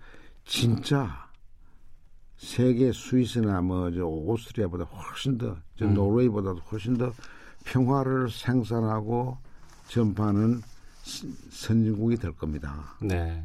[0.45, 1.29] 진짜
[2.37, 5.95] 세계 스위스나 뭐 저 오스트리아보다 훨씬 더, 저 음.
[5.95, 7.13] 노르웨이보다도 훨씬 더
[7.65, 9.37] 평화를 생산하고
[9.89, 10.61] 전파하는
[11.51, 12.97] 선진국이 될 겁니다.
[13.01, 13.45] 네.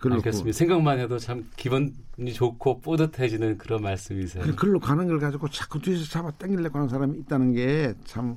[0.00, 0.56] 알겠습니다.
[0.56, 4.54] 생각만 해도 참 기분이 좋고 뿌듯해지는 그런 말씀이세요.
[4.54, 8.36] 글로 가는 걸 가지고 자꾸 뒤에서 잡아 당기려고 하는 사람이 있다는 게 참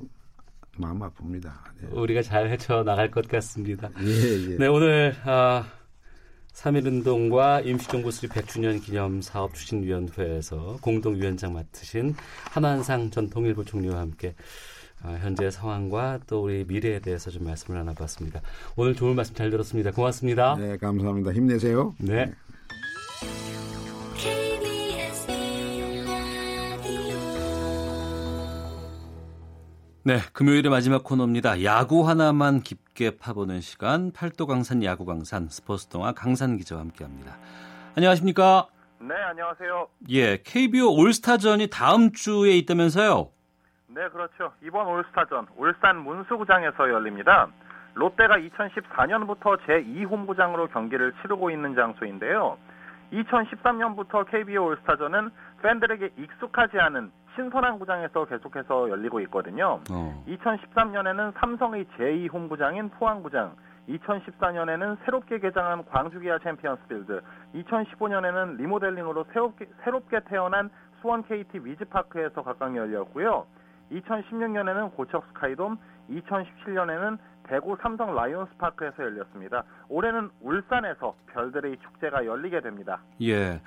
[0.78, 1.52] 마음 아픕니다.
[1.80, 1.88] 네.
[1.92, 3.90] 우리가 잘 헤쳐 나갈 것 같습니다.
[4.00, 4.56] 예, 예.
[4.56, 5.66] 네, 오늘 아,
[6.54, 12.14] 3.1운동과 임시정부 수립 100주년 기념 사업 추진위원회에서 공동위원장 맡으신
[12.50, 14.34] 한한상 전 통일부 총리와 함께
[15.02, 18.40] 어, 현재 상황과 또 우리 미래에 대해서 좀 말씀을 나눠봤습니다.
[18.76, 19.90] 오늘 좋은 말씀 잘 들었습니다.
[19.90, 20.56] 고맙습니다.
[20.56, 21.32] 네, 감사합니다.
[21.32, 21.94] 힘내세요.
[21.98, 22.26] 네.
[22.26, 22.32] 네,
[30.32, 31.62] 금요일의 마지막 코너입니다.
[31.62, 37.36] 야구 하나만 깊게 파보는 시간, 팔도 강산 야구 강산 스포츠 동화 강산 기자와 함께합니다.
[37.96, 38.66] 안녕하십니까?
[38.98, 39.86] 네, 안녕하세요.
[40.10, 43.30] 예, KBO 올스타전이 다음 주에 있다면서요?
[43.94, 44.52] 네, 그렇죠.
[44.64, 47.46] 이번 올스타전 울산 문수구장에서 열립니다.
[47.94, 52.58] 롯데가 2014년부터 제2홈구장으로 경기를 치르고 있는 장소인데요.
[53.12, 55.30] 2013년부터 KBO 올스타전은
[55.62, 59.80] 팬들에게 익숙하지 않은 신선한 구장에서 계속해서 열리고 있거든요.
[59.90, 60.24] 어.
[60.26, 63.54] 2013년에는 삼성의 제2홈구장인 포항구장,
[63.88, 67.22] 2014년에는 새롭게 개장한 광주기아 챔피언스필드,
[67.54, 73.46] 2015년에는 리모델링으로 새롭게, 새롭게 태어난 수원 KT 위즈파크에서 각각 열렸고요.
[73.90, 75.76] 2016년에는 고척 스카이돔,
[76.10, 79.64] 2017년에는 대구 삼성 라이온스 파크에서 열렸습니다.
[79.88, 83.00] 올해는 울산에서 별들의 축제가 열리게 됩니다.
[83.20, 83.60] 예.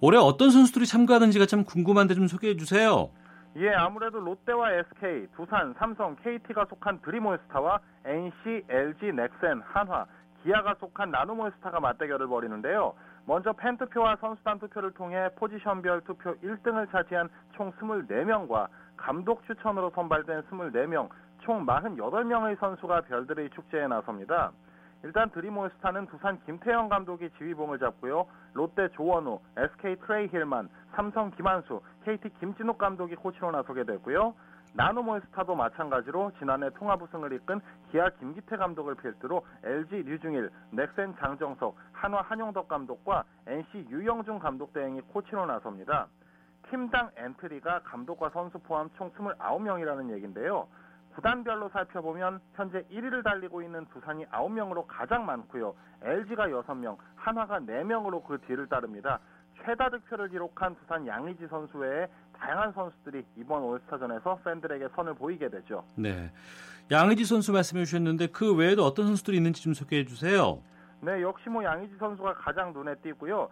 [0.00, 3.10] 올해 어떤 선수들이 참가하는지가 참 궁금한데 좀 소개해 주세요.
[3.56, 10.06] 예, 아무래도 롯데와 SK, 두산, 삼성, KT가 속한 드림올스타와 NC, LG, 넥센, 한화,
[10.44, 12.94] 기아가 속한 나눔올스타가 맞대결을 벌이는데요.
[13.26, 21.08] 먼저 팬투표와 선수단 투표를 통해 포지션별 투표 1등을 차지한 총 24명과 감독 추천으로 선발된 24명,
[21.40, 24.52] 총 48명의 선수가 별들의 축제에 나섭니다.
[25.04, 28.26] 일단 드림올스타는 두산 김태형 감독이 지휘봉을 잡고요.
[28.54, 34.34] 롯데 조원우, SK 트레이 힐만, 삼성 김한수, KT 김진욱 감독이 코치로 나서게 됐고요.
[34.74, 37.60] 나노몰스타도 마찬가지로 지난해 통합 우승을 이끈
[37.90, 45.00] 기아 김기태 감독을 필두로 LG 류중일, 넥센 장정석, 한화 한용덕 감독과 NC 유영준 감독 대행이
[45.02, 46.08] 코치로 나섭니다.
[46.70, 50.68] 팀당 엔트리가 감독과 선수 포함 총 29명이라는 얘기인데요.
[51.18, 55.74] 구단별로 살펴보면 현재 1위를 달리고 있는 두산이 9명으로 가장 많고요.
[56.02, 59.18] LG가 6명, 한화가 4명으로 그 뒤를 따릅니다.
[59.56, 62.06] 최다 득표를 기록한 두산 양의지 선수 외에
[62.38, 65.84] 다양한 선수들이 이번 올스타전에서 팬들에게 선을 보이게 되죠.
[65.96, 66.30] 네.
[66.88, 70.62] 양의지 선수 말씀해 주셨는데 그 외에도 어떤 선수들이 있는지 좀 소개해 주세요.
[71.00, 73.48] 네, 역시 뭐 양의지 선수가 가장 눈에 띄고요.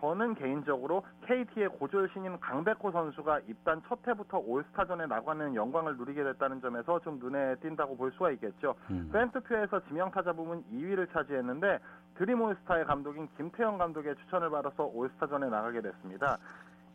[0.00, 6.60] 저는 개인적으로 KT의 고졸 신인 강백호 선수가 입단 첫 해부터 올스타전에 나가는 영광을 누리게 됐다는
[6.62, 8.74] 점에서 좀 눈에 띈다고 볼 수가 있겠죠.
[8.90, 9.10] 음.
[9.12, 11.78] 팬투표에서 지명타자 부문 2위를 차지했는데
[12.14, 16.38] 드림올스타의 감독인 김태형 감독의 추천을 받아서 올스타전에 나가게 됐습니다.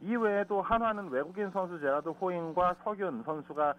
[0.02, 3.74] 이외에도 한화는 외국인 선수 제라드 호잉과 석윤 선수가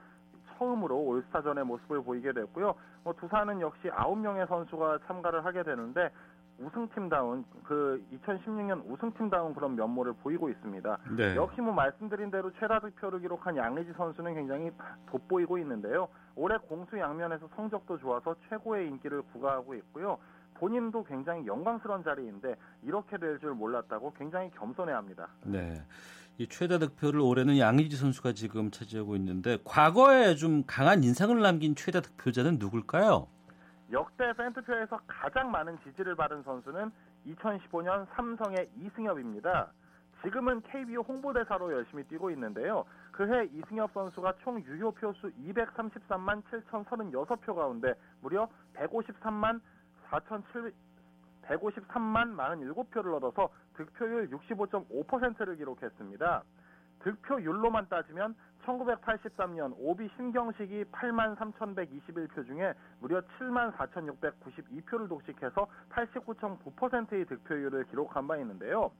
[0.56, 2.74] 처음으로 올스타전의 모습을 보이게 됐고요.
[3.04, 6.10] 뭐 두산은 역시 9명의 선수가 참가를 하게 되는데
[6.58, 10.98] 우승팀다운 그 2016년 우승팀다운 그런 면모를 보이고 있습니다.
[11.16, 11.36] 네.
[11.36, 14.70] 역시 뭐 말씀드린 대로 최다 득표를 기록한 양의지 선수는 굉장히
[15.10, 16.08] 돋보이고 있는데요.
[16.34, 20.18] 올해 공수 양면에서 성적도 좋아서 최고의 인기를 구가하고 있고요.
[20.54, 25.28] 본인도 굉장히 영광스러운 자리인데 이렇게 될 줄 몰랐다고 굉장히 겸손해합니다.
[25.44, 25.82] 네.
[26.38, 32.00] 이 최다 득표를 올해는 양의지 선수가 지금 차지하고 있는데 과거에 좀 강한 인상을 남긴 최다
[32.00, 33.28] 득표자는 누굴까요?
[33.92, 36.90] 역대 팬투표에서 가장 많은 지지를 받은 선수는
[37.26, 39.70] 2015년 삼성의 이승엽입니다.
[40.22, 42.84] 지금은 KBO 홍보대사로 열심히 뛰고 있는데요.
[43.12, 49.60] 그해 이승엽 선수가 총 유효 표수 233만 7,036표 가운데 무려 153만
[50.10, 50.74] 4,700
[51.46, 56.42] 153만 47표를 얻어서 득표율 65.5%를 기록했습니다.
[57.06, 58.34] 득표율로만 따지면
[58.64, 68.90] 1983년 오비 신경식이 8만 3,121표 중에 무려 7만 4,692표를 독식해서 89.9%의 득표율을 기록한 바 있는데요.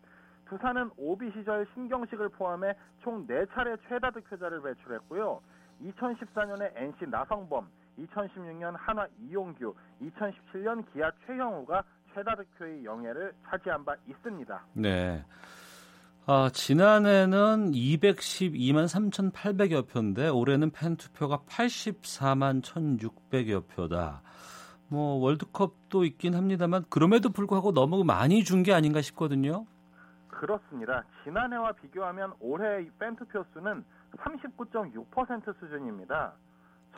[0.48, 5.40] 두산은 오비 시절 신경식을 포함해 총 4차례 최다 득표자를 배출했고요.
[5.82, 7.68] 2014년에 NC 나성범,
[7.98, 11.82] 2016년 한화 이용규, 2017년 기아 최형우가
[12.14, 14.62] 최다 득표의 영예를 차지한 바 있습니다.
[14.74, 15.24] 네.
[16.28, 24.22] 아, 지난해는 212만 3,800여 표인데 올해는 팬 투표가 84만 1,600여 표다.
[24.88, 29.66] 뭐 월드컵도 있긴 합니다만 그럼에도 불구하고 너무 많이 준 게 아닌가 싶거든요.
[30.28, 31.04] 그렇습니다.
[31.24, 33.84] 지난해와 비교하면 올해 팬 투표 수는
[34.18, 36.32] 39.6% 수준입니다.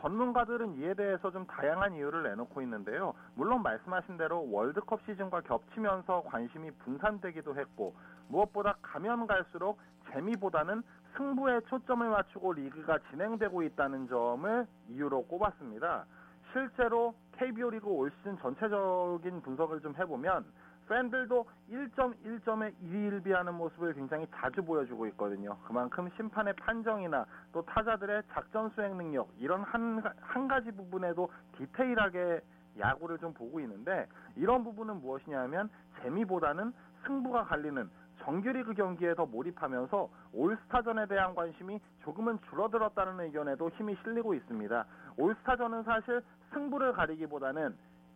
[0.01, 3.13] 전문가들은 이에 대해서 좀 다양한 이유를 내놓고 있는데요.
[3.35, 7.93] 물론 말씀하신 대로 월드컵 시즌과 겹치면서 관심이 분산되기도 했고
[8.29, 9.79] 무엇보다 가면 갈수록
[10.11, 10.81] 재미보다는
[11.17, 16.05] 승부에 초점을 맞추고 리그가 진행되고 있다는 점을 이유로 꼽았습니다.
[16.53, 20.45] 실제로 KBO 리그 올 시즌 전체적인 분석을 좀 해보면
[20.87, 25.55] 팬들도 1점 1점에 일일비하는 모습을 굉장히 자주 보여주고 있거든요.
[25.67, 32.41] 그만큼 심판의 판정이나 또 타자들의 작전 수행 능력 이런 한, 한 가지 부분에도 디테일하게
[32.79, 35.69] 야구를 좀 보고 있는데 이런 부분은 무엇이냐면
[36.01, 36.73] 재미보다는
[37.05, 37.87] 승부가 갈리는
[38.29, 44.85] 정규리그 경기에 더 몰입하면서 올스타전에 대한 관심이 조금은 줄어들었다는 의견에도 힘이 실리고 있습니다.
[45.17, 46.21] 올스타전은 사실
[46.53, 47.75] 승부를 가리기보다는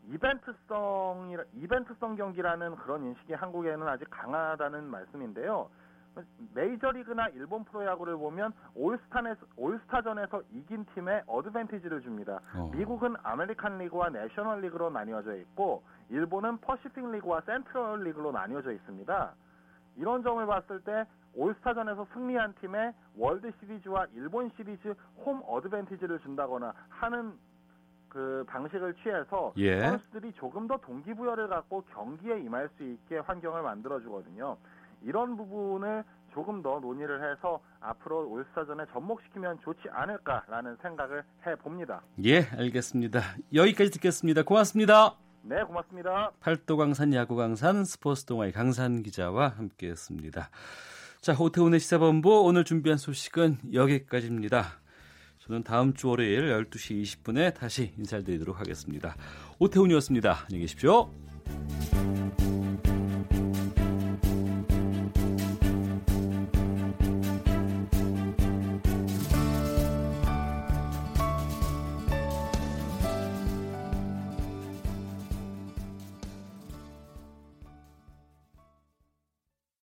[0.09, 5.69] 이벤트성 이벤트성 경기라는 그런 인식이 한국에는 아직 강하다는 말씀인데요.
[6.53, 12.39] 메이저리그나 일본 프로야구를 보면 올스타에서, 올스타전에서 이긴 팀에 어드밴티지를 줍니다.
[12.55, 12.69] 어.
[12.71, 19.33] 미국은 아메리칸 리그와 내셔널 리그로 나뉘어져 있고 일본은 퍼시픽 리그와 센트럴 리그로 나뉘어져 있습니다.
[19.97, 21.05] 이런 점을 봤을 때
[21.35, 24.93] 올스타전에서 승리한 팀에 월드 시리즈와 일본 시리즈
[25.25, 27.33] 홈 어드밴티지를 준다거나 하는
[28.09, 29.79] 그 방식을 취해서 예.
[29.79, 34.57] 선수들이 조금 더 동기부여를 갖고 경기에 임할 수 있게 환경을 만들어 주거든요.
[35.01, 42.01] 이런 부분을 조금 더 논의를 해서 앞으로 올스타전에 접목시키면 좋지 않을까라는 생각을 해 봅니다.
[42.23, 43.19] 예, 알겠습니다.
[43.53, 44.43] 여기까지 듣겠습니다.
[44.43, 45.17] 고맙습니다.
[45.45, 46.31] 네, 고맙습니다.
[46.39, 50.49] 팔도 강산 야구 강산 스포츠 동아의 강산 기자와 함께했습니다.
[51.19, 54.79] 자, 오태훈의 시사본부 오늘 준비한 소식은 여기까지입니다.
[55.39, 59.15] 저는 다음 주 월요일 12시 20분에 다시 인사드리도록 하겠습니다.
[59.59, 60.45] 오태훈이었습니다.
[60.45, 61.11] 안녕히 계십시오.